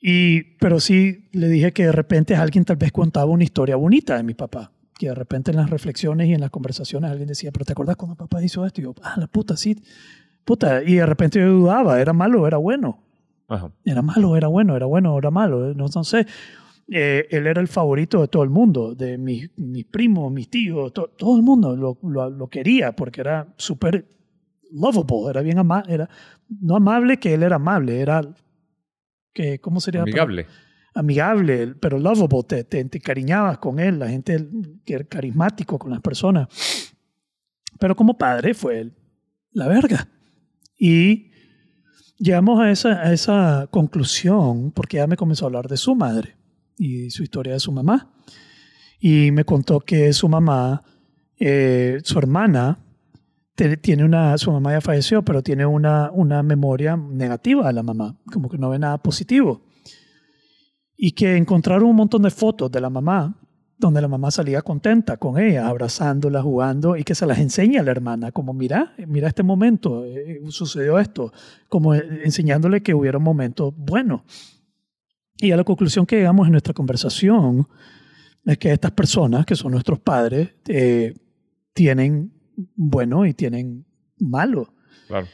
Y, 0.01 0.57
pero 0.59 0.81
sí 0.81 1.29
le 1.31 1.47
dije 1.47 1.71
que 1.71 1.85
de 1.85 1.93
repente 1.93 2.35
alguien 2.35 2.65
tal 2.65 2.75
vez 2.75 2.91
contaba 2.91 3.31
una 3.31 3.45
historia 3.45 3.77
bonita 3.77 4.17
de 4.17 4.23
mi 4.23 4.33
papá 4.33 4.73
que 4.97 5.07
de 5.07 5.15
repente 5.15 5.51
en 5.51 5.57
las 5.57 5.69
reflexiones 5.69 6.27
y 6.27 6.33
en 6.33 6.41
las 6.41 6.49
conversaciones 6.49 7.11
alguien 7.11 7.27
decía, 7.27 7.51
pero 7.51 7.65
¿te 7.65 7.71
acuerdas 7.73 7.95
cuando 7.95 8.15
papá 8.15 8.43
hizo 8.43 8.65
esto? 8.65 8.81
Y 8.81 8.85
yo, 8.85 8.95
ah, 9.03 9.15
la 9.17 9.27
puta, 9.27 9.55
sí, 9.57 9.75
puta. 10.43 10.83
Y 10.83 10.95
de 10.95 11.05
repente 11.05 11.39
yo 11.39 11.47
dudaba, 11.49 11.99
¿era 12.01 12.13
malo 12.13 12.41
o 12.43 12.47
era 12.47 12.57
bueno? 12.57 12.99
Ajá. 13.47 13.71
¿Era 13.85 14.01
malo 14.01 14.35
era 14.35 14.47
bueno? 14.47 14.75
¿Era 14.75 14.85
bueno 14.87 15.13
o 15.13 15.17
era 15.19 15.31
malo? 15.31 15.73
No, 15.73 15.85
no 15.93 16.03
sé. 16.03 16.25
Eh, 16.89 17.27
él 17.31 17.47
era 17.47 17.59
el 17.61 17.67
favorito 17.67 18.21
de 18.21 18.27
todo 18.29 18.43
el 18.43 18.49
mundo, 18.49 18.95
de 18.95 19.17
mis, 19.17 19.49
mis 19.57 19.85
primos, 19.85 20.31
mis 20.31 20.49
tíos, 20.49 20.93
to- 20.93 21.09
todo 21.17 21.35
el 21.37 21.43
mundo 21.43 21.75
lo, 21.75 21.97
lo, 22.03 22.29
lo 22.29 22.47
quería 22.47 22.93
porque 22.93 23.21
era 23.21 23.47
súper 23.57 24.05
lovable, 24.71 25.29
era 25.29 25.41
bien 25.41 25.57
amable, 25.59 25.93
era 25.93 26.09
no 26.61 26.77
amable 26.77 27.17
que 27.17 27.33
él 27.33 27.43
era 27.43 27.57
amable, 27.57 27.99
era 27.99 28.21
que, 29.33 29.59
¿cómo 29.59 29.79
sería? 29.81 30.01
palabra? 30.11 30.25
Amigable. 30.97 31.75
pero 31.79 31.99
lovable, 31.99 32.43
te, 32.47 32.63
te, 32.63 32.83
te 32.83 32.97
encariñabas 32.97 33.59
con 33.59 33.79
él, 33.79 33.99
la 33.99 34.09
gente 34.09 34.47
que 34.83 34.95
era 34.95 35.03
carismático 35.03 35.77
con 35.77 35.91
las 35.91 36.01
personas. 36.01 36.47
Pero 37.79 37.95
como 37.95 38.17
padre 38.17 38.55
fue 38.55 38.91
la 39.51 39.67
verga. 39.67 40.07
Y 40.75 41.29
llegamos 42.17 42.59
a 42.59 42.71
esa, 42.71 43.01
a 43.01 43.13
esa 43.13 43.67
conclusión 43.69 44.71
porque 44.71 44.97
ella 44.97 45.05
me 45.05 45.17
comenzó 45.17 45.45
a 45.45 45.49
hablar 45.49 45.67
de 45.67 45.77
su 45.77 45.93
madre 45.95 46.35
y 46.79 47.11
su 47.11 47.21
historia 47.21 47.53
de 47.53 47.59
su 47.59 47.71
mamá. 47.71 48.11
Y 48.99 49.29
me 49.29 49.45
contó 49.45 49.79
que 49.79 50.11
su 50.13 50.27
mamá, 50.27 50.83
eh, 51.39 51.99
su 52.03 52.17
hermana, 52.17 52.79
tiene 53.81 54.03
una, 54.03 54.35
su 54.39 54.51
mamá 54.51 54.71
ya 54.71 54.81
falleció, 54.81 55.23
pero 55.23 55.43
tiene 55.43 55.67
una, 55.67 56.09
una 56.11 56.41
memoria 56.41 56.95
negativa 56.95 57.67
de 57.67 57.73
la 57.73 57.83
mamá, 57.83 58.17
como 58.33 58.49
que 58.49 58.57
no 58.57 58.71
ve 58.71 58.79
nada 58.79 58.97
positivo 58.97 59.66
y 60.97 61.11
que 61.11 61.37
encontraron 61.37 61.89
un 61.89 61.95
montón 61.95 62.23
de 62.23 62.31
fotos 62.31 62.71
de 62.71 62.81
la 62.81 62.89
mamá 62.89 63.37
donde 63.77 64.01
la 64.01 64.07
mamá 64.07 64.31
salía 64.31 64.61
contenta 64.63 65.17
con 65.17 65.39
ella, 65.39 65.67
abrazándola, 65.67 66.41
jugando 66.41 66.97
y 66.97 67.03
que 67.03 67.13
se 67.13 67.27
las 67.27 67.37
enseña 67.37 67.81
a 67.81 67.83
la 67.83 67.91
hermana, 67.91 68.31
como 68.31 68.53
mira, 68.53 68.95
mira 69.07 69.27
este 69.27 69.43
momento, 69.43 70.03
eh, 70.03 70.41
sucedió 70.49 70.97
esto, 70.97 71.31
como 71.69 71.93
eh, 71.93 72.21
enseñándole 72.23 72.81
que 72.81 72.95
hubiera 72.95 73.19
un 73.19 73.23
momento 73.23 73.71
bueno. 73.71 74.25
Y 75.37 75.51
a 75.51 75.57
la 75.57 75.63
conclusión 75.63 76.07
que 76.07 76.15
llegamos 76.15 76.47
en 76.47 76.53
nuestra 76.53 76.73
conversación 76.73 77.67
es 78.45 78.57
que 78.57 78.71
estas 78.71 78.91
personas, 78.91 79.45
que 79.45 79.55
son 79.55 79.73
nuestros 79.73 79.99
padres, 79.99 80.55
eh, 80.67 81.13
tienen 81.73 82.33
bueno 82.75 83.27
y 83.27 83.35
tienen 83.35 83.85
malo. 84.17 84.73
Claro. 85.07 85.27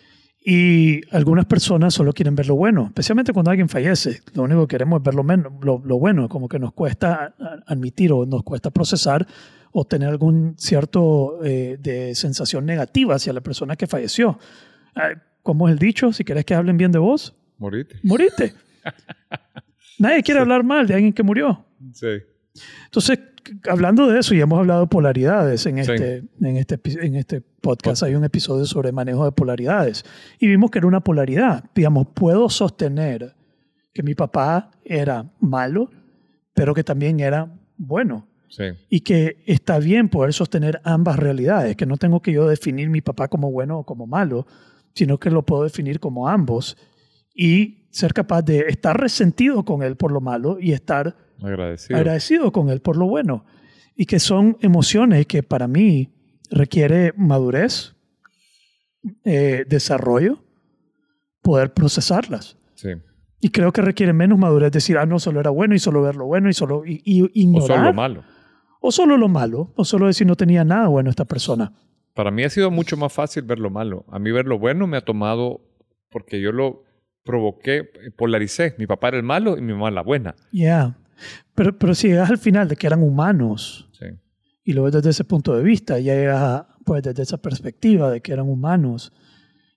Y 0.45 1.01
algunas 1.15 1.45
personas 1.45 1.93
solo 1.93 2.11
quieren 2.11 2.35
ver 2.35 2.47
lo 2.47 2.55
bueno, 2.55 2.87
especialmente 2.87 3.31
cuando 3.31 3.51
alguien 3.51 3.69
fallece. 3.69 4.21
Lo 4.33 4.43
único 4.43 4.67
que 4.67 4.73
queremos 4.73 4.99
es 4.99 5.03
ver 5.03 5.15
lo, 5.15 5.23
menos, 5.23 5.53
lo, 5.61 5.81
lo 5.85 5.97
bueno, 5.97 6.27
como 6.27 6.49
que 6.49 6.59
nos 6.59 6.73
cuesta 6.73 7.33
admitir 7.65 8.11
o 8.11 8.25
nos 8.25 8.43
cuesta 8.43 8.69
procesar 8.69 9.25
o 9.71 9.85
tener 9.85 10.09
algún 10.09 10.55
cierto 10.57 11.39
eh, 11.43 11.77
de 11.79 12.13
sensación 12.15 12.65
negativa 12.65 13.15
hacia 13.15 13.31
la 13.31 13.41
persona 13.41 13.75
que 13.77 13.87
falleció. 13.87 14.37
Eh, 14.97 15.15
como 15.41 15.67
es 15.67 15.73
el 15.73 15.79
dicho, 15.79 16.11
si 16.11 16.25
quieres 16.25 16.43
que 16.45 16.55
hablen 16.55 16.77
bien 16.77 16.91
de 16.91 16.99
vos, 16.99 17.35
Morite. 17.57 17.95
morite. 18.03 18.53
Nadie 19.99 20.23
quiere 20.23 20.41
hablar 20.41 20.63
mal 20.63 20.87
de 20.87 20.95
alguien 20.95 21.13
que 21.13 21.23
murió. 21.23 21.65
Sí. 21.93 22.07
Entonces, 22.85 23.19
hablando 23.69 24.07
de 24.07 24.19
eso, 24.19 24.33
y 24.33 24.41
hemos 24.41 24.59
hablado 24.59 24.81
de 24.81 24.87
polaridades 24.87 25.65
en 25.65 25.83
Sí. 25.83 25.91
este, 25.91 26.23
en 26.41 26.57
este, 26.57 26.79
en 27.05 27.15
este 27.15 27.41
podcast, 27.41 28.03
hay 28.03 28.15
un 28.15 28.23
episodio 28.23 28.65
sobre 28.65 28.91
manejo 28.91 29.25
de 29.25 29.31
polaridades. 29.31 30.03
Y 30.39 30.47
vimos 30.47 30.71
que 30.71 30.79
era 30.79 30.87
una 30.87 31.01
polaridad. 31.01 31.63
Digamos, 31.75 32.07
puedo 32.13 32.49
sostener 32.49 33.35
que 33.93 34.03
mi 34.03 34.15
papá 34.15 34.71
era 34.83 35.25
malo, 35.39 35.89
pero 36.53 36.73
que 36.73 36.83
también 36.83 37.19
era 37.19 37.51
bueno. 37.77 38.27
Sí. 38.49 38.65
Y 38.89 38.99
que 39.01 39.37
está 39.47 39.79
bien 39.79 40.09
poder 40.09 40.31
sostener 40.33 40.79
ambas 40.83 41.17
realidades, 41.17 41.75
que 41.75 41.87
no 41.87 41.97
tengo 41.97 42.21
que 42.21 42.31
yo 42.31 42.47
definir 42.47 42.89
mi 42.89 43.01
papá 43.01 43.27
como 43.27 43.51
bueno 43.51 43.79
o 43.79 43.83
como 43.83 44.05
malo, 44.05 44.45
sino 44.93 45.19
que 45.19 45.31
lo 45.31 45.43
puedo 45.43 45.63
definir 45.63 45.99
como 45.99 46.29
ambos 46.29 46.77
y 47.33 47.87
ser 47.89 48.13
capaz 48.13 48.43
de 48.43 48.65
estar 48.67 48.99
resentido 48.99 49.65
con 49.65 49.81
él 49.81 49.95
por 49.95 50.11
lo 50.11 50.21
malo 50.21 50.57
y 50.59 50.71
estar 50.71 51.15
Agradecido. 51.43 51.97
agradecido 51.99 52.51
con 52.51 52.69
él 52.69 52.81
por 52.81 52.97
lo 52.97 53.05
bueno. 53.07 53.45
Y 53.95 54.05
que 54.05 54.19
son 54.19 54.57
emociones 54.61 55.27
que 55.27 55.43
para 55.43 55.67
mí 55.67 56.09
requiere 56.49 57.13
madurez, 57.15 57.95
eh, 59.23 59.65
desarrollo, 59.67 60.43
poder 61.41 61.73
procesarlas. 61.73 62.57
Sí. 62.75 62.89
Y 63.41 63.49
creo 63.49 63.71
que 63.73 63.81
requiere 63.81 64.13
menos 64.13 64.39
madurez 64.39 64.71
decir, 64.71 64.97
ah, 64.97 65.05
no, 65.05 65.19
solo 65.19 65.39
era 65.41 65.49
bueno 65.49 65.75
y 65.75 65.79
solo 65.79 66.01
ver 66.01 66.15
lo 66.15 66.25
bueno 66.25 66.49
y 66.49 66.53
solo 66.53 66.83
y, 66.85 67.01
y 67.03 67.21
O 67.23 67.29
ignorar. 67.33 67.77
solo 67.79 67.93
malo. 67.93 68.23
O 68.79 68.91
solo 68.91 69.17
lo 69.17 69.27
malo, 69.27 69.71
o 69.75 69.85
solo 69.85 70.07
decir 70.07 70.25
no 70.27 70.35
tenía 70.35 70.63
nada 70.65 70.87
bueno 70.87 71.09
esta 71.09 71.25
persona. 71.25 71.71
Para 72.13 72.31
mí 72.31 72.43
ha 72.43 72.49
sido 72.49 72.69
mucho 72.71 72.95
más 72.97 73.11
fácil 73.13 73.43
ver 73.43 73.59
lo 73.59 73.69
malo. 73.69 74.05
A 74.09 74.19
mí 74.19 74.31
ver 74.31 74.45
lo 74.45 74.59
bueno 74.59 74.87
me 74.87 74.97
ha 74.97 75.01
tomado 75.01 75.61
porque 76.09 76.39
yo 76.41 76.51
lo 76.51 76.83
provoqué, 77.23 77.83
polaricé. 78.17 78.75
Mi 78.77 78.85
papá 78.87 79.09
era 79.09 79.17
el 79.17 79.23
malo 79.23 79.57
y 79.57 79.61
mi 79.61 79.73
mamá 79.73 79.89
la 79.91 80.01
buena. 80.03 80.35
Ya. 80.51 80.97
Pero, 81.55 81.77
pero 81.77 81.93
si 81.95 82.07
llegas 82.09 82.29
al 82.29 82.37
final 82.37 82.67
de 82.67 82.75
que 82.75 82.87
eran 82.87 83.03
humanos 83.03 83.89
Sí. 83.99 84.05
y 84.63 84.73
lo 84.73 84.83
ves 84.83 84.93
desde 84.93 85.09
ese 85.11 85.23
punto 85.23 85.55
de 85.55 85.63
vista, 85.63 85.99
ya 85.99 86.13
llegas 86.15 86.41
a, 86.41 86.67
pues 86.85 87.03
desde 87.03 87.23
esa 87.23 87.37
perspectiva 87.37 88.09
de 88.11 88.21
que 88.21 88.33
eran 88.33 88.47
humanos, 88.49 89.11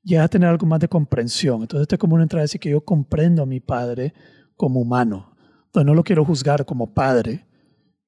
llegas 0.03 0.27
a 0.27 0.29
tener 0.29 0.49
algo 0.49 0.67
más 0.67 0.81
de 0.81 0.89
comprensión. 0.89 1.63
Entonces, 1.63 1.83
esto 1.83 1.95
es 1.97 1.99
como 1.99 2.15
una 2.15 2.25
entrada 2.25 2.43
a 2.43 2.45
decir 2.45 2.61
que 2.61 2.71
yo 2.71 2.81
comprendo 2.83 3.43
a 3.43 3.47
mi 3.47 3.61
padre 3.61 4.15
como 4.57 4.81
humano. 4.81 5.35
Entonces, 5.67 5.87
no 5.87 5.95
lo 5.95 6.05
quiero 6.05 6.25
juzgar 6.25 6.65
como 6.65 6.95
padre, 6.95 7.47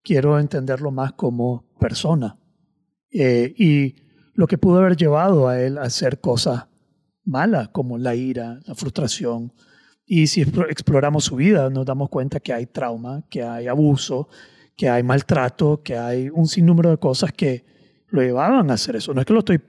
quiero 0.03 0.39
entenderlo 0.39 0.91
más 0.91 1.13
como 1.13 1.67
persona. 1.79 2.39
Eh, 3.11 3.55
y 3.59 3.97
lo 4.35 4.47
que 4.47 4.59
pudo 4.59 4.79
haber 4.79 4.97
llevado 4.97 5.49
a 5.49 5.61
él 5.61 5.79
a 5.79 5.83
hacer 5.83 6.21
cosas 6.21 6.67
malas, 7.25 7.69
como 7.71 7.99
la 7.99 8.15
ira, 8.15 8.61
la 8.67 8.75
frustración. 8.75 9.53
Y 10.11 10.27
si 10.27 10.43
explo- 10.43 10.67
exploramos 10.71 11.25
su 11.25 11.37
vida, 11.37 11.69
nos 11.69 11.85
damos 11.85 12.09
cuenta 12.09 12.41
que 12.41 12.53
hay 12.53 12.65
trauma, 12.67 13.23
que 13.29 13.43
hay 13.43 13.67
abuso, 13.67 14.29
que 14.75 14.89
hay 14.89 15.03
maltrato, 15.03 15.83
que 15.83 15.97
hay 15.99 16.31
un 16.31 16.47
sinnúmero 16.47 16.91
de 16.91 16.97
cosas 16.97 17.31
que 17.33 17.65
lo 18.09 18.23
llevaban 18.23 18.71
a 18.71 18.75
hacer 18.75 18.97
eso. 18.97 19.13
No 19.13 19.21
es 19.21 19.27
que 19.27 19.35
lo 19.35 19.41
estoy 19.41 19.61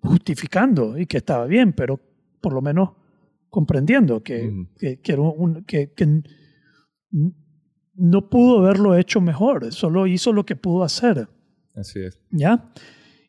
justificando 0.00 0.96
y 0.98 1.04
que 1.06 1.18
estaba 1.18 1.44
bien, 1.46 1.74
pero 1.74 2.00
por 2.40 2.54
lo 2.54 2.62
menos 2.62 2.90
comprendiendo 3.50 4.22
que, 4.22 4.48
Ujú. 4.48 4.66
que, 4.78 5.00
que 5.00 5.14
un- 5.14 5.62
que- 5.64 5.92
que 5.92 6.22
no 7.94 8.30
pudo 8.30 8.60
haberlo 8.60 8.96
hecho 8.96 9.20
mejor, 9.20 9.70
solo 9.72 10.06
hizo 10.06 10.32
lo 10.32 10.46
que 10.46 10.56
pudo 10.56 10.82
hacer. 10.84 11.28
Así 11.76 12.00
es. 12.00 12.18
¿Ya? 12.30 12.72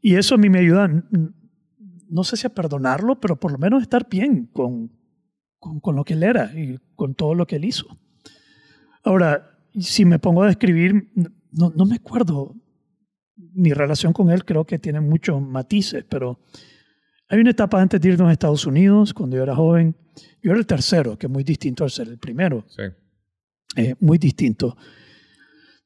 Y 0.02 0.16
eso 0.16 0.36
a 0.36 0.38
mí 0.38 0.50
me 0.50 0.60
ayuda, 0.60 0.90
no 2.10 2.24
sé 2.24 2.38
si 2.38 2.48
a 2.48 2.54
perdonarlo, 2.54 3.20
pero 3.20 3.38
por 3.38 3.52
lo 3.52 3.58
menos 3.58 3.82
estar 3.82 4.08
bien 4.10 4.46
con, 4.54 4.92
con, 5.64 5.80
con 5.80 5.96
lo 5.96 6.04
que 6.04 6.14
él 6.14 6.24
era 6.24 6.52
y 6.54 6.78
con 6.96 7.16
todo 7.16 7.34
lo 7.34 7.48
que 7.48 7.56
él 7.56 7.64
hizo. 7.66 7.86
Ahora, 9.04 9.58
si 9.80 10.04
me 10.06 10.20
pongo 10.20 10.44
a 10.44 10.48
describir, 10.48 11.12
no, 11.52 11.72
no 11.76 11.86
me 11.86 11.96
acuerdo, 11.96 12.54
mi 13.36 13.72
relación 13.72 14.12
con 14.14 14.30
él 14.30 14.44
creo 14.44 14.66
que 14.66 14.78
tiene 14.80 15.00
muchos 15.00 15.42
matices, 15.42 16.04
pero 16.10 16.40
hay 17.30 17.40
una 17.40 17.52
etapa 17.52 17.82
antes 17.82 18.02
de 18.02 18.10
irnos 18.10 18.28
a 18.28 18.34
Estados 18.34 18.66
Unidos, 18.66 19.14
cuando 19.14 19.38
yo 19.38 19.44
era 19.44 19.56
joven, 19.56 19.96
yo 20.42 20.52
era 20.52 20.60
el 20.60 20.66
tercero, 20.68 21.18
que 21.18 21.28
es 21.28 21.32
muy 21.32 21.44
distinto 21.44 21.84
al 21.84 21.90
ser 21.92 22.08
el 22.10 22.18
primero 22.20 22.66
Sí. 22.68 22.84
eh, 23.78 23.96
muy 24.02 24.18
distinto. 24.18 24.76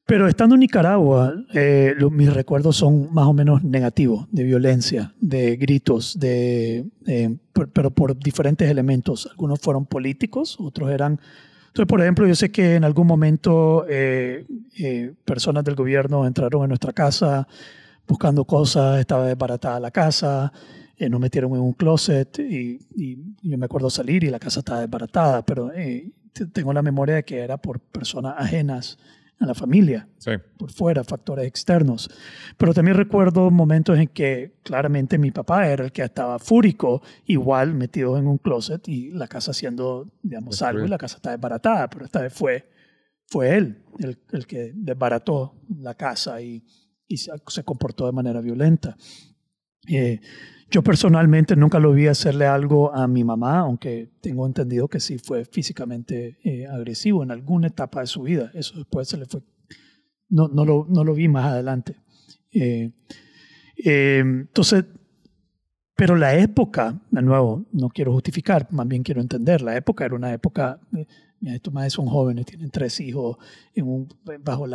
Pero 0.08 0.26
estando 0.26 0.54
en 0.54 0.60
Nicaragua, 0.60 1.34
eh, 1.52 1.94
mis 2.10 2.32
recuerdos 2.32 2.76
son 2.76 3.12
más 3.12 3.26
o 3.26 3.34
menos 3.34 3.62
negativos, 3.62 4.26
de 4.32 4.42
violencia, 4.42 5.12
de 5.20 5.56
gritos, 5.58 6.18
de, 6.18 6.86
eh, 7.06 7.36
per- 7.52 7.68
pero 7.68 7.90
por 7.90 8.18
diferentes 8.18 8.70
elementos. 8.70 9.26
Algunos 9.30 9.60
fueron 9.60 9.84
políticos, 9.84 10.56
otros 10.60 10.90
eran... 10.90 11.20
Entonces, 11.66 11.86
por 11.86 12.00
ejemplo, 12.00 12.26
yo 12.26 12.34
sé 12.34 12.50
que 12.50 12.76
en 12.76 12.84
algún 12.84 13.06
momento 13.06 13.84
eh, 13.86 14.46
eh, 14.78 15.12
personas 15.26 15.62
del 15.64 15.74
gobierno 15.74 16.26
entraron 16.26 16.62
en 16.62 16.68
nuestra 16.70 16.94
casa 16.94 17.46
buscando 18.06 18.46
cosas, 18.46 19.00
estaba 19.00 19.26
desbaratada 19.26 19.78
la 19.78 19.90
casa, 19.90 20.50
eh, 20.96 21.10
nos 21.10 21.20
metieron 21.20 21.52
en 21.52 21.60
un 21.60 21.74
closet 21.74 22.38
y, 22.38 22.80
y 22.96 23.18
yo 23.42 23.58
me 23.58 23.66
acuerdo 23.66 23.90
salir 23.90 24.24
y 24.24 24.30
la 24.30 24.38
casa 24.38 24.60
estaba 24.60 24.80
desbaratada, 24.80 25.44
pero 25.44 25.70
eh, 25.74 26.10
tengo 26.54 26.72
la 26.72 26.80
memoria 26.80 27.16
de 27.16 27.24
que 27.26 27.40
era 27.40 27.58
por 27.58 27.78
personas 27.78 28.36
ajenas 28.38 28.96
a 29.40 29.46
la 29.46 29.54
familia, 29.54 30.08
Sí. 30.18 30.32
por 30.58 30.72
fuera, 30.72 31.04
factores 31.04 31.46
externos. 31.46 32.10
Pero 32.56 32.74
también 32.74 32.96
recuerdo 32.96 33.50
momentos 33.50 33.96
en 33.98 34.08
que 34.08 34.58
claramente 34.64 35.16
mi 35.18 35.30
papá 35.30 35.68
era 35.68 35.84
el 35.84 35.92
que 35.92 36.02
estaba 36.02 36.38
fúrico, 36.40 37.02
igual 37.26 37.74
metido 37.74 38.18
en 38.18 38.26
un 38.26 38.38
closet 38.38 38.86
y 38.88 39.10
la 39.12 39.28
casa 39.28 39.52
haciendo, 39.52 40.10
digamos, 40.22 40.60
algo 40.62 40.84
y 40.84 40.88
la 40.88 40.98
casa 40.98 41.16
está 41.16 41.30
desbaratada, 41.30 41.88
pero 41.88 42.04
esta 42.04 42.20
vez 42.20 42.32
fue, 42.32 42.68
fue 43.28 43.56
él 43.56 43.84
el, 44.00 44.18
el 44.32 44.46
que 44.46 44.72
desbarató 44.74 45.54
la 45.78 45.94
casa 45.94 46.40
y, 46.42 46.64
y 47.06 47.16
se, 47.18 47.30
se 47.46 47.62
comportó 47.62 48.06
de 48.06 48.12
manera 48.12 48.40
violenta. 48.40 48.96
Eh, 49.88 50.20
yo 50.70 50.82
personalmente 50.82 51.56
nunca 51.56 51.78
lo 51.78 51.92
vi 51.92 52.08
hacerle 52.08 52.46
algo 52.46 52.94
a 52.94 53.08
mi 53.08 53.24
mamá, 53.24 53.60
aunque 53.60 54.10
tengo 54.20 54.46
entendido 54.46 54.88
que 54.88 55.00
sí 55.00 55.18
fue 55.18 55.44
físicamente 55.46 56.38
eh, 56.44 56.66
agresivo 56.66 57.22
en 57.22 57.30
alguna 57.30 57.68
etapa 57.68 58.00
de 58.00 58.06
su 58.06 58.22
vida. 58.22 58.50
Eso 58.52 58.76
después 58.76 59.08
se 59.08 59.16
le 59.16 59.24
fue. 59.24 59.42
No, 60.28 60.48
no, 60.48 60.66
lo, 60.66 60.86
no 60.88 61.04
lo 61.04 61.14
vi 61.14 61.26
más 61.26 61.46
adelante. 61.46 61.96
Eh, 62.52 62.90
eh, 63.82 64.18
entonces, 64.18 64.84
pero 65.96 66.16
la 66.16 66.36
época, 66.36 67.00
de 67.10 67.22
nuevo, 67.22 67.64
no 67.72 67.88
quiero 67.88 68.12
justificar, 68.12 68.68
más 68.70 68.86
bien 68.86 69.02
quiero 69.02 69.22
entender. 69.22 69.62
La 69.62 69.74
época 69.74 70.04
era 70.04 70.14
una 70.14 70.34
época. 70.34 70.78
mira, 71.40 71.56
estos 71.56 71.72
más 71.72 71.90
son 71.94 72.06
jóvenes, 72.06 72.44
tienen 72.44 72.70
tres 72.70 73.00
hijos, 73.00 73.38
en 73.74 74.06
bajo 74.44 74.66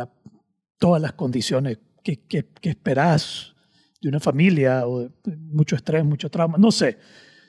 todas 0.78 1.00
las 1.00 1.12
condiciones 1.12 1.78
que, 2.02 2.26
que, 2.26 2.48
que 2.60 2.70
esperás 2.70 3.53
de 4.04 4.08
una 4.10 4.20
familia 4.20 4.86
o 4.86 5.00
de 5.00 5.36
mucho 5.36 5.76
estrés, 5.76 6.04
mucho 6.04 6.30
trauma, 6.30 6.56
no 6.58 6.70
sé. 6.70 6.98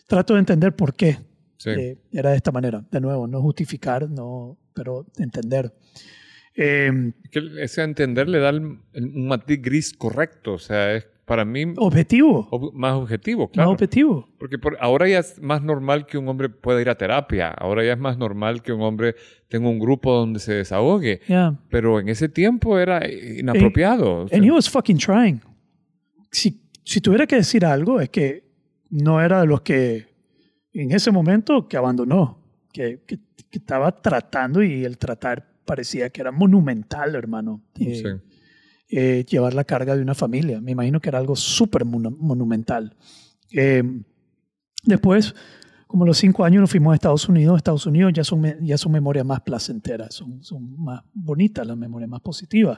Trato 0.08 0.34
de 0.34 0.40
entender 0.40 0.76
por 0.76 0.94
qué 0.96 1.18
Sí. 1.58 1.70
eh, 1.70 1.98
era 2.12 2.32
de 2.32 2.38
esta 2.38 2.52
manera. 2.52 2.84
De 2.92 3.00
nuevo, 3.02 3.28
no 3.28 3.42
justificar, 3.42 4.10
no, 4.10 4.58
pero 4.74 5.06
entender. 5.18 5.74
Eh, 6.56 7.12
Que 7.32 7.42
ese 7.62 7.84
entender 7.84 8.30
le 8.30 8.40
da 8.40 8.50
el- 8.50 8.64
un 8.94 9.28
matiz 9.28 9.62
gris 9.62 9.94
correcto. 9.94 10.54
O 10.54 10.58
sea, 10.60 10.94
es 10.96 11.06
para 11.26 11.44
mí 11.44 11.66
objetivo, 11.78 12.48
ob- 12.52 12.72
más 12.74 12.94
objetivo, 12.94 13.44
más 13.46 13.52
claro. 13.52 13.72
objetivo. 13.72 14.30
Porque 14.38 14.58
por- 14.60 14.78
ahora 14.80 15.08
ya 15.10 15.20
es 15.20 15.42
más 15.42 15.62
normal 15.64 16.06
que 16.06 16.18
un 16.18 16.28
hombre 16.30 16.48
pueda 16.50 16.80
ir 16.82 16.90
a 16.90 16.96
terapia. 16.96 17.50
Ahora 17.50 17.84
ya 17.84 17.94
es 17.94 18.00
más 18.00 18.18
normal 18.18 18.62
que 18.62 18.72
un 18.72 18.82
hombre 18.84 19.16
tenga 19.50 19.68
un 19.68 19.80
grupo 19.80 20.14
donde 20.14 20.40
se 20.40 20.54
desahogue. 20.54 21.20
Yeah. 21.28 21.60
Pero 21.70 22.00
en 22.00 22.08
ese 22.10 22.30
tiempo 22.30 22.78
era 22.80 23.02
inapropiado. 23.10 24.22
O 24.24 24.28
sea, 24.28 24.38
And 24.38 24.46
he 24.46 24.52
was 24.52 24.70
fucking 24.70 24.98
trying. 24.98 25.42
Si, 26.36 26.62
si 26.84 27.00
tuviera 27.00 27.26
que 27.26 27.38
decir 27.38 27.66
algo, 27.66 28.02
es 28.02 28.10
que 28.10 28.44
no 28.90 29.22
era 29.22 29.40
de 29.40 29.48
los 29.48 29.62
que 29.62 30.08
en 30.74 30.92
ese 30.92 31.10
momento 31.12 31.68
que 31.68 31.78
abandonó, 31.78 32.40
que, 32.74 33.04
que, 33.08 33.20
que 33.50 33.60
estaba 33.60 33.92
tratando 34.02 34.62
y 34.62 34.84
el 34.84 34.98
tratar 34.98 35.48
parecía 35.64 36.10
que 36.10 36.20
era 36.20 36.34
monumental, 36.34 37.16
hermano. 37.16 37.64
Eh, 37.80 37.96
sí. 37.96 38.10
eh, 38.90 39.26
llevar 39.26 39.54
la 39.54 39.64
carga 39.64 39.96
de 39.96 40.02
una 40.02 40.14
familia. 40.14 40.60
Me 40.60 40.72
imagino 40.72 41.00
que 41.00 41.08
era 41.08 41.20
algo 41.20 41.38
súper 41.38 41.86
monumental. 41.86 42.96
Eh, 43.54 43.84
después, 44.84 45.34
como 45.88 46.06
los 46.06 46.18
cinco 46.18 46.44
años 46.44 46.60
nos 46.60 46.70
fuimos 46.70 46.92
a 46.92 46.96
Estados 46.96 47.30
Unidos. 47.30 47.56
Estados 47.56 47.86
Unidos 47.86 48.12
ya 48.14 48.26
son, 48.26 48.44
ya 48.62 48.78
son 48.78 48.92
memorias 48.92 49.26
más 49.26 49.40
placenteras, 49.40 50.14
son, 50.14 50.44
son 50.44 50.76
más 50.84 51.02
bonitas, 51.14 51.66
las 51.66 51.78
memorias 51.78 52.10
más 52.10 52.22
positivas. 52.22 52.78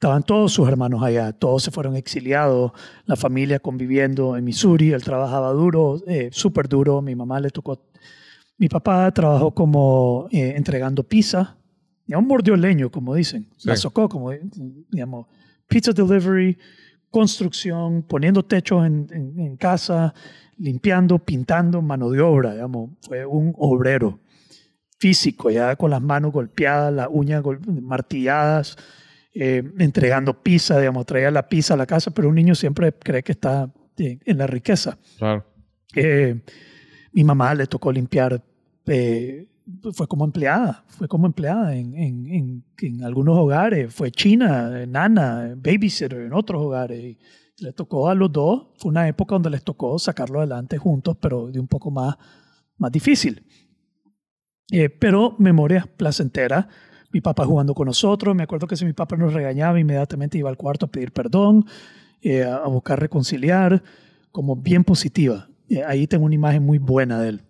Estaban 0.00 0.22
todos 0.22 0.54
sus 0.54 0.66
hermanos 0.66 1.02
allá, 1.02 1.30
todos 1.30 1.62
se 1.62 1.70
fueron 1.70 1.94
exiliados, 1.94 2.72
la 3.04 3.16
familia 3.16 3.58
conviviendo 3.58 4.34
en 4.34 4.44
Missouri, 4.44 4.92
él 4.92 5.02
trabajaba 5.04 5.52
duro, 5.52 6.00
eh, 6.06 6.30
súper 6.32 6.70
duro, 6.70 7.02
mi 7.02 7.14
mamá 7.14 7.38
le 7.38 7.50
tocó, 7.50 7.82
mi 8.56 8.66
papá 8.70 9.12
trabajó 9.12 9.50
como 9.50 10.26
eh, 10.30 10.54
entregando 10.56 11.02
pizza, 11.02 11.58
ya 12.06 12.16
un 12.16 12.26
mordió 12.26 12.56
leño, 12.56 12.90
como 12.90 13.14
dicen, 13.14 13.50
Sí. 13.58 13.68
la 13.68 13.76
socó, 13.76 14.08
como 14.08 14.30
digamos, 14.90 15.26
pizza 15.68 15.92
delivery, 15.92 16.56
construcción, 17.10 18.02
poniendo 18.02 18.42
techos 18.42 18.86
en, 18.86 19.06
en- 19.12 19.38
en 19.38 19.56
casa, 19.58 20.14
limpiando, 20.56 21.18
pintando, 21.18 21.82
mano 21.82 22.08
de 22.08 22.22
obra, 22.22 22.54
digamos, 22.54 22.88
fue 23.06 23.26
un 23.26 23.52
obrero 23.58 24.18
físico, 24.98 25.50
ya 25.50 25.76
con 25.76 25.90
las 25.90 26.00
manos 26.00 26.32
golpeadas, 26.32 26.90
las 26.90 27.08
uñas 27.10 27.44
martilladas, 27.82 28.78
eh, 29.34 29.62
entregando 29.78 30.42
pizza, 30.42 30.78
digamos, 30.78 31.06
traía 31.06 31.30
la 31.30 31.48
pizza 31.48 31.74
a 31.74 31.76
la 31.76 31.86
casa, 31.86 32.10
pero 32.10 32.28
un 32.28 32.34
niño 32.34 32.54
siempre 32.54 32.92
cree 32.92 33.22
que 33.22 33.32
está 33.32 33.72
en 33.96 34.38
la 34.38 34.46
riqueza. 34.46 34.98
Claro. 35.18 35.44
Eh, 35.94 36.40
mi 37.12 37.24
mamá 37.24 37.54
le 37.54 37.66
tocó 37.66 37.92
limpiar, 37.92 38.42
eh, 38.86 39.46
fue 39.92 40.06
como 40.08 40.24
empleada, 40.24 40.84
fue 40.88 41.06
como 41.06 41.26
empleada 41.26 41.76
en, 41.76 41.94
en, 41.94 42.26
en, 42.26 42.64
en 42.78 43.04
algunos 43.04 43.36
hogares, 43.36 43.92
fue 43.92 44.10
china, 44.10 44.86
nana, 44.86 45.54
babysitter 45.56 46.22
en 46.22 46.32
otros 46.32 46.62
hogares. 46.62 46.98
Y 46.98 47.18
le 47.58 47.72
tocó 47.72 48.08
a 48.08 48.14
los 48.14 48.32
dos, 48.32 48.68
fue 48.78 48.90
una 48.90 49.06
época 49.06 49.34
donde 49.34 49.50
les 49.50 49.62
tocó 49.62 49.98
sacarlo 49.98 50.38
adelante 50.38 50.78
juntos, 50.78 51.16
pero 51.20 51.48
de 51.50 51.60
un 51.60 51.68
poco 51.68 51.90
más, 51.90 52.16
más 52.78 52.90
difícil. 52.90 53.44
Eh, 54.72 54.88
pero 54.88 55.34
memorias 55.38 55.86
placenteras. 55.86 56.66
Mi 57.12 57.20
papá 57.20 57.44
jugando 57.44 57.74
con 57.74 57.86
nosotros. 57.86 58.34
Me 58.34 58.42
acuerdo 58.42 58.66
que 58.66 58.76
si 58.76 58.84
mi 58.84 58.92
papá 58.92 59.16
nos 59.16 59.32
regañaba, 59.32 59.80
inmediatamente 59.80 60.38
iba 60.38 60.48
al 60.48 60.56
cuarto 60.56 60.86
a 60.86 60.88
pedir 60.88 61.12
perdón, 61.12 61.64
eh, 62.22 62.44
a 62.44 62.66
buscar 62.68 63.00
reconciliar, 63.00 63.82
como 64.30 64.56
bien 64.56 64.84
positiva. 64.84 65.48
Eh, 65.68 65.82
ahí 65.86 66.06
tengo 66.06 66.24
una 66.24 66.34
imagen 66.34 66.64
muy 66.64 66.78
buena 66.78 67.20
de 67.20 67.28
él. 67.30 67.42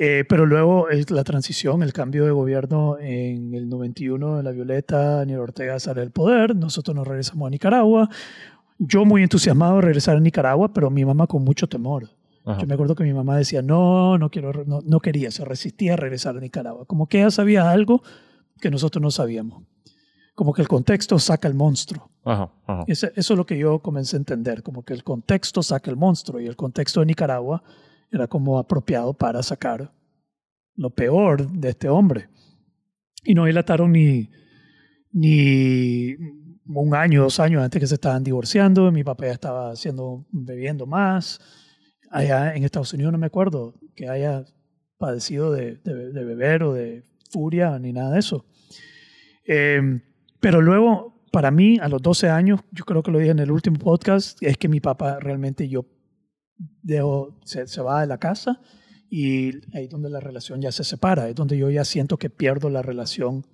Eh, 0.00 0.24
pero 0.28 0.46
luego 0.46 0.86
la 1.08 1.24
transición, 1.24 1.82
el 1.82 1.92
cambio 1.92 2.24
de 2.24 2.30
gobierno 2.30 2.98
en 3.00 3.52
el 3.54 3.68
91, 3.68 4.42
la 4.42 4.52
Violeta, 4.52 5.16
Daniel 5.16 5.40
Ortega 5.40 5.80
sale 5.80 6.00
del 6.02 6.12
poder, 6.12 6.54
nosotros 6.54 6.94
nos 6.94 7.06
regresamos 7.06 7.48
a 7.48 7.50
Nicaragua. 7.50 8.08
Yo 8.78 9.04
muy 9.04 9.24
entusiasmado 9.24 9.76
de 9.76 9.82
regresar 9.82 10.16
a 10.16 10.20
Nicaragua, 10.20 10.72
pero 10.72 10.88
mi 10.88 11.04
mamá 11.04 11.26
con 11.26 11.42
mucho 11.42 11.68
temor. 11.68 12.08
Ajá. 12.50 12.60
Yo 12.60 12.66
me 12.66 12.74
acuerdo 12.74 12.94
que 12.94 13.04
mi 13.04 13.12
mamá 13.12 13.36
decía, 13.36 13.60
no, 13.62 14.16
no 14.18 14.30
quiero, 14.30 14.64
no, 14.64 14.80
no 14.84 15.00
quería, 15.00 15.30
se 15.30 15.44
resistía 15.44 15.94
a 15.94 15.96
regresar 15.96 16.36
a 16.36 16.40
Nicaragua. 16.40 16.86
Como 16.86 17.06
que 17.06 17.18
ella 17.20 17.30
sabía 17.30 17.70
algo 17.70 18.02
que 18.60 18.70
nosotros 18.70 19.02
no 19.02 19.10
sabíamos. 19.10 19.64
Como 20.34 20.52
que 20.54 20.62
el 20.62 20.68
contexto 20.68 21.18
saca 21.18 21.46
el 21.48 21.54
monstruo. 21.54 22.10
Ajá, 22.24 22.50
ajá. 22.66 22.84
Ese- 22.86 23.12
eso 23.16 23.34
es 23.34 23.36
lo 23.36 23.44
que 23.44 23.58
yo 23.58 23.80
comencé 23.80 24.16
a 24.16 24.18
entender, 24.20 24.62
como 24.62 24.82
que 24.82 24.94
el 24.94 25.02
contexto 25.04 25.62
saca 25.62 25.90
el 25.90 25.96
monstruo 25.96 26.40
y 26.40 26.46
el 26.46 26.56
contexto 26.56 27.00
de 27.00 27.06
Nicaragua 27.06 27.62
era 28.10 28.26
como 28.28 28.58
apropiado 28.58 29.12
para 29.14 29.42
sacar 29.42 29.92
lo 30.76 30.90
peor 30.90 31.50
de 31.50 31.68
este 31.70 31.88
hombre. 31.88 32.28
Y 33.24 33.34
no 33.34 33.44
dilataron 33.46 33.92
ni, 33.92 34.30
ni 35.12 36.14
un 36.66 36.94
año, 36.94 37.22
dos 37.22 37.40
años 37.40 37.62
antes 37.62 37.80
que 37.80 37.86
se 37.86 37.94
estaban 37.96 38.22
divorciando. 38.22 38.90
Mi 38.92 39.04
papá 39.04 39.26
ya 39.26 39.32
estaba 39.32 39.70
haciendo, 39.72 40.24
bebiendo 40.30 40.86
más. 40.86 41.40
Allá 42.10 42.54
en 42.54 42.64
Estados 42.64 42.92
Unidos 42.92 43.12
no 43.12 43.18
me 43.18 43.26
acuerdo 43.26 43.74
que 43.94 44.08
haya 44.08 44.44
padecido 44.98 45.52
de, 45.52 45.76
de- 45.76 46.12
de 46.12 46.24
beber 46.24 46.62
o 46.62 46.72
de 46.72 47.04
furia 47.30 47.78
ni 47.78 47.92
nada 47.92 48.12
de 48.12 48.18
eso. 48.20 48.44
Eh, 49.46 49.80
pero 50.40 50.60
luego, 50.60 51.22
para 51.32 51.50
mí, 51.50 51.78
a 51.80 51.88
los 51.88 52.00
12 52.02 52.28
años, 52.28 52.60
yo 52.72 52.84
creo 52.84 53.02
que 53.02 53.10
lo 53.10 53.18
dije 53.18 53.30
en 53.32 53.38
el 53.38 53.50
último 53.50 53.78
podcast, 53.78 54.42
es 54.42 54.56
que 54.56 54.68
mi 54.68 54.80
papá 54.80 55.18
realmente 55.20 55.68
yo 55.68 55.86
dejo, 56.82 57.38
se, 57.44 57.66
se 57.66 57.80
va 57.82 58.00
de 58.00 58.06
la 58.06 58.18
casa 58.18 58.60
y 59.10 59.50
ahí 59.76 59.84
es 59.84 59.90
donde 59.90 60.10
la 60.10 60.20
relación 60.20 60.60
ya 60.60 60.72
se 60.72 60.84
separa, 60.84 61.28
es 61.28 61.34
donde 61.34 61.56
yo 61.56 61.70
ya 61.70 61.84
siento 61.84 62.16
que 62.18 62.30
pierdo 62.30 62.68
la 62.70 62.82
relación 62.82 63.46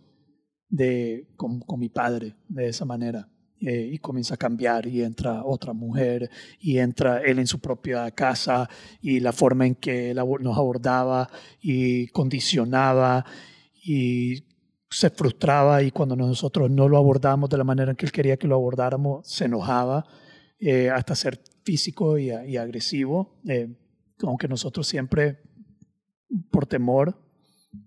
de, 0.69 1.29
con, 1.37 1.61
con 1.61 1.79
mi 1.81 1.89
padre 1.89 2.35
de 2.49 2.69
esa 2.69 2.85
manera. 2.85 3.29
Eh, 3.67 3.93
y 3.95 3.99
comienza 3.99 4.35
a 4.35 4.37
cambiar 4.37 4.87
y 4.87 5.03
entra 5.03 5.43
otra 5.43 5.73
mujer 5.73 6.29
y 6.61 6.77
entra 6.77 7.23
él 7.23 7.39
en 7.39 7.47
su 7.47 7.61
propia 7.61 8.11
casa 8.11 8.69
y 9.01 9.21
la 9.21 9.33
forma 9.33 9.67
en 9.67 9.77
que 9.77 10.11
él 10.11 10.21
nos 10.41 10.59
abordaba 10.59 11.31
y 11.63 12.09
condicionaba 12.09 13.25
y 13.83 14.45
se 14.91 15.09
frustraba 15.09 15.83
y 15.83 15.93
cuando 15.93 16.15
nosotros 16.15 16.71
no 16.71 16.91
lo 16.91 16.99
abordamos 16.99 17.49
de 17.49 17.57
la 17.57 17.65
manera 17.65 17.93
en 17.93 17.97
que 17.97 18.05
él 18.05 18.13
quería 18.13 18.37
que 18.37 18.47
lo 18.47 18.57
abordáramos, 18.57 19.27
se 19.27 19.47
enojaba 19.47 20.05
eh, 20.59 20.91
hasta 20.91 21.15
ser 21.15 21.41
físico 21.65 22.19
y, 22.19 22.33
y 22.47 22.59
agresivo, 22.59 23.41
eh, 23.49 23.75
aunque 24.25 24.47
nosotros 24.47 24.87
siempre, 24.87 25.41
por 26.51 26.67
temor, 26.67 27.19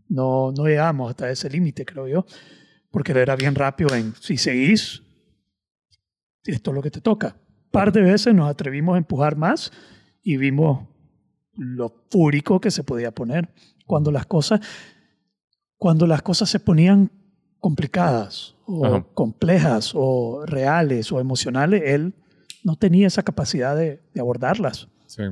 no, 0.09 0.51
no 0.51 0.65
llegamos 0.65 1.11
hasta 1.11 1.29
ese 1.29 1.51
límite, 1.51 1.85
creo 1.85 2.07
yo, 2.07 2.25
porque 2.89 3.11
él 3.11 3.19
era 3.19 3.35
bien 3.35 3.53
rápido 3.53 3.93
en, 3.93 4.15
si 4.19 4.37
seguís, 4.37 5.03
esto 6.51 6.71
es 6.71 6.75
lo 6.75 6.81
que 6.81 6.91
te 6.91 7.01
toca. 7.01 7.35
Un 7.65 7.71
par 7.71 7.91
de 7.91 8.01
veces 8.01 8.33
nos 8.33 8.49
atrevimos 8.49 8.95
a 8.95 8.97
empujar 8.97 9.35
más 9.35 9.71
y 10.23 10.37
vimos 10.37 10.87
lo 11.53 12.03
fúrico 12.11 12.59
que 12.61 12.71
se 12.71 12.83
podía 12.83 13.11
poner 13.11 13.49
cuando 13.85 14.11
las 14.11 14.25
cosas 14.25 14.59
cuando 15.77 16.07
las 16.07 16.21
cosas 16.23 16.49
se 16.49 16.59
ponían 16.59 17.11
complicadas 17.59 18.55
o 18.65 18.85
Ajá. 18.85 19.05
complejas 19.13 19.91
o 19.95 20.43
reales 20.45 21.11
o 21.11 21.19
emocionales, 21.19 21.83
él 21.85 22.15
no 22.63 22.75
tenía 22.77 23.07
esa 23.07 23.21
capacidad 23.23 23.75
de, 23.75 24.01
de 24.13 24.19
abordarlas. 24.19 24.87
Sí. 25.05 25.23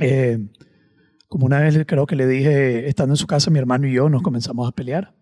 Eh, 0.00 0.38
como 1.28 1.46
una 1.46 1.60
vez 1.60 1.78
creo 1.86 2.06
que 2.06 2.16
le 2.16 2.26
dije, 2.26 2.88
estando 2.88 3.14
en 3.14 3.16
su 3.16 3.26
casa, 3.26 3.50
mi 3.50 3.58
hermano 3.58 3.86
y 3.86 3.92
yo 3.94 4.08
nos 4.10 4.22
comenzamos 4.22 4.68
a 4.68 4.72
pelear 4.72 5.14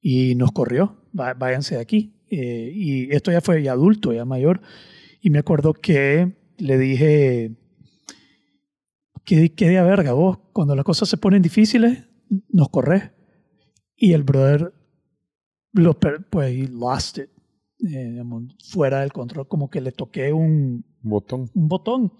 y 0.00 0.34
nos 0.34 0.50
corrió, 0.52 0.96
"Va- 1.18 1.34
váyanse 1.34 1.76
de 1.76 1.80
aquí. 1.80 2.15
Eh, 2.30 2.70
y 2.74 3.12
esto 3.14 3.30
ya 3.30 3.40
fue 3.40 3.62
ya 3.62 3.72
adulto, 3.72 4.12
ya 4.12 4.24
mayor. 4.24 4.60
Y 5.20 5.30
me 5.30 5.38
acuerdo 5.38 5.72
que 5.74 6.36
le 6.58 6.78
dije, 6.78 7.56
¿qué, 9.24 9.52
qué 9.54 9.68
de 9.68 9.82
verga 9.82 10.12
vos? 10.12 10.38
Cuando 10.52 10.74
las 10.74 10.84
cosas 10.84 11.08
se 11.08 11.16
ponen 11.16 11.42
difíciles, 11.42 12.04
nos 12.48 12.68
corres. 12.68 13.10
Y 13.96 14.12
el 14.12 14.22
brother, 14.24 14.72
lo, 15.72 15.98
pues, 15.98 16.54
he 16.54 16.68
lost 16.68 17.18
it. 17.18 17.28
eh, 17.80 18.10
digamos, 18.10 18.44
fuera 18.70 19.00
del 19.00 19.12
control, 19.12 19.48
como 19.48 19.68
que 19.70 19.80
le 19.80 19.92
toqué 19.92 20.32
un, 20.32 20.84
Botón. 21.02 21.50
un 21.54 21.68
botón. 21.68 22.12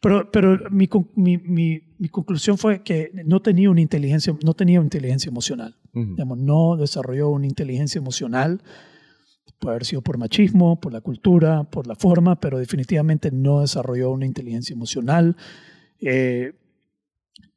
Pero, 0.00 0.30
pero 0.30 0.58
mi, 0.70 0.88
mi, 1.16 1.38
mi, 1.38 1.80
mi 1.98 2.08
conclusión 2.08 2.58
fue 2.58 2.82
que 2.82 3.10
no 3.24 3.40
tenía 3.40 3.70
una 3.70 3.80
inteligencia, 3.80 4.36
no 4.44 4.54
tenía 4.54 4.78
una 4.80 4.86
inteligencia 4.86 5.30
emocional. 5.30 5.76
Ujú. 5.94 6.10
Digamos, 6.10 6.38
no 6.38 6.76
desarrolló 6.76 7.30
una 7.30 7.46
inteligencia 7.46 7.98
emocional. 7.98 8.62
Puede 9.64 9.76
haber 9.76 9.86
sido 9.86 10.02
por 10.02 10.18
machismo, 10.18 10.78
por 10.78 10.92
la 10.92 11.00
cultura, 11.00 11.64
por 11.64 11.86
la 11.86 11.94
forma, 11.94 12.38
pero 12.38 12.58
definitivamente 12.58 13.30
no 13.30 13.62
desarrolló 13.62 14.10
una 14.10 14.26
inteligencia 14.26 14.74
emocional. 14.74 15.38
Eh, 16.02 16.52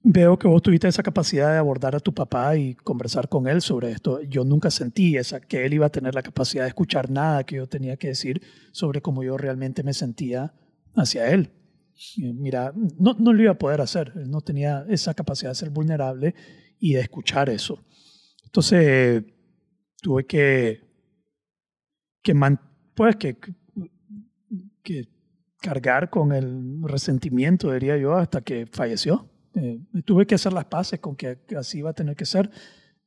veo 0.03 0.39
que 0.39 0.47
vos 0.47 0.61
tuviste 0.61 0.87
esa 0.87 1.03
capacidad 1.03 1.51
de 1.51 1.57
abordar 1.57 1.97
a 1.97 1.99
tu 1.99 2.13
papá 2.13 2.55
y 2.55 2.75
conversar 2.75 3.27
con 3.27 3.45
él 3.49 3.61
sobre 3.61 3.91
esto. 3.91 4.21
Yo 4.21 4.45
nunca 4.45 4.71
sentí 4.71 5.17
esa, 5.17 5.41
que 5.41 5.65
él 5.65 5.73
iba 5.73 5.87
a 5.87 5.89
tener 5.89 6.15
la 6.15 6.21
capacidad 6.21 6.63
de 6.63 6.69
escuchar 6.69 7.09
nada 7.11 7.43
que 7.43 7.57
yo 7.57 7.67
tenía 7.67 7.97
que 7.97 8.07
decir 8.07 8.41
sobre 8.71 9.01
cómo 9.01 9.21
yo 9.21 9.37
realmente 9.37 9.83
me 9.83 9.93
sentía 9.93 10.53
hacia 10.95 11.29
él. 11.29 11.51
Eh, 12.23 12.31
Mira, 12.33 12.71
no, 12.97 13.17
no 13.19 13.33
lo 13.33 13.43
iba 13.43 13.51
a 13.51 13.57
poder 13.57 13.81
hacer. 13.81 14.13
Él 14.15 14.31
no 14.31 14.39
tenía 14.39 14.85
esa 14.87 15.13
capacidad 15.13 15.51
de 15.51 15.55
ser 15.55 15.71
vulnerable 15.71 16.35
y 16.79 16.93
de 16.93 17.01
escuchar 17.01 17.49
eso. 17.49 17.83
Entonces, 18.45 18.79
eh, 18.81 19.23
tuve 20.01 20.25
que, 20.25 20.86
que, 22.27 22.33
man- 22.33 22.59
pues, 22.93 23.15
que, 23.15 23.37
que 24.83 25.07
cargar 25.61 26.09
con 26.09 26.33
el 26.33 26.81
resentimiento, 26.83 27.71
diría 27.71 27.95
yo, 27.95 28.15
hasta 28.15 28.41
que 28.41 28.65
falleció. 28.65 29.29
Eh, 29.55 29.79
tuve 30.03 30.25
que 30.27 30.35
hacer 30.35 30.51
las 30.51 30.65
paces 30.65 30.99
con 30.99 31.15
que 31.15 31.39
así 31.57 31.77
iba 31.77 31.91
a 31.91 31.93
tener 31.93 32.17
que 32.17 32.25
ser. 32.25 32.51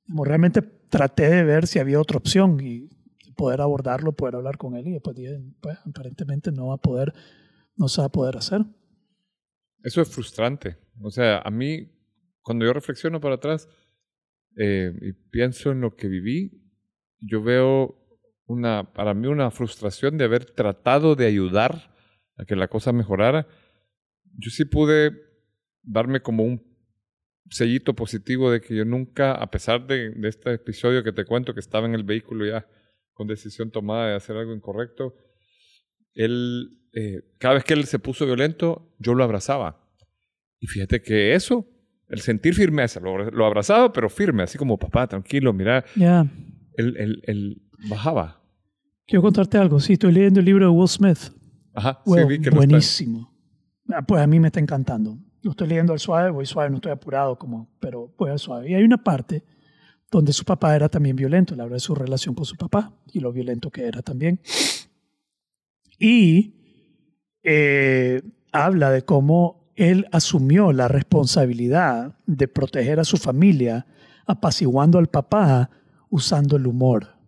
Como 0.07 0.25
realmente 0.25 0.63
traté 0.63 1.29
de 1.29 1.45
ver 1.45 1.67
si 1.67 1.79
había 1.79 2.01
otra 2.01 2.17
opción 2.17 2.59
y 2.63 2.89
poder 3.37 3.61
abordarlo, 3.61 4.13
poder 4.13 4.37
hablar 4.37 4.57
con 4.57 4.75
él 4.75 4.89
y 4.89 4.93
después 4.93 5.15
dije, 5.15 5.39
pues 5.61 5.77
aparentemente 5.85 6.51
no 6.51 6.69
va 6.69 6.77
a 6.77 6.79
poder, 6.79 7.13
no 7.77 7.87
se 7.89 8.01
va 8.01 8.07
a 8.07 8.13
poder 8.13 8.39
hacer. 8.39 8.65
Eso 9.83 10.01
es 10.01 10.09
frustrante. 10.09 10.79
O 11.03 11.11
sea, 11.11 11.41
a 11.41 11.51
mí, 11.51 11.93
cuando 12.41 12.65
yo 12.65 12.73
reflexiono 12.73 13.21
para 13.21 13.35
atrás 13.35 13.69
eh, 14.57 14.95
y 15.03 15.13
pienso 15.13 15.73
en 15.73 15.83
lo 15.83 15.95
que 15.95 16.09
viví, 16.09 16.59
yo 17.21 17.43
veo 17.43 18.00
una, 18.51 18.93
para 18.93 19.15
mí 19.15 19.29
una 19.29 19.51
frustración 19.51 20.19
de 20.19 20.25
haber 20.25 20.45
tratado 20.45 21.15
de 21.15 21.27
ayudar 21.27 21.95
a 22.37 22.45
que 22.45 22.57
la 22.57 22.67
cosa 22.69 22.93
mejorara. 22.93 23.47
Yo 24.37 24.51
sí 24.51 24.65
pude 24.65 25.13
darme 25.83 26.21
como 26.21 26.43
un 26.43 26.61
sellito 27.49 27.95
positivo 27.95 28.51
de 28.51 28.61
que 28.61 28.75
yo 28.75 28.85
nunca, 28.85 29.33
a 29.33 29.51
pesar 29.51 29.87
de, 29.87 30.11
de 30.11 30.29
este 30.29 30.53
episodio 30.55 31.05
que 31.05 31.13
te 31.13 31.25
cuento, 31.25 31.55
que 31.55 31.61
estaba 31.61 31.87
en 31.87 31.95
el 31.95 32.03
vehículo 32.05 32.45
ya 32.45 32.67
con 33.13 33.29
decisión 33.29 33.71
tomada 33.71 34.09
de 34.09 34.15
hacer 34.17 34.37
algo 34.37 34.53
incorrecto, 34.55 35.15
él, 36.15 36.81
eh, 36.93 37.23
cada 37.39 37.55
vez 37.55 37.65
que 37.65 37.75
él 37.75 37.85
se 37.85 37.99
puso 37.99 38.27
violento, 38.27 38.95
yo 38.99 39.15
lo 39.15 39.23
abrazaba. 39.23 39.81
Y 40.59 40.67
fíjate 40.67 41.03
que 41.03 41.35
eso, 41.35 41.67
el 42.09 42.21
sentir 42.21 42.55
firmeza, 42.55 42.99
lo, 42.99 43.31
lo 43.31 43.47
abrazaba, 43.47 43.93
pero 43.93 44.09
firme, 44.11 44.43
así 44.43 44.59
como, 44.59 44.77
papá, 44.79 45.07
tranquilo, 45.07 45.53
mira, 45.53 45.85
Ya. 45.95 46.27
él, 46.77 46.97
él, 46.99 47.23
él 47.27 47.63
bajaba. 47.89 48.40
Quiero 49.11 49.23
contarte 49.23 49.59
algo. 49.59 49.81
Sí, 49.81 49.95
estoy 49.95 50.13
leyendo 50.13 50.39
el 50.39 50.47
libro 50.47 50.67
de 50.67 50.71
Will 50.71 50.87
Smith. 50.87 51.19
Ajá, 51.75 52.01
sí, 52.07 52.25
vi 52.29 52.41
que 52.41 52.51
buenísimo. 52.51 53.29
Ah, 53.89 54.03
Pues 54.07 54.23
a 54.23 54.27
mí 54.29 54.39
me 54.39 54.47
está 54.47 54.61
encantando. 54.61 55.19
Lo 55.43 55.51
estoy 55.51 55.67
leyendo 55.67 55.93
al 55.93 55.99
suave, 55.99 56.31
voy 56.31 56.47
suave, 56.47 56.71
no 56.71 56.77
estoy 56.77 56.93
apurado, 56.93 57.37
como, 57.37 57.69
pero 57.81 58.15
voy 58.17 58.31
al 58.31 58.39
suave. 58.39 58.71
Y 58.71 58.75
hay 58.75 58.85
una 58.85 59.03
parte 59.03 59.43
donde 60.13 60.33
su 60.33 60.45
papá 60.45 60.77
era 60.77 60.89
también 60.89 61.17
violento, 61.17 61.55
él 61.55 61.61
habla 61.61 61.75
de 61.75 61.81
su 61.81 61.93
relación 61.93 62.37
con 62.37 62.45
su 62.45 62.55
papá 62.55 62.93
y 63.13 63.19
lo 63.19 63.33
violento 63.33 63.69
que 63.69 63.85
era 63.85 64.01
también. 64.01 64.39
Y 65.99 66.55
eh, 67.43 68.23
habla 68.53 68.93
de 68.93 69.03
cómo 69.03 69.73
él 69.75 70.07
asumió 70.13 70.73
la 70.73 70.87
responsabilidad 70.87 72.17
de 72.27 72.47
proteger 72.47 73.01
a 73.01 73.05
su 73.05 73.17
familia, 73.17 73.87
apaciguando 74.25 74.99
al 74.99 75.09
papá 75.09 75.69
usando 76.11 76.57
el 76.57 76.69
humor. 76.69 77.20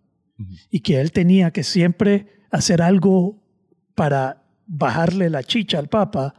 Y 0.69 0.79
que 0.81 0.99
él 0.99 1.11
tenía 1.11 1.51
que 1.51 1.63
siempre 1.63 2.27
hacer 2.51 2.81
algo 2.81 3.41
para 3.95 4.43
bajarle 4.65 5.29
la 5.29 5.43
chicha 5.43 5.77
al 5.79 5.87
papa 5.87 6.33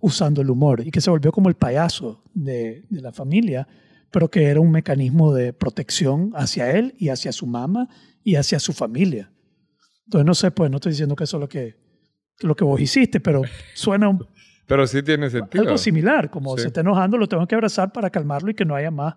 usando 0.00 0.42
el 0.42 0.50
humor. 0.50 0.86
Y 0.86 0.90
que 0.90 1.00
se 1.00 1.10
volvió 1.10 1.32
como 1.32 1.48
el 1.48 1.54
payaso 1.54 2.22
de, 2.34 2.84
de 2.90 3.00
la 3.00 3.12
familia, 3.12 3.66
pero 4.10 4.28
que 4.30 4.44
era 4.44 4.60
un 4.60 4.70
mecanismo 4.70 5.32
de 5.32 5.52
protección 5.52 6.32
hacia 6.34 6.70
él 6.70 6.94
y 6.98 7.08
hacia 7.08 7.32
su 7.32 7.46
mamá 7.46 7.88
y 8.22 8.36
hacia 8.36 8.58
su 8.60 8.72
familia. 8.72 9.30
Entonces, 10.04 10.26
no 10.26 10.34
sé, 10.34 10.50
pues 10.50 10.70
no 10.70 10.76
estoy 10.76 10.92
diciendo 10.92 11.16
que 11.16 11.24
eso 11.24 11.38
es 11.38 11.40
lo 11.40 11.48
que, 11.48 11.76
lo 12.40 12.54
que 12.54 12.64
vos 12.64 12.80
hiciste, 12.80 13.20
pero 13.20 13.42
suena 13.74 14.08
un- 14.08 14.26
Pero 14.66 14.86
sí 14.86 15.02
tiene 15.02 15.28
sentido. 15.28 15.62
algo 15.62 15.76
similar, 15.76 16.30
como 16.30 16.56
Sí. 16.56 16.62
se 16.62 16.66
está 16.68 16.80
enojando, 16.80 17.18
lo 17.18 17.28
tengo 17.28 17.46
que 17.46 17.54
abrazar 17.54 17.92
para 17.92 18.08
calmarlo 18.08 18.50
y 18.50 18.54
que 18.54 18.64
no 18.64 18.74
haya 18.74 18.90
más. 18.90 19.14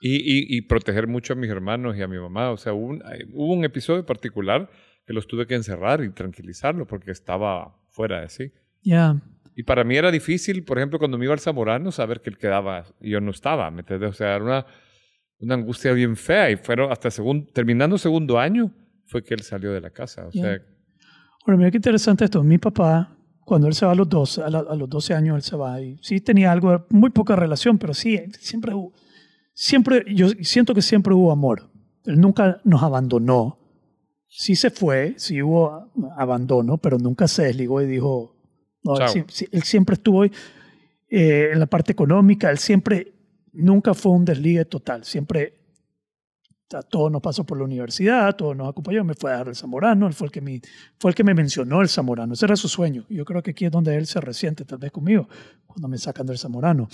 Y, 0.00 0.16
y, 0.16 0.56
y 0.56 0.62
proteger 0.62 1.06
mucho 1.08 1.32
a 1.32 1.36
mis 1.36 1.50
hermanos 1.50 1.96
y 1.96 2.02
a 2.02 2.08
mi 2.08 2.18
mamá. 2.18 2.50
O 2.50 2.56
sea, 2.56 2.72
hubo 2.72 2.86
un, 2.86 3.02
hay- 3.04 3.24
hubo 3.32 3.52
un 3.52 3.64
episodio 3.64 4.06
particular 4.06 4.70
que 5.06 5.12
los 5.12 5.26
tuve 5.26 5.46
que 5.46 5.54
encerrar 5.54 6.04
y 6.04 6.10
tranquilizarlo 6.10 6.86
porque 6.86 7.10
estaba 7.10 7.76
fuera 7.88 8.20
de 8.20 8.28
sí. 8.28 8.52
Ya, 8.82 9.16
Y 9.56 9.64
para 9.64 9.82
mí 9.82 9.96
era 9.96 10.10
difícil, 10.12 10.62
por 10.64 10.78
ejemplo, 10.78 10.98
cuando 11.00 11.18
me 11.18 11.24
iba 11.24 11.34
al 11.34 11.40
Zamorano, 11.40 11.90
saber 11.90 12.20
que 12.20 12.30
él 12.30 12.38
quedaba 12.38 12.84
y 13.00 13.10
yo 13.10 13.20
no 13.20 13.32
estaba. 13.32 13.70
¿me 13.72 13.80
entiendes? 13.80 14.10
O 14.10 14.12
sea, 14.12 14.36
era 14.36 14.44
una, 14.44 14.66
una 15.40 15.54
angustia 15.54 15.92
bien 15.92 16.14
fea. 16.16 16.50
Y 16.50 16.56
fueron 16.56 16.92
hasta 16.92 17.08
segun- 17.10 17.50
terminando 17.52 17.98
segundo 17.98 18.38
año 18.38 18.70
fue 19.06 19.24
que 19.24 19.34
él 19.34 19.40
salió 19.40 19.72
de 19.72 19.80
la 19.80 19.90
casa. 19.90 20.26
O 20.28 20.30
Ya. 20.30 20.42
sea, 20.42 20.58
Bueno, 21.44 21.58
mira 21.58 21.70
qué 21.72 21.78
interesante 21.78 22.24
esto. 22.26 22.44
Mi 22.44 22.58
papá, 22.58 23.16
cuando 23.40 23.66
él 23.66 23.74
se 23.74 23.84
va 23.86 23.92
a 23.92 23.94
los 23.96 24.08
12, 24.08 24.42
a, 24.42 24.50
la- 24.50 24.58
a 24.68 24.76
los 24.76 24.88
12 24.88 25.14
años, 25.14 25.34
él 25.34 25.42
se 25.42 25.56
va 25.56 25.80
y 25.80 25.98
sí 26.02 26.20
tenía 26.20 26.52
algo, 26.52 26.86
muy 26.90 27.10
poca 27.10 27.34
relación, 27.34 27.78
pero 27.78 27.94
sí, 27.94 28.20
siempre 28.38 28.74
hubo, 28.74 28.92
siempre, 29.58 30.04
yo 30.14 30.28
siento 30.42 30.72
que 30.72 30.82
siempre 30.82 31.12
hubo 31.14 31.32
amor. 31.32 31.68
Él 32.04 32.20
nunca 32.20 32.60
nos 32.62 32.82
abandonó. 32.82 33.58
Sí 34.28 34.54
se 34.54 34.70
fue, 34.70 35.14
sí 35.16 35.42
hubo 35.42 35.90
abandono, 36.16 36.78
pero 36.78 36.96
nunca 36.98 37.26
se 37.26 37.44
desligó 37.44 37.82
y 37.82 37.86
dijo, 37.86 38.36
no, 38.84 38.94
él, 38.98 39.62
siempre 39.64 39.94
estuvo 39.94 40.24
eh, 40.24 40.30
en 41.08 41.58
la 41.58 41.66
parte 41.66 41.90
económica, 41.92 42.50
él 42.50 42.58
siempre, 42.58 43.14
nunca 43.52 43.94
fue 43.94 44.12
un 44.12 44.24
desligue 44.24 44.64
total, 44.66 45.04
siempre 45.04 45.54
todo 46.90 47.08
nos 47.08 47.22
pasó 47.22 47.44
por 47.44 47.56
la 47.56 47.64
universidad, 47.64 48.36
todo 48.36 48.54
nos 48.54 48.68
acompañó, 48.68 49.02
me 49.02 49.14
fue 49.14 49.32
a 49.32 49.38
dar 49.38 49.48
el 49.48 49.56
Zamorano, 49.56 50.06
él 50.06 50.12
fue 50.12 50.26
el 50.26 50.30
que 50.30 50.42
me, 50.42 50.60
fue 50.98 51.10
el 51.10 51.14
que 51.14 51.24
me 51.24 51.32
mencionó 51.32 51.80
el 51.80 51.88
Zamorano, 51.88 52.34
ese 52.34 52.44
era 52.44 52.56
su 52.56 52.68
sueño. 52.68 53.06
Yo 53.08 53.24
creo 53.24 53.42
que 53.42 53.52
aquí 53.52 53.64
es 53.64 53.72
donde 53.72 53.96
él 53.96 54.06
se 54.06 54.20
resiente 54.20 54.66
tal 54.66 54.78
vez 54.78 54.92
conmigo, 54.92 55.26
cuando 55.66 55.88
me 55.88 55.96
sacan 55.96 56.26
del 56.26 56.38
Zamorano. 56.38 56.88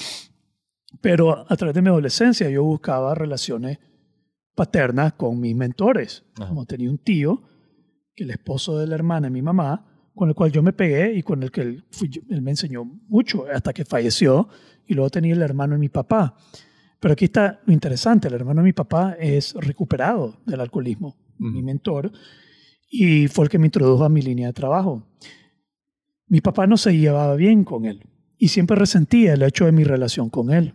Pero 1.01 1.45
a 1.49 1.57
través 1.57 1.75
de 1.75 1.83
mi 1.83 1.89
adolescencia 1.89 2.49
yo 2.49 2.65
buscaba 2.65 3.15
relaciones 3.15 3.79
paternas 4.55 5.15
con 5.15 5.41
mis 5.41 5.55
mentores. 5.55 6.25
Ajá. 6.37 6.49
Como 6.49 6.67
tenía 6.67 6.91
un 6.91 6.99
tío, 6.99 7.43
que 8.15 8.25
el 8.25 8.31
esposo 8.31 8.79
de 8.79 8.87
la 8.87 8.95
hermana 8.95 9.27
de 9.27 9.33
mi 9.33 9.43
mamá, 9.43 10.11
con 10.15 10.29
el 10.29 10.35
cual 10.35 10.53
yo 10.53 10.63
me 10.63 10.73
pegué 10.73 11.15
y 11.15 11.23
con 11.23 11.43
el 11.43 11.51
que 11.51 11.63
él, 11.63 11.85
fui 11.91 12.11
él 12.31 12.43
me 12.43 12.53
enseñó 12.53 12.85
mucho 12.85 13.47
hasta 13.53 13.73
que 13.73 13.85
falleció. 13.85 14.49
Y 14.87 14.95
luego 14.95 15.11
tenía 15.11 15.35
el 15.35 15.43
hermano 15.43 15.75
de 15.75 15.81
mi 15.81 15.89
papá. 15.89 16.37
Pero 17.01 17.13
aquí 17.13 17.27
está 17.27 17.61
lo 17.67 17.73
interesante, 17.73 18.29
el 18.29 18.35
hermano 18.35 18.61
de 18.61 18.65
mi 18.65 18.73
papá 18.73 19.17
es 19.19 19.55
recuperado 19.55 20.41
del 20.47 20.61
alcoholismo, 20.61 21.17
mi 21.39 21.63
mentor, 21.63 22.11
y 22.89 23.29
fue 23.29 23.45
el 23.45 23.51
que 23.51 23.59
me 23.59 23.67
introdujo 23.67 24.05
a 24.05 24.09
mi 24.09 24.23
línea 24.23 24.47
de 24.47 24.53
trabajo. 24.55 25.07
Mi 26.29 26.41
papá 26.41 26.67
no 26.67 26.79
se 26.79 26.97
llevaba 26.97 27.35
bien 27.35 27.65
con 27.65 27.85
él 27.85 28.07
y 28.39 28.49
siempre 28.49 28.77
resentía 28.77 29.35
el 29.35 29.43
hecho 29.43 29.67
de 29.67 29.73
mi 29.73 29.85
relación 29.85 30.31
con 30.31 30.51
él 30.51 30.75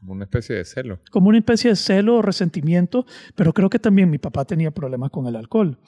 como 0.00 0.12
una 0.12 0.24
especie 0.24 0.56
de 0.56 0.64
celo. 0.64 0.98
como 1.10 1.28
una 1.28 1.38
especie 1.38 1.70
de 1.70 1.76
celo 1.76 2.16
o 2.16 2.22
resentimiento, 2.22 3.06
pero 3.34 3.52
creo 3.52 3.70
que 3.70 3.78
también 3.78 4.10
mi 4.10 4.18
papá 4.18 4.44
tenía 4.44 4.70
problemas 4.70 5.10
con 5.10 5.26
el 5.26 5.36
alcohol. 5.36 5.78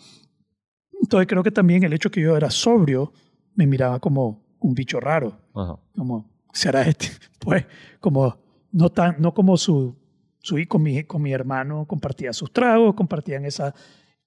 Entonces 1.00 1.26
creo 1.26 1.42
que 1.42 1.50
también 1.50 1.82
el 1.82 1.92
hecho 1.92 2.10
que 2.10 2.20
yo 2.20 2.36
era 2.36 2.50
sobrio 2.50 3.12
me 3.54 3.66
miraba 3.66 3.98
como 4.00 4.44
un 4.60 4.74
bicho 4.74 5.00
raro, 5.00 5.36
Ajá. 5.54 5.78
como 5.96 6.30
será 6.52 6.82
este, 6.82 7.08
pues 7.40 7.64
como 8.00 8.36
no 8.70 8.90
tan 8.90 9.16
no 9.18 9.34
como 9.34 9.56
su 9.56 9.96
su 10.38 10.58
hijo 10.58 10.70
con 10.70 10.82
mi 10.82 11.02
con 11.04 11.22
mi 11.22 11.32
hermano 11.32 11.86
compartía 11.86 12.32
sus 12.32 12.52
tragos, 12.52 12.94
compartían 12.94 13.44
esa 13.44 13.74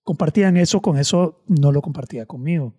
compartían 0.04 0.58
eso, 0.58 0.82
con 0.82 0.98
eso 0.98 1.44
no 1.48 1.72
lo 1.72 1.82
compartía 1.82 2.26
conmigo. 2.26 2.74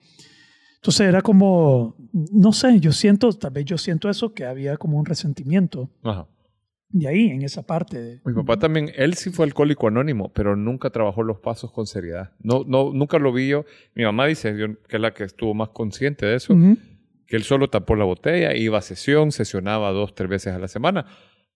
Entonces 0.77 1.09
era 1.09 1.23
como 1.23 1.97
no 2.13 2.53
sé, 2.53 2.79
yo 2.81 2.93
siento, 2.93 3.33
tal 3.33 3.51
vez 3.53 3.65
yo 3.65 3.79
siento 3.79 4.09
eso 4.11 4.33
que 4.35 4.45
había 4.45 4.77
como 4.77 4.99
un 4.99 5.07
resentimiento 5.07 5.91
Ajá. 6.03 6.27
De 6.89 7.09
ahí 7.09 7.27
en 7.31 7.43
esa 7.43 7.67
parte 7.67 8.01
de 8.01 8.21
Mi 8.25 8.33
papá 8.33 8.59
también, 8.59 8.91
él 8.97 9.15
sí 9.15 9.31
fue 9.31 9.45
alcohólico 9.45 9.89
anónimo, 9.89 10.33
pero 10.33 10.57
nunca 10.57 10.91
trabajó 10.91 11.23
los 11.23 11.39
pasos 11.41 11.73
con 11.73 11.87
seriedad. 11.87 12.33
No, 12.41 12.65
no, 12.67 12.93
nunca 12.93 13.19
lo 13.19 13.33
vi 13.33 13.49
yo. 13.49 13.65
Mi 13.95 14.05
mamá 14.05 14.27
dice, 14.27 14.55
que 14.89 14.97
es 14.97 15.01
la 15.01 15.13
que 15.13 15.25
estuvo 15.25 15.53
más 15.55 15.71
consciente 15.71 16.27
de 16.27 16.37
eso, 16.37 16.55
Ujú. 16.55 16.79
que 17.27 17.37
él 17.37 17.43
solo 17.43 17.69
tapó 17.69 17.97
la 17.97 18.05
botella, 18.05 18.55
iba 18.57 18.79
a 18.79 18.83
sesión, 18.83 19.33
sesionaba 19.33 19.91
dos, 19.91 20.15
tres 20.15 20.31
veces 20.31 20.53
a 20.55 20.59
la 20.59 20.69
semana, 20.69 21.07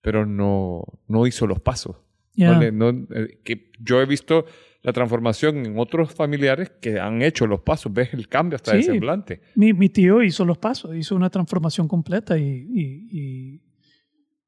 pero 0.02 0.26
no, 0.26 0.82
no 1.08 1.26
hizo 1.26 1.46
los 1.46 1.60
pasos. 1.60 1.96
Ya. 2.34 2.52
No 2.52 2.60
le- 2.60 2.72
no, 2.72 2.88
eh, 2.90 3.38
que 3.44 3.70
yo 3.80 4.00
he 4.00 4.06
visto 4.06 4.44
la 4.82 4.92
transformación 4.92 5.66
en 5.66 5.78
otros 5.78 6.14
familiares 6.14 6.70
que 6.80 6.98
han 6.98 7.22
hecho 7.22 7.46
los 7.46 7.60
pasos, 7.60 7.92
ves 7.92 8.14
el 8.14 8.28
cambio 8.28 8.56
hasta 8.56 8.74
de 8.74 8.82
Sí. 8.82 8.88
semblante. 8.90 9.42
Mi, 9.54 9.72
mi 9.74 9.90
tío 9.90 10.22
hizo 10.22 10.44
los 10.44 10.56
pasos, 10.58 10.96
hizo 10.96 11.14
una 11.14 11.28
transformación 11.28 11.86
completa 11.86 12.38
y, 12.38 12.42
y- 12.72 13.08
y 13.10 13.60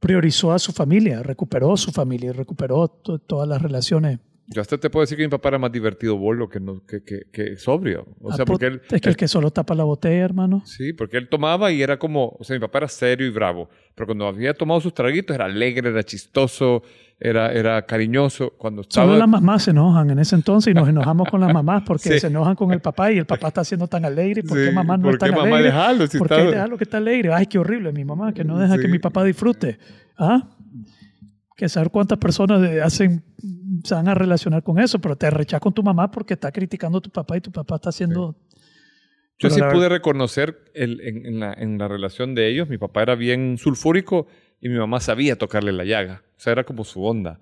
priorizó 0.03 0.53
a 0.53 0.59
su 0.59 0.73
familia, 0.73 1.23
recuperó 1.23 1.77
su 1.77 1.93
familia 1.93 2.33
recuperó 2.33 2.89
to- 2.89 3.21
todas 3.21 3.49
las 3.49 3.63
relaciones. 3.63 4.19
Yo 4.53 4.61
hasta 4.61 4.79
te 4.79 4.91
puedo 4.91 5.03
decir 5.03 5.17
que 5.17 5.25
mi 5.25 5.29
papá 5.31 5.49
era 5.51 5.59
más 5.59 5.73
divertido 5.73 6.17
bolo 6.17 6.49
que, 6.49 6.61
no, 6.61 6.85
que, 6.87 7.03
que, 7.03 7.23
que 7.33 7.57
sobrio. 7.57 8.07
O 8.21 8.31
Ah, 8.33 8.37
sea, 8.37 8.45
porque 8.45 8.67
él, 8.67 8.83
es 8.91 9.01
que 9.01 9.09
el 9.09 9.17
que 9.17 9.29
solo 9.29 9.51
tapa 9.51 9.75
la 9.75 9.85
botella, 9.85 10.25
hermano. 10.25 10.63
Sí, 10.65 10.93
porque 10.93 11.17
él 11.17 11.29
tomaba 11.29 11.71
y 11.73 11.83
era 11.83 11.99
como, 11.99 12.37
o 12.39 12.45
sea, 12.45 12.55
mi 12.55 12.61
papá 12.61 12.79
era 12.79 12.89
serio 12.89 13.27
y 13.27 13.31
bravo, 13.31 13.69
pero 13.95 14.07
cuando 14.07 14.27
había 14.27 14.55
tomado 14.55 14.81
sus 14.81 14.95
traguitos 14.95 15.35
era 15.35 15.47
alegre, 15.47 15.89
era 15.91 16.03
chistoso, 16.03 16.83
era, 17.21 17.53
era 17.53 17.83
cariñoso. 17.87 18.51
Cuando 18.59 18.83
estaba... 18.83 19.07
Solo 19.07 19.19
las 19.19 19.29
mamás 19.29 19.63
se 19.65 19.71
enojan 19.71 20.11
en 20.11 20.19
ese 20.19 20.35
entonces 20.35 20.73
y 20.73 20.75
nos 20.75 20.89
enojamos 20.89 21.29
con 21.31 21.41
las 21.41 21.53
mamás 21.55 21.83
porque 21.87 22.11
Sí. 22.15 22.21
se 22.21 22.27
enojan 22.27 22.57
con 22.57 22.73
el 22.73 22.81
papá 22.81 23.13
y 23.13 23.19
el 23.19 23.27
papá 23.27 23.49
está 23.49 23.63
siendo 23.65 23.87
tan 23.87 24.05
alegre. 24.05 24.43
¿Por 24.43 24.59
qué 24.59 24.69
Sí, 24.71 24.75
mamá 24.75 24.97
no 24.97 25.05
¿por 25.05 25.13
es 25.15 25.19
tan 25.21 25.31
qué 25.31 25.37
mamá 25.37 25.47
alegre? 25.57 25.65
déjalo 25.67 26.07
si 26.09 26.19
¿Por 26.19 26.29
qué 26.29 26.35
está- 26.35 26.51
déjalo 26.51 26.77
que 26.79 26.85
está 26.85 26.97
alegre? 26.99 27.33
Ay, 27.33 27.47
qué 27.47 27.59
horrible 27.59 27.93
mi 27.93 28.05
mamá 28.05 28.33
que 28.35 28.45
no 28.45 28.59
deja 28.59 28.75
Sí. 28.75 28.81
que 28.83 28.89
mi 28.89 28.99
papá 28.99 29.23
disfrute. 29.25 29.79
¿Ah? 30.19 30.49
Que 31.63 31.69
saber 31.69 31.91
cuántas 31.91 32.19
personas 32.19 32.61
hacen, 32.83 33.23
se 33.85 33.95
van 33.95 34.09
a 34.09 34.15
relacionar 34.15 34.65
con 34.65 34.81
eso, 34.81 34.99
pero 34.99 35.15
te 35.15 35.31
rechazas 35.31 35.61
con 35.61 35.73
tu 35.73 35.85
mamá 35.85 36.11
porque 36.11 36.35
está 36.35 36.51
criticando 36.51 36.99
a 36.99 37.01
tu 37.01 37.09
papá 37.11 37.37
y 37.37 37.41
tu 37.41 37.53
papá 37.53 37.77
está 37.77 37.91
haciendo... 37.91 38.35
Yo 39.39 39.49
Pero 39.49 39.55
sí 39.55 39.61
pude 39.73 39.89
reconocer 39.89 40.59
el- 40.75 41.01
en, 41.03 41.25
en 41.25 41.39
la, 41.39 41.53
en 41.53 41.79
la 41.79 41.87
relación 41.87 42.35
de 42.35 42.49
ellos, 42.49 42.69
mi 42.69 42.79
papá 42.79 43.03
era 43.03 43.15
bien 43.15 43.59
sulfúrico 43.59 44.27
y 44.61 44.71
mi 44.71 44.77
mamá 44.77 44.99
sabía 44.99 45.39
tocarle 45.39 45.71
la 45.71 45.85
llaga. 45.85 46.25
O 46.37 46.41
sea, 46.41 46.53
era 46.53 46.65
como 46.65 46.83
su 46.83 47.05
onda. 47.05 47.39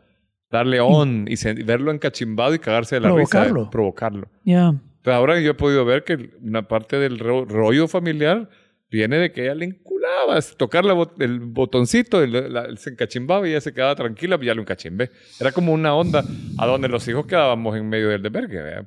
Darle 0.50 0.80
on 0.80 1.24
y 1.26 1.36
se- 1.38 1.54
verlo 1.54 1.90
encachimbado 1.90 2.54
y 2.54 2.58
cagarse 2.58 2.96
de 2.96 3.00
la 3.00 3.08
Provocarlo. 3.08 3.60
risa. 3.60 3.70
Provocarlo. 3.70 4.28
Ya. 4.44 4.74
Pero 5.02 5.16
ahora 5.16 5.40
yo 5.40 5.52
he 5.52 5.54
podido 5.54 5.86
ver 5.86 6.04
que 6.04 6.28
una 6.42 6.68
parte 6.68 6.98
del 6.98 7.18
ro- 7.18 7.46
rollo 7.46 7.88
familiar 7.88 8.50
viene 8.90 9.16
de 9.18 9.32
que 9.32 9.44
ella 9.44 9.54
le 9.54 9.66
enculaba, 9.66 10.38
es 10.38 10.56
tocar 10.56 10.84
la 10.84 10.94
bot- 10.94 11.20
el 11.22 11.40
botoncito, 11.40 12.22
el- 12.22 12.52
la- 12.52 12.74
se 12.76 12.90
encachimbaba 12.90 13.46
y 13.46 13.52
ella 13.52 13.60
se 13.60 13.72
quedaba 13.72 13.94
tranquila, 13.94 14.38
ya 14.42 14.54
lo 14.54 14.62
encachimbé. 14.62 15.10
Era 15.40 15.52
como 15.52 15.72
una 15.72 15.94
onda 15.94 16.24
a 16.58 16.66
donde 16.66 16.88
los 16.88 17.06
hijos 17.08 17.26
quedábamos 17.26 17.76
en 17.76 17.88
medio 17.88 18.08
del 18.08 18.22
desvergue. 18.22 18.58
Ya. 18.58 18.84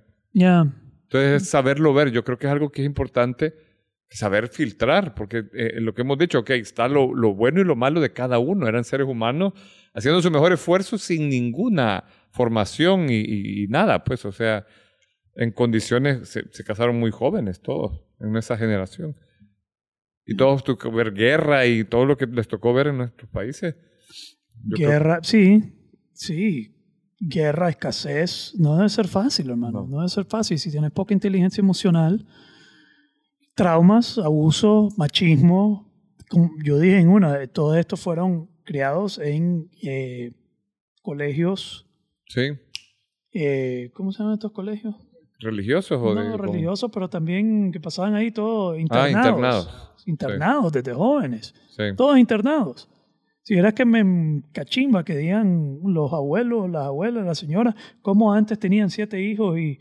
Entonces, 1.04 1.44
es 1.44 1.50
saberlo 1.50 1.94
ver, 1.94 2.12
yo 2.12 2.24
creo 2.24 2.38
que 2.38 2.48
es 2.48 2.52
algo 2.52 2.72
que 2.72 2.82
es 2.82 2.86
importante 2.86 3.54
saber 4.10 4.48
filtrar, 4.48 5.16
porque 5.16 5.46
eh, 5.54 5.80
lo 5.80 5.94
que 5.96 6.02
hemos 6.02 6.18
dicho, 6.20 6.40
ok, 6.40 6.52
está 6.52 6.88
lo, 6.88 7.16
lo, 7.16 7.34
bueno 7.34 7.62
y 7.62 7.64
lo 7.64 7.76
malo 7.76 8.00
de 8.00 8.14
cada 8.14 8.38
uno, 8.40 8.68
eran 8.68 8.84
seres 8.84 9.08
humanos 9.08 9.54
haciendo 9.96 10.22
su 10.22 10.30
mejor 10.30 10.54
esfuerzo 10.54 10.98
sin 11.00 11.30
ninguna 11.30 12.04
formación 12.32 13.08
y, 13.10 13.68
nada, 13.70 14.04
pues, 14.04 14.24
o 14.26 14.32
sea, 14.32 14.66
en 15.36 15.52
condiciones, 15.52 16.30
se, 16.30 16.44
se, 16.52 16.64
casaron 16.64 17.00
muy 17.00 17.10
jóvenes 17.12 17.62
todos, 17.62 18.02
en 18.20 18.36
esa 18.38 18.56
generación. 18.58 19.16
Y 20.26 20.36
todos 20.36 20.64
tocó 20.64 20.92
ver 20.92 21.14
guerra 21.14 21.66
y 21.66 21.84
todo 21.84 22.06
lo 22.06 22.18
que 22.18 22.26
les 22.26 22.48
tocó 22.48 22.74
ver 22.74 22.88
en 22.88 22.98
nuestros 22.98 23.30
países. 23.30 23.76
guerra, 24.64 25.20
sí, 25.24 25.62
sí. 26.14 26.70
Guerra, 27.20 27.70
escasez, 27.70 28.54
no 28.58 28.76
debe 28.76 28.90
ser 28.90 29.08
fácil, 29.08 29.50
hermano. 29.50 29.88
No. 29.88 29.98
debe 29.98 30.10
ser 30.10 30.26
fácil. 30.26 30.60
Si 30.60 30.70
tienes 30.72 30.92
poca 30.92 31.14
inteligencia 31.14 31.62
emocional, 31.62 32.26
traumas, 33.56 34.18
abuso, 34.18 34.90
machismo. 34.98 35.90
yo 36.64 36.80
dije 36.80 37.00
en 37.00 37.10
una, 37.10 37.46
todos 37.48 37.78
estos 37.78 38.02
fueron 38.02 38.50
criados 38.64 39.20
en 39.20 39.70
eh, 39.82 40.34
colegios. 41.02 41.88
Sí. 42.28 42.52
Eh, 43.34 43.92
¿Cómo 43.94 44.12
se 44.12 44.20
llaman 44.20 44.36
estos 44.36 44.52
colegios? 44.52 44.96
¿Religiosos 45.44 46.00
o 46.02 46.16
no, 46.16 46.38
religiosos, 46.38 46.90
pero 46.92 47.10
también 47.10 47.72
que 47.72 47.80
pasaban 47.80 48.16
ahí 48.16 48.32
todos 48.32 48.80
internados. 48.80 49.16
Ah, 49.16 49.30
internados. 49.30 50.04
Internados 50.06 50.72
desde 50.72 50.94
jóvenes. 50.94 51.54
Sí. 51.70 51.84
Todos 51.96 52.18
internados. 52.18 52.90
Si 53.44 53.56
era 53.56 53.74
que 53.74 53.84
me 53.84 54.42
cachimba 54.54 55.04
que 55.04 55.18
digan 55.18 55.80
los 55.84 56.14
abuelos, 56.14 56.70
las 56.70 56.86
abuelas, 56.86 57.26
las 57.26 57.38
señoras, 57.38 57.76
cómo 58.02 58.34
antes 58.34 58.58
tenían 58.58 58.90
siete 58.90 59.22
hijos 59.22 59.60
y, 59.60 59.80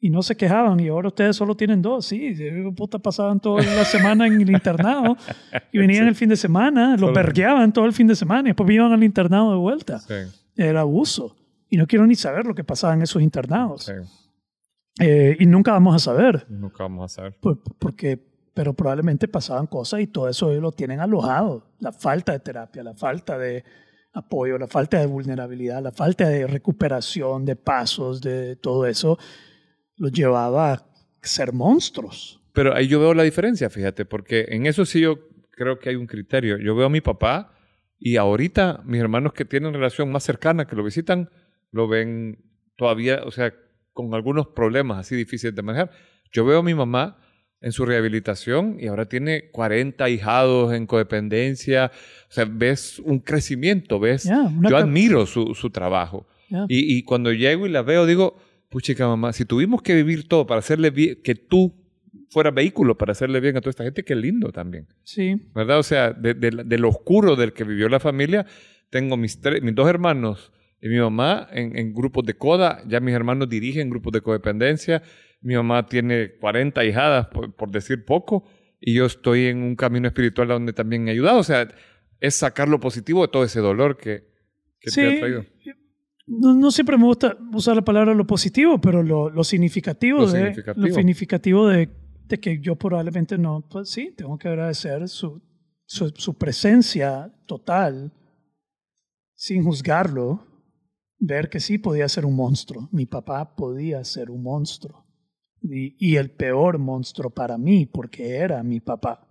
y 0.00 0.08
no 0.08 0.22
se 0.22 0.34
quejaban 0.34 0.80
y 0.80 0.88
ahora 0.88 1.08
ustedes 1.08 1.36
solo 1.36 1.54
tienen 1.54 1.82
dos. 1.82 2.06
Sí, 2.06 2.34
puta, 2.74 2.98
pasaban 2.98 3.38
toda 3.38 3.62
la 3.62 3.84
semana 3.84 4.26
en 4.26 4.40
el 4.40 4.50
internado 4.50 5.16
y 5.70 5.78
venían 5.78 6.08
el 6.08 6.14
fin 6.14 6.30
de 6.30 6.36
semana, 6.36 6.96
los 6.96 7.12
pergueaban 7.12 7.72
todo 7.72 7.84
el 7.84 7.92
fin 7.92 8.06
de 8.06 8.16
semana 8.16 8.48
y 8.48 8.52
después 8.52 8.70
iban 8.70 8.92
al 8.92 9.04
internado 9.04 9.50
de 9.50 9.58
vuelta. 9.58 9.98
Sí. 9.98 10.14
Era 10.56 10.80
abuso. 10.80 11.36
Y 11.68 11.76
no 11.76 11.86
quiero 11.86 12.06
ni 12.06 12.14
saber 12.14 12.46
lo 12.46 12.54
que 12.54 12.64
pasaba 12.64 12.94
en 12.94 13.02
esos 13.02 13.22
internados. 13.22 13.90
Eh, 15.00 15.36
y 15.38 15.46
nunca 15.46 15.72
vamos 15.72 15.94
a 15.94 15.98
saber. 15.98 16.46
Nunca 16.48 16.84
vamos 16.84 17.12
a 17.12 17.14
saber. 17.14 17.38
porque, 17.78 18.18
pero 18.54 18.74
probablemente 18.74 19.28
pasaban 19.28 19.66
cosas 19.66 20.00
y 20.00 20.06
todo 20.06 20.28
eso 20.28 20.50
ellos 20.50 20.62
lo 20.62 20.72
tienen 20.72 21.00
alojado. 21.00 21.66
La 21.78 21.92
falta 21.92 22.32
de 22.32 22.40
terapia, 22.40 22.82
la 22.82 22.94
falta 22.94 23.38
de 23.38 23.64
apoyo, 24.12 24.58
la 24.58 24.66
falta 24.66 24.98
de 24.98 25.06
vulnerabilidad, 25.06 25.82
la 25.82 25.92
falta 25.92 26.28
de 26.28 26.46
recuperación, 26.46 27.44
de 27.44 27.56
pasos, 27.56 28.20
de 28.20 28.56
todo 28.56 28.86
eso, 28.86 29.18
los 29.96 30.12
llevaba 30.12 30.72
a 30.72 30.86
ser 31.22 31.52
monstruos. 31.52 32.40
Pero 32.52 32.74
ahí 32.74 32.86
yo 32.86 33.00
veo 33.00 33.14
la 33.14 33.22
diferencia, 33.22 33.70
fíjate, 33.70 34.04
porque 34.04 34.46
en 34.50 34.66
eso 34.66 34.84
sí 34.84 35.00
yo 35.00 35.18
creo 35.50 35.78
que 35.78 35.88
hay 35.88 35.96
un 35.96 36.06
criterio. 36.06 36.58
Yo 36.58 36.74
veo 36.74 36.86
a 36.86 36.90
mi 36.90 37.00
papá 37.00 37.54
y 37.98 38.16
ahorita 38.16 38.82
mis 38.84 39.00
hermanos 39.00 39.32
que 39.32 39.46
tienen 39.46 39.72
relación 39.72 40.12
más 40.12 40.24
cercana, 40.24 40.66
que 40.66 40.76
lo 40.76 40.84
visitan, 40.84 41.30
lo 41.70 41.88
ven 41.88 42.44
todavía, 42.76 43.22
o 43.24 43.30
sea, 43.30 43.54
con 43.92 44.14
algunos 44.14 44.48
problemas 44.48 44.98
así 44.98 45.16
difíciles 45.16 45.54
de 45.54 45.62
manejar. 45.62 45.90
Yo 46.32 46.44
veo 46.44 46.60
a 46.60 46.62
mi 46.62 46.74
mamá 46.74 47.18
en 47.60 47.72
su 47.72 47.86
rehabilitación 47.86 48.76
y 48.78 48.88
ahora 48.88 49.06
tiene 49.06 49.50
40 49.50 50.08
hijados 50.10 50.74
en 50.74 50.86
codependencia. 50.86 51.92
O 52.28 52.32
sea, 52.32 52.44
ves 52.44 52.98
un 52.98 53.20
crecimiento, 53.20 54.00
ves. 54.00 54.28
yo 54.68 54.76
admiro 54.76 55.26
su, 55.26 55.54
su 55.54 55.70
trabajo. 55.70 56.26
Y, 56.68 56.98
y, 56.98 57.02
cuando 57.04 57.32
llego 57.32 57.66
y 57.66 57.70
la 57.70 57.80
veo, 57.80 58.04
digo, 58.04 58.36
puchica 58.68 59.08
mamá, 59.08 59.32
si 59.32 59.46
tuvimos 59.46 59.80
que 59.80 59.94
vivir 59.94 60.28
todo 60.28 60.46
para 60.46 60.58
hacerle 60.58 60.90
bien, 60.90 61.18
que 61.24 61.34
tú 61.34 61.74
fueras 62.28 62.54
vehículo 62.54 62.98
para 62.98 63.12
hacerle 63.12 63.40
bien 63.40 63.56
a 63.56 63.60
toda 63.60 63.70
esta 63.70 63.84
gente, 63.84 64.04
qué 64.04 64.14
lindo 64.14 64.52
también. 64.52 64.86
Sí. 65.02 65.34
¿Verdad? 65.54 65.78
O 65.78 65.82
sea, 65.82 66.12
de, 66.12 66.34
de, 66.34 66.78
lo 66.78 66.90
oscuro 66.90 67.36
del 67.36 67.54
que 67.54 67.64
vivió 67.64 67.88
la 67.88 68.00
familia, 68.00 68.44
tengo 68.90 69.16
mis, 69.16 69.38
mis 69.62 69.74
dos 69.74 69.88
hermanos 69.88 70.52
y 70.82 70.88
mi 70.88 70.98
mamá 70.98 71.46
en, 71.52 71.94
grupos 71.94 72.26
de 72.26 72.34
coda, 72.34 72.82
ya 72.88 72.98
mis 72.98 73.14
hermanos 73.14 73.48
dirigen 73.48 73.88
grupos 73.88 74.12
de 74.14 74.20
codependencia, 74.20 75.00
mi 75.40 75.54
mamá 75.54 75.86
tiene 75.86 76.32
40 76.40 76.84
hijadas, 76.84 77.28
por, 77.28 77.70
decir 77.70 78.04
poco, 78.04 78.44
y 78.80 78.94
yo 78.94 79.06
estoy 79.06 79.46
en 79.46 79.62
un 79.62 79.76
camino 79.76 80.08
espiritual 80.08 80.48
donde 80.48 80.72
también 80.72 81.06
he 81.06 81.12
ayudado. 81.12 81.38
O 81.38 81.44
sea, 81.44 81.68
es 82.18 82.34
sacar 82.34 82.68
lo 82.68 82.80
positivo 82.80 83.22
de 83.22 83.28
todo 83.28 83.44
ese 83.44 83.60
dolor 83.60 83.96
que, 83.96 84.24
que 84.80 84.90
te 84.90 85.06
ha 85.06 85.20
traído. 85.20 85.46
No, 86.26 86.70
siempre 86.72 86.98
me 86.98 87.04
gusta 87.04 87.36
usar 87.52 87.76
la 87.76 87.82
palabra 87.82 88.12
lo 88.12 88.26
positivo, 88.26 88.80
pero 88.80 89.04
lo, 89.04 89.44
significativo, 89.44 90.26
de, 90.26 90.38
significativo. 90.38 90.86
Lo 90.86 90.94
significativo 90.94 91.68
de, 91.68 91.90
de, 92.26 92.40
que 92.40 92.58
yo 92.58 92.74
probablemente 92.74 93.38
no, 93.38 93.64
pues 93.70 93.88
sí, 93.90 94.12
tengo 94.16 94.36
que 94.36 94.48
agradecer 94.48 95.08
su, 95.08 95.40
su, 95.84 96.08
su 96.10 96.36
presencia 96.36 97.32
total 97.46 98.12
sin 99.36 99.62
juzgarlo 99.62 100.51
ver 101.24 101.48
que 101.48 101.60
sí 101.60 101.78
podía 101.78 102.08
ser 102.08 102.26
un 102.26 102.34
monstruo. 102.34 102.88
Mi 102.90 103.06
papá 103.06 103.54
podía 103.54 104.02
ser 104.04 104.30
un 104.30 104.42
monstruo. 104.42 105.06
Y, 105.62 106.16
el 106.16 106.32
peor 106.32 106.78
monstruo 106.78 107.30
para 107.30 107.56
mí, 107.56 107.86
porque 107.86 108.34
era 108.34 108.64
mi 108.64 108.80
papá. 108.80 109.28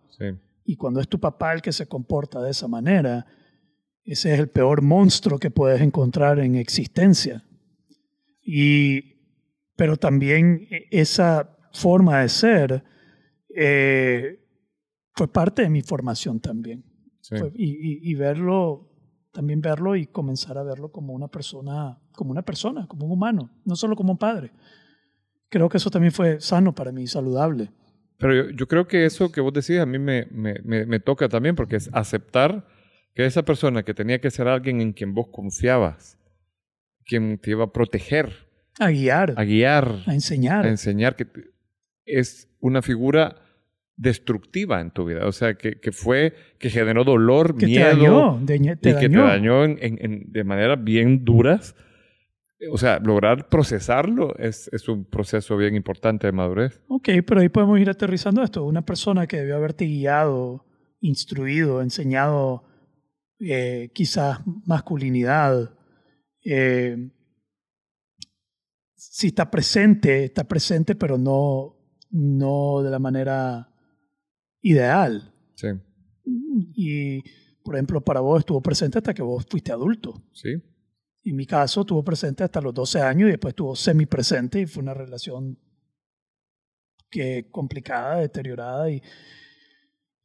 Y 0.64 0.78
cuando 0.78 1.02
es 1.02 1.10
tu 1.10 1.20
papá 1.20 1.52
el 1.52 1.62
que 1.62 1.74
se 1.74 1.88
comporta 1.88 2.42
de 2.42 2.52
esa 2.52 2.70
manera, 2.70 3.26
ese 4.06 4.34
es 4.34 4.40
el 4.40 4.48
peor 4.48 4.82
monstruo 4.82 5.38
que 5.38 5.52
puedes 5.52 5.82
encontrar 5.82 6.40
en 6.40 6.56
existencia. 6.56 7.44
Y, 8.42 9.18
pero 9.76 9.98
también 9.98 10.68
e, 10.72 10.88
esa 10.92 11.58
forma 11.74 12.22
de 12.22 12.30
ser 12.30 12.84
eh, 13.54 14.40
fue 15.14 15.28
parte 15.28 15.64
de 15.64 15.70
mi 15.70 15.82
formación 15.82 16.40
también. 16.40 16.86
y, 17.54 18.10
y, 18.10 18.16
verlo 18.16 18.91
también 19.32 19.62
verlo 19.62 19.96
y 19.96 20.08
comenzar 20.08 20.58
a 20.58 20.64
verlo 20.64 20.92
como 20.92 21.14
una 21.14 21.28
persona, 21.28 21.98
como 22.14 22.32
una 22.32 22.42
persona, 22.42 22.88
como 22.88 23.06
un 23.06 23.12
humano, 23.12 23.50
no 23.66 23.76
solo 23.76 23.96
como 23.96 24.12
un 24.12 24.18
padre. 24.18 24.52
Creo 25.50 25.70
que 25.70 25.78
eso 25.78 25.90
también 25.90 26.12
fue 26.12 26.40
sano 26.40 26.74
para 26.74 26.92
mí, 26.92 27.08
saludable. 27.08 27.72
Pero 28.18 28.52
yo, 28.52 28.68
creo 28.68 28.88
que 28.88 29.06
eso 29.06 29.32
que 29.32 29.42
vos 29.42 29.52
decís 29.52 29.80
a 29.80 29.86
mí 29.86 29.98
me, 29.98 30.28
me, 30.32 30.86
me, 30.86 31.00
toca 31.00 31.28
también, 31.28 31.56
porque 31.56 31.78
es 31.78 31.90
aceptar 31.92 32.68
que 33.16 33.26
esa 33.26 33.44
persona 33.44 33.84
que 33.84 33.94
tenía 33.94 34.22
que 34.22 34.30
ser 34.30 34.48
alguien 34.48 34.80
en 34.80 34.94
quien 34.94 35.14
vos 35.14 35.28
confiabas, 35.32 36.20
quien 37.06 37.40
te 37.40 37.52
iba 37.52 37.64
a 37.66 37.72
proteger, 37.72 38.48
a 38.80 38.90
guiar, 38.90 39.34
a 39.36 39.44
guiar, 39.44 40.04
a 40.06 40.14
enseñar, 40.14 40.66
a 40.66 40.70
enseñar 40.70 41.16
que 41.16 41.28
es 42.06 42.48
una 42.60 42.82
figura 42.82 43.42
destructiva 43.96 44.82
en 44.82 44.92
tu 44.92 45.06
vida, 45.06 45.28
o 45.28 45.32
sea, 45.32 45.56
que, 45.56 45.80
que 45.80 45.92
fue, 45.92 46.34
que 46.58 46.70
generó 46.70 47.04
dolor, 47.04 47.56
que 47.56 47.68
miedo, 47.68 48.40
te 48.46 48.54
dañó, 48.58 48.74
y 48.74 48.78
que 48.78 49.10
te 49.10 49.18
dañó 49.18 49.64
en, 49.64 49.78
en, 49.82 50.32
de 50.32 50.44
manera 50.44 50.76
bien 50.76 51.24
duras. 51.24 51.76
O 52.72 52.78
sea, 52.78 53.00
lograr 53.00 53.50
procesarlo 53.50 54.36
es, 54.38 54.70
es, 54.72 54.88
un 54.88 55.04
proceso 55.04 55.58
bien 55.58 55.76
importante 55.76 56.28
de 56.28 56.32
madurez. 56.32 56.80
Ok, 56.90 57.10
pero 57.26 57.42
ahí 57.42 57.50
podemos 57.50 57.80
ir 57.80 57.90
aterrizando 57.90 58.44
esto. 58.44 58.64
Una 58.64 58.86
persona 58.86 59.26
que 59.26 59.38
debió 59.38 59.56
haberte 59.56 59.86
guiado, 59.86 60.64
instruido, 61.00 61.82
enseñado 61.82 62.64
eh, 63.40 63.90
quizás 63.94 64.42
masculinidad, 64.68 65.74
eh, 66.46 67.10
si 68.96 69.28
está 69.28 69.50
presente, 69.50 70.26
está 70.26 70.44
presente, 70.48 70.94
pero 70.94 71.18
no, 71.18 71.76
no 72.12 72.84
de 72.84 72.92
la 72.92 73.00
manera 73.00 73.71
ideal. 74.62 75.34
Sí. 75.56 75.68
Y, 76.76 77.24
por 77.64 77.76
ejemplo, 77.76 78.02
para 78.02 78.20
vos 78.20 78.40
estuvo 78.40 78.62
presente 78.62 78.98
hasta 78.98 79.14
que 79.14 79.22
vos 79.22 79.46
fuiste 79.50 79.72
adulto. 79.72 80.22
Sí. 80.34 80.62
En 81.24 81.36
mi 81.36 81.46
caso, 81.46 81.82
estuvo 81.82 82.04
presente 82.04 82.44
hasta 82.44 82.62
los 82.62 82.74
12 82.74 83.02
años 83.02 83.28
y 83.28 83.32
después 83.32 83.52
estuvo 83.52 83.76
semipresente 83.76 84.62
y 84.62 84.66
fue 84.66 84.82
una 84.82 84.94
relación 84.94 85.58
que 87.10 87.48
complicada, 87.52 88.20
deteriorada 88.20 88.90
y 88.90 89.02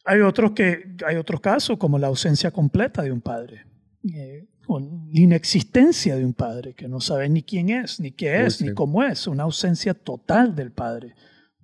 hay 0.07 0.21
otros 0.21 0.53
que 0.53 0.95
hay 1.05 1.17
otros 1.17 1.41
casos 1.41 1.77
como 1.79 1.99
la 1.99 2.07
ausencia 2.07 2.53
completa 2.53 3.03
de 3.03 3.11
un 3.11 3.21
padre 3.21 3.67
eh, 4.15 4.47
o 4.69 4.79
la 4.79 4.87
inexistencia 5.13 6.15
de 6.17 6.25
un 6.25 6.33
padre 6.33 6.75
que 6.75 6.89
no 6.89 7.01
sabe 7.01 7.29
ni 7.29 7.43
quién 7.43 7.71
es, 7.71 7.99
ni 7.99 8.13
qué 8.13 8.45
es, 8.45 8.63
ni 8.63 8.73
cómo 8.73 9.03
es, 9.03 9.27
una 9.27 9.43
ausencia 9.43 9.95
total 9.95 10.55
del 10.55 10.71
padre 10.71 11.15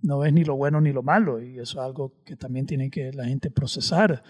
no 0.02 0.18
ves 0.18 0.32
ni 0.32 0.44
lo 0.44 0.56
bueno 0.56 0.80
ni 0.80 0.92
lo 0.92 1.02
malo 1.02 1.40
y 1.40 1.58
eso 1.58 1.80
es 1.80 1.86
algo 1.86 2.20
que 2.24 2.36
también 2.36 2.66
tiene 2.66 2.90
que 2.90 3.12
la 3.12 3.24
gente 3.24 3.50
procesar. 3.50 4.22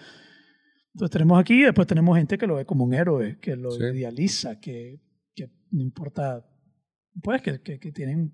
Entonces 0.93 1.11
tenemos 1.11 1.39
aquí, 1.39 1.63
después 1.63 1.87
tenemos 1.87 2.15
gente 2.17 2.37
que 2.37 2.45
lo 2.45 2.55
ve 2.55 2.65
como 2.65 2.83
un 2.83 2.93
héroe, 2.93 3.39
que 3.39 3.55
lo 3.55 3.75
idealiza, 3.75 4.59
que, 4.59 5.01
que, 5.35 5.51
no 5.71 5.81
importa, 5.81 6.45
pues 7.21 7.41
que, 7.41 7.59
que, 7.61 7.91
tienen, 7.91 8.31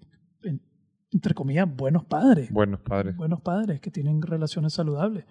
entre 1.12 1.34
comillas, 1.34 1.74
buenos 1.74 2.04
padres. 2.04 2.52
Buenos 2.52 2.82
padres. 2.82 3.16
Buenos 3.16 3.42
padres 3.42 3.80
que 3.80 3.90
tienen 3.90 4.22
relaciones 4.22 4.74
saludables. 4.74 5.24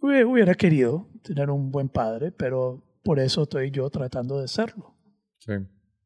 Hubiera 0.00 0.54
querido 0.54 1.08
tener 1.22 1.48
un 1.50 1.70
buen 1.70 1.88
padre, 1.88 2.32
pero 2.32 2.84
por 3.04 3.20
eso 3.20 3.44
estoy 3.44 3.70
yo 3.70 3.88
tratando 3.88 4.40
de 4.40 4.48
serlo. 4.48 4.96
Sí. 5.38 5.52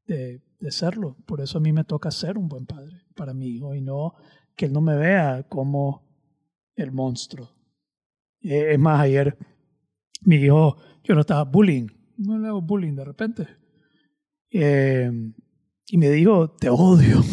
De, 0.07 0.43
de 0.61 0.71
serlo. 0.71 1.17
Por 1.27 1.41
eso 1.41 1.59
a 1.59 1.61
mí 1.61 1.73
me 1.73 1.85
toca 1.85 2.11
ser 2.11 2.37
un 2.37 2.49
buen 2.49 2.67
padre 2.67 3.03
para 3.17 3.33
mi 3.33 3.49
hijo 3.49 3.75
y 3.75 3.81
no 3.81 4.15
que 4.59 4.67
él 4.67 4.73
no 4.73 4.81
me 4.81 4.97
vea 4.97 5.45
como 5.49 6.03
el 6.75 6.91
monstruo, 6.91 7.49
Eh, 8.41 8.73
es 8.73 8.79
más, 8.79 9.01
ayer 9.01 9.37
mi 10.23 10.37
hijo, 10.37 10.77
yo 11.05 11.15
no 11.15 11.21
estaba 11.21 11.45
bullying, 11.45 11.87
no 12.17 12.39
le 12.39 12.49
hago 12.49 12.61
bullying 12.61 12.95
de 12.95 13.05
repente. 13.05 13.47
Eh, 14.51 15.11
y 15.87 15.97
me 15.99 16.11
dijo, 16.11 16.51
te 16.51 16.69
odio. 16.69 17.23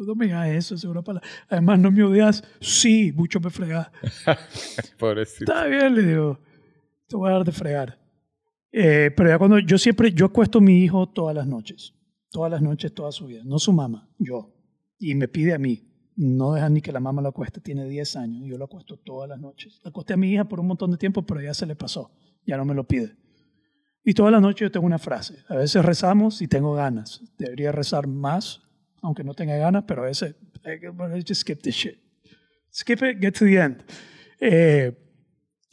No 0.00 0.14
me 0.14 0.26
digas 0.26 0.48
eso, 0.48 0.74
es 0.76 0.84
una 0.84 1.02
palabra. 1.02 1.28
Además, 1.50 1.80
no 1.80 1.90
me 1.90 2.02
odias. 2.02 2.42
Sí, 2.60 3.12
mucho 3.12 3.40
me 3.40 3.50
fregas. 3.50 3.90
Pobrecito. 4.98 5.52
Está 5.52 5.66
bien, 5.66 5.94
le 5.94 6.02
digo. 6.02 6.38
Te 7.08 7.16
voy 7.16 7.28
a 7.28 7.32
dar 7.34 7.44
de 7.44 7.52
fregar. 7.52 8.00
Eh, 8.72 9.10
pero 9.14 9.28
ya 9.28 9.38
cuando 9.38 9.58
yo 9.58 9.76
siempre, 9.76 10.12
yo 10.12 10.24
acuesto 10.26 10.58
a 10.58 10.62
mi 10.62 10.82
hijo 10.82 11.08
todas 11.10 11.34
las 11.34 11.46
noches. 11.46 11.92
Todas 12.30 12.50
las 12.50 12.62
noches, 12.62 12.94
toda 12.94 13.12
su 13.12 13.26
vida. 13.26 13.42
No 13.44 13.58
su 13.58 13.72
mamá, 13.72 14.08
yo. 14.18 14.54
Y 14.98 15.14
me 15.14 15.28
pide 15.28 15.52
a 15.52 15.58
mí. 15.58 15.87
No 16.18 16.54
deja 16.54 16.68
ni 16.68 16.80
que 16.80 16.90
la 16.90 16.98
mamá 16.98 17.22
lo 17.22 17.28
acueste. 17.28 17.60
Tiene 17.60 17.88
10 17.88 18.16
años 18.16 18.42
y 18.44 18.48
yo 18.48 18.58
lo 18.58 18.64
acuesto 18.64 18.96
todas 18.96 19.28
las 19.28 19.38
noches. 19.38 19.80
Acosté 19.84 20.14
a 20.14 20.16
mi 20.16 20.32
hija 20.32 20.48
por 20.48 20.58
un 20.58 20.66
montón 20.66 20.90
de 20.90 20.96
tiempo, 20.96 21.24
pero 21.24 21.40
ya 21.40 21.54
se 21.54 21.64
le 21.64 21.76
pasó. 21.76 22.10
Ya 22.44 22.56
no 22.56 22.64
me 22.64 22.74
lo 22.74 22.82
pide. 22.82 23.16
Y 24.02 24.14
todas 24.14 24.32
las 24.32 24.42
noches 24.42 24.62
yo 24.62 24.70
tengo 24.72 24.84
una 24.84 24.98
frase. 24.98 25.44
A 25.48 25.54
veces 25.54 25.84
rezamos 25.84 26.42
y 26.42 26.48
tengo 26.48 26.74
ganas. 26.74 27.22
Debería 27.38 27.70
rezar 27.70 28.08
más, 28.08 28.62
aunque 29.00 29.22
no 29.22 29.32
tenga 29.32 29.56
ganas, 29.58 29.84
pero 29.86 30.02
a 30.02 30.06
veces, 30.06 30.34
bueno, 30.92 31.14
just 31.14 31.42
skip 31.42 31.62
this 31.62 31.76
shit. 31.76 31.98
Skip 32.72 33.00
it, 33.04 33.20
get 33.20 33.34
to 33.34 33.44
the 33.44 33.54
end. 33.54 33.84
Eh, 34.40 34.92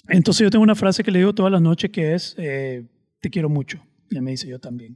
entonces 0.09 0.43
yo 0.43 0.51
tengo 0.51 0.61
una 0.61 0.75
frase 0.75 1.03
que 1.03 1.09
le 1.09 1.19
digo 1.19 1.33
todas 1.33 1.51
las 1.51 1.61
noches 1.61 1.89
que 1.89 2.13
es, 2.13 2.35
eh, 2.37 2.87
te 3.19 3.31
quiero 3.31 3.49
mucho. 3.49 3.83
Y 4.11 4.21
me 4.21 4.29
dice, 4.29 4.47
yo 4.47 4.59
también. 4.59 4.95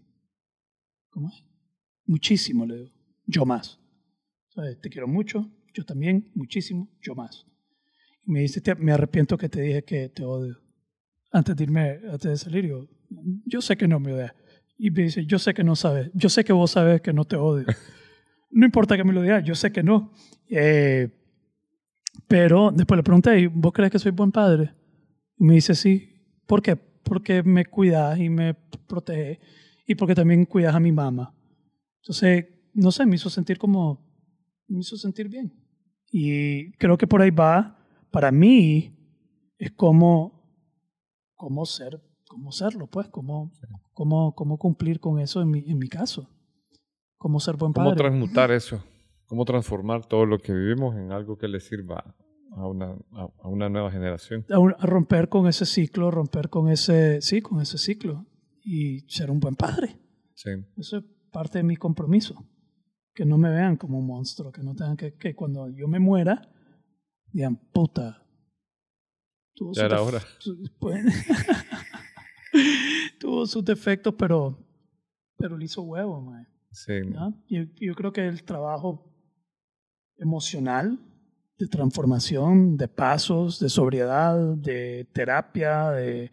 ¿Cómo 1.10 1.30
es? 1.30 1.44
Muchísimo, 2.06 2.68
le 2.68 2.76
digo. 2.76 2.92
Yo 3.26 3.46
más. 3.48 3.79
¿Sabes? 4.60 4.82
Te 4.82 4.90
quiero 4.90 5.08
mucho, 5.08 5.50
yo 5.74 5.86
también, 5.86 6.32
muchísimo, 6.36 6.90
yo 7.02 7.16
más. 7.16 7.48
Y 8.26 8.32
me 8.32 8.42
dice, 8.42 8.62
me 8.76 8.92
arrepiento 8.92 9.38
que 9.38 9.48
te 9.48 9.62
dije 9.62 9.86
que 9.86 10.10
te 10.10 10.26
odio. 10.26 10.58
Antes 11.32 11.56
de 11.56 11.64
irme, 11.64 12.02
antes 12.12 12.24
de 12.24 12.36
salir, 12.36 12.66
yo, 12.68 12.86
yo 13.46 13.62
sé 13.62 13.78
que 13.78 13.88
no 13.88 14.02
me 14.02 14.12
odias. 14.12 14.34
Y 14.78 14.92
me 14.92 15.04
dice, 15.04 15.26
yo 15.26 15.40
sé 15.40 15.54
que 15.54 15.64
no 15.64 15.78
sabes, 15.78 16.12
yo 16.14 16.28
sé 16.28 16.44
que 16.44 16.52
vos 16.52 16.72
sabes 16.72 17.00
que 17.00 17.14
no 17.14 17.24
te 17.24 17.38
odio. 17.38 17.66
No 18.52 18.66
importa 18.66 18.98
que 18.98 19.04
me 19.04 19.14
lo 19.14 19.22
digas, 19.22 19.44
yo 19.46 19.54
sé 19.54 19.72
que 19.72 19.84
no. 19.84 20.12
Eh, 20.50 21.08
pero 22.28 22.72
después 22.72 22.98
le 22.98 23.04
pregunté, 23.04 23.48
¿vos 23.48 23.72
crees 23.72 23.92
que 23.92 24.00
soy 24.00 24.12
buen 24.12 24.32
padre? 24.32 24.74
Y 25.38 25.44
me 25.44 25.54
dice, 25.54 25.76
sí. 25.76 26.10
¿Por 26.48 26.64
qué? 26.64 26.76
Porque 26.76 27.44
me 27.44 27.64
cuidas 27.66 28.20
y 28.20 28.28
me 28.28 28.56
proteges 28.88 29.38
y 29.86 29.94
porque 29.94 30.16
también 30.16 30.46
cuidas 30.46 30.74
a 30.74 30.80
mi 30.80 30.92
mamá. 30.92 31.32
Entonces, 32.02 32.48
no 32.74 32.92
sé, 32.92 33.06
me 33.06 33.18
hizo 33.18 33.30
sentir 33.30 33.60
como, 33.60 34.09
me 34.70 34.80
hizo 34.80 34.96
sentir 34.98 35.28
bien. 35.30 35.54
Y 36.12 36.72
creo 36.74 36.98
que 36.98 37.08
por 37.08 37.22
ahí 37.22 37.30
va, 37.32 37.78
para 38.12 38.32
mí, 38.32 38.96
es 39.58 39.72
como, 39.72 40.44
cómo 41.36 41.66
ser, 41.66 42.02
cómo 42.28 42.52
serlo, 42.52 42.88
pues, 42.88 43.08
cómo, 43.10 43.52
cómo, 43.94 44.34
cómo 44.36 44.58
cumplir 44.58 45.00
con 45.00 45.20
eso 45.20 45.42
en 45.42 45.50
mi, 45.52 45.60
en 45.70 45.78
mi 45.78 45.88
caso. 45.90 46.30
Cómo 47.18 47.40
ser 47.40 47.58
buen 47.58 47.74
padre. 47.74 47.90
¿Cómo 47.90 47.98
transmutar 47.98 48.52
eso? 48.52 48.84
¿Cómo 49.26 49.46
transformar 49.46 50.06
todo 50.06 50.26
lo 50.26 50.40
que 50.40 50.54
vivimos 50.54 50.96
en 50.96 51.12
algo 51.12 51.38
que 51.38 51.48
le 51.48 51.60
sirva 51.60 52.16
a 52.52 52.68
una, 52.68 52.96
a, 53.12 53.48
una 53.48 53.70
nueva 53.70 53.92
generación? 53.92 54.46
A, 54.50 54.58
un- 54.58 54.74
a 54.80 54.86
romper 54.86 55.30
con 55.30 55.48
ese 55.48 55.66
ciclo, 55.66 56.10
romper 56.10 56.50
con 56.50 56.70
ese, 56.70 57.22
sí, 57.22 57.42
con 57.42 57.62
ese 57.62 57.78
ciclo 57.78 58.26
y 58.64 59.02
ser 59.10 59.30
un 59.30 59.40
buen 59.40 59.56
padre. 59.56 59.98
Sí. 60.34 60.50
Eso 60.78 60.98
es 60.98 61.04
parte 61.32 61.60
de 61.60 61.64
mi 61.64 61.76
compromiso. 61.76 62.44
Que 63.14 63.26
no 63.26 63.38
me 63.38 63.50
vean 63.50 63.76
como 63.76 64.00
un 64.00 64.08
monstruo, 64.08 64.52
que 64.52 64.64
no 64.64 64.76
tengan 64.76 64.98
que, 64.98 65.14
que 65.16 65.36
cuando 65.36 65.70
yo 65.70 65.88
me 65.88 66.00
muera, 66.00 66.50
digan, 67.32 67.56
puta. 67.56 68.26
Tuvo 69.54 69.74
Ya 69.74 69.86
era 69.86 70.02
hora. 70.02 70.22
pues, 70.80 71.06
tuvo 73.20 73.46
sus 73.46 73.64
defectos, 73.66 74.14
pero, 74.18 74.58
pero 75.38 75.58
le 75.58 75.66
hizo 75.66 75.82
huevo, 75.82 76.22
man. 76.22 76.48
Sí. 76.72 76.94
Yo, 77.48 77.64
yo 77.76 77.96
creo 77.96 78.14
que 78.14 78.28
el 78.28 78.44
trabajo 78.44 79.12
emocional, 80.18 81.00
de 81.58 81.68
transformación, 81.68 82.78
de 82.78 82.88
pasos, 82.88 83.60
de 83.60 83.70
sobriedad, 83.70 84.38
de 84.56 85.10
terapia, 85.14 85.92
de 85.92 86.32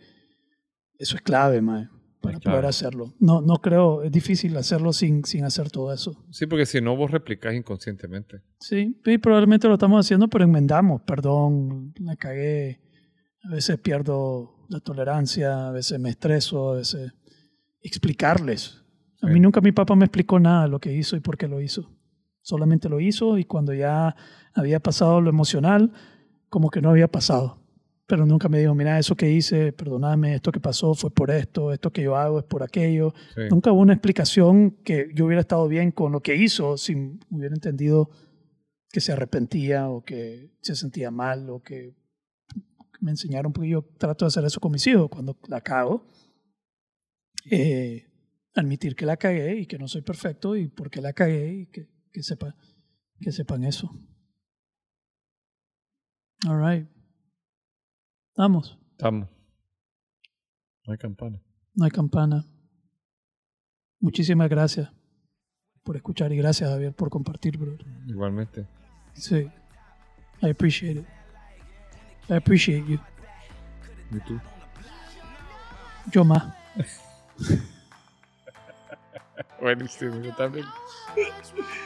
eso 0.99 1.17
es 1.17 1.23
clave, 1.23 1.61
mae, 1.61 1.89
para 2.33 2.41
poder 2.53 2.67
hacerlo. 2.67 3.15
No, 3.19 3.41
no 3.41 3.57
creo, 3.57 4.03
es 4.03 4.11
difícil 4.13 4.57
hacerlo 4.57 4.93
sin, 4.93 5.25
sin 5.25 5.45
hacer 5.45 5.71
todo 5.71 5.93
eso. 5.93 6.25
Sí, 6.31 6.47
porque 6.47 6.67
si 6.67 6.81
no, 6.81 6.97
vos 6.97 7.11
replicás 7.11 7.55
inconscientemente. 7.55 8.43
Sí, 8.61 9.01
sí, 9.05 9.19
probablemente 9.19 9.69
lo 9.69 9.75
estamos 9.75 10.05
haciendo, 10.05 10.29
pero 10.29 10.45
enmendamos. 10.45 11.03
Perdón, 11.03 11.93
la 12.01 12.17
cagué. 12.17 12.81
A 13.45 13.51
veces 13.51 13.79
pierdo 13.79 14.67
la 14.69 14.81
tolerancia, 14.81 15.69
a 15.69 15.71
veces 15.71 15.99
me 16.01 16.11
estreso, 16.11 16.73
a 16.73 16.77
veces 16.77 17.13
explicarles. 17.81 18.83
A 19.23 19.29
Sí. 19.29 19.33
mí 19.33 19.41
nunca 19.41 19.61
mi 19.61 19.73
papá 19.73 19.95
me 19.97 20.05
explicó 20.05 20.39
nada 20.39 20.65
de 20.65 20.69
lo 20.69 20.79
que 20.81 20.93
hizo 20.93 21.17
y 21.17 21.21
por 21.21 21.37
qué 21.37 21.49
lo 21.49 21.61
hizo. 21.61 21.91
Solamente 22.43 22.89
lo 22.89 23.01
hizo 23.01 23.39
y 23.39 23.45
cuando 23.45 23.73
ya 23.75 24.15
había 24.55 24.81
pasado 24.81 25.21
lo 25.21 25.31
emocional, 25.31 25.93
como 26.49 26.71
que 26.71 26.81
no 26.81 26.91
había 26.91 27.09
pasado. 27.09 27.63
Pero 28.07 28.25
nunca 28.25 28.49
me 28.49 28.61
dijo, 28.61 28.75
mira, 28.75 28.99
eso 28.99 29.17
que 29.17 29.31
hice, 29.31 29.73
perdóname, 29.73 30.35
esto 30.35 30.53
que 30.53 30.61
pasó 30.61 30.95
fue 30.95 31.11
por 31.11 31.31
esto, 31.31 31.73
esto 31.73 31.93
que 31.93 32.03
yo 32.03 32.17
hago 32.17 32.39
es 32.39 32.45
por 32.45 32.63
aquello. 32.63 33.13
Sí. 33.35 33.43
Nunca 33.51 33.73
hubo 33.73 33.81
una 33.81 33.95
explicación 33.95 34.71
que 34.85 35.09
yo 35.13 35.27
hubiera 35.27 35.41
estado 35.41 35.67
bien 35.67 35.91
con 35.91 36.13
lo 36.13 36.21
que 36.21 36.37
hizo 36.37 36.77
si 36.77 36.95
hubiera 37.31 37.55
entendido 37.55 38.11
que 38.93 39.01
se 39.01 39.13
arrepentía 39.13 39.89
o 39.89 40.05
que 40.05 40.53
se 40.61 40.77
sentía 40.77 41.11
mal 41.11 41.51
o 41.51 41.61
que 41.61 41.97
me 43.01 43.11
enseñaron, 43.11 43.53
porque 43.53 43.71
yo 43.71 43.83
trato 43.99 44.25
de 44.25 44.29
hacer 44.29 44.45
eso 44.45 44.61
con 44.61 44.73
mis 44.73 44.87
hijos 44.87 45.09
cuando 45.11 45.37
la 45.49 45.61
cago. 45.61 46.07
Eh, 47.51 48.07
admitir 48.55 48.97
que 48.97 49.07
la 49.07 49.17
cagué 49.17 49.57
y 49.57 49.67
que 49.67 49.79
no 49.79 49.87
soy 49.87 50.03
perfecto 50.03 50.57
y 50.57 50.69
por 50.69 50.91
qué 50.91 51.01
la 51.01 51.13
cagué 51.13 51.55
y 51.55 51.67
que, 51.67 51.89
que, 52.13 52.23
sepa, 52.23 52.57
que 53.21 53.33
sepan 53.33 53.65
eso. 53.65 53.91
All 56.47 56.59
right. 56.59 56.96
Vamos. 58.37 58.79
Estamos. 58.93 59.29
No 60.87 60.93
hay 60.93 60.99
campana. 60.99 61.41
No 61.75 61.85
hay 61.85 61.91
campana. 61.91 62.45
Muchísimas 63.99 64.49
gracias 64.49 64.91
por 65.83 65.97
escuchar 65.97 66.33
y 66.33 66.37
gracias, 66.37 66.69
Javier, 66.69 66.93
por 66.93 67.09
compartir, 67.09 67.57
bro. 67.57 67.77
Igualmente. 68.07 68.67
Sí. 69.15 69.51
I 70.43 70.51
appreciate 70.51 71.01
it. 71.01 71.07
I 72.29 72.35
appreciate 72.35 72.87
you. 72.87 72.99
¿Y 74.11 74.21
tú? 74.21 74.39
Yo 76.13 76.25
más. 76.25 76.45
Buenísimo, 79.61 80.21
yo 80.21 80.35
también. 80.35 80.67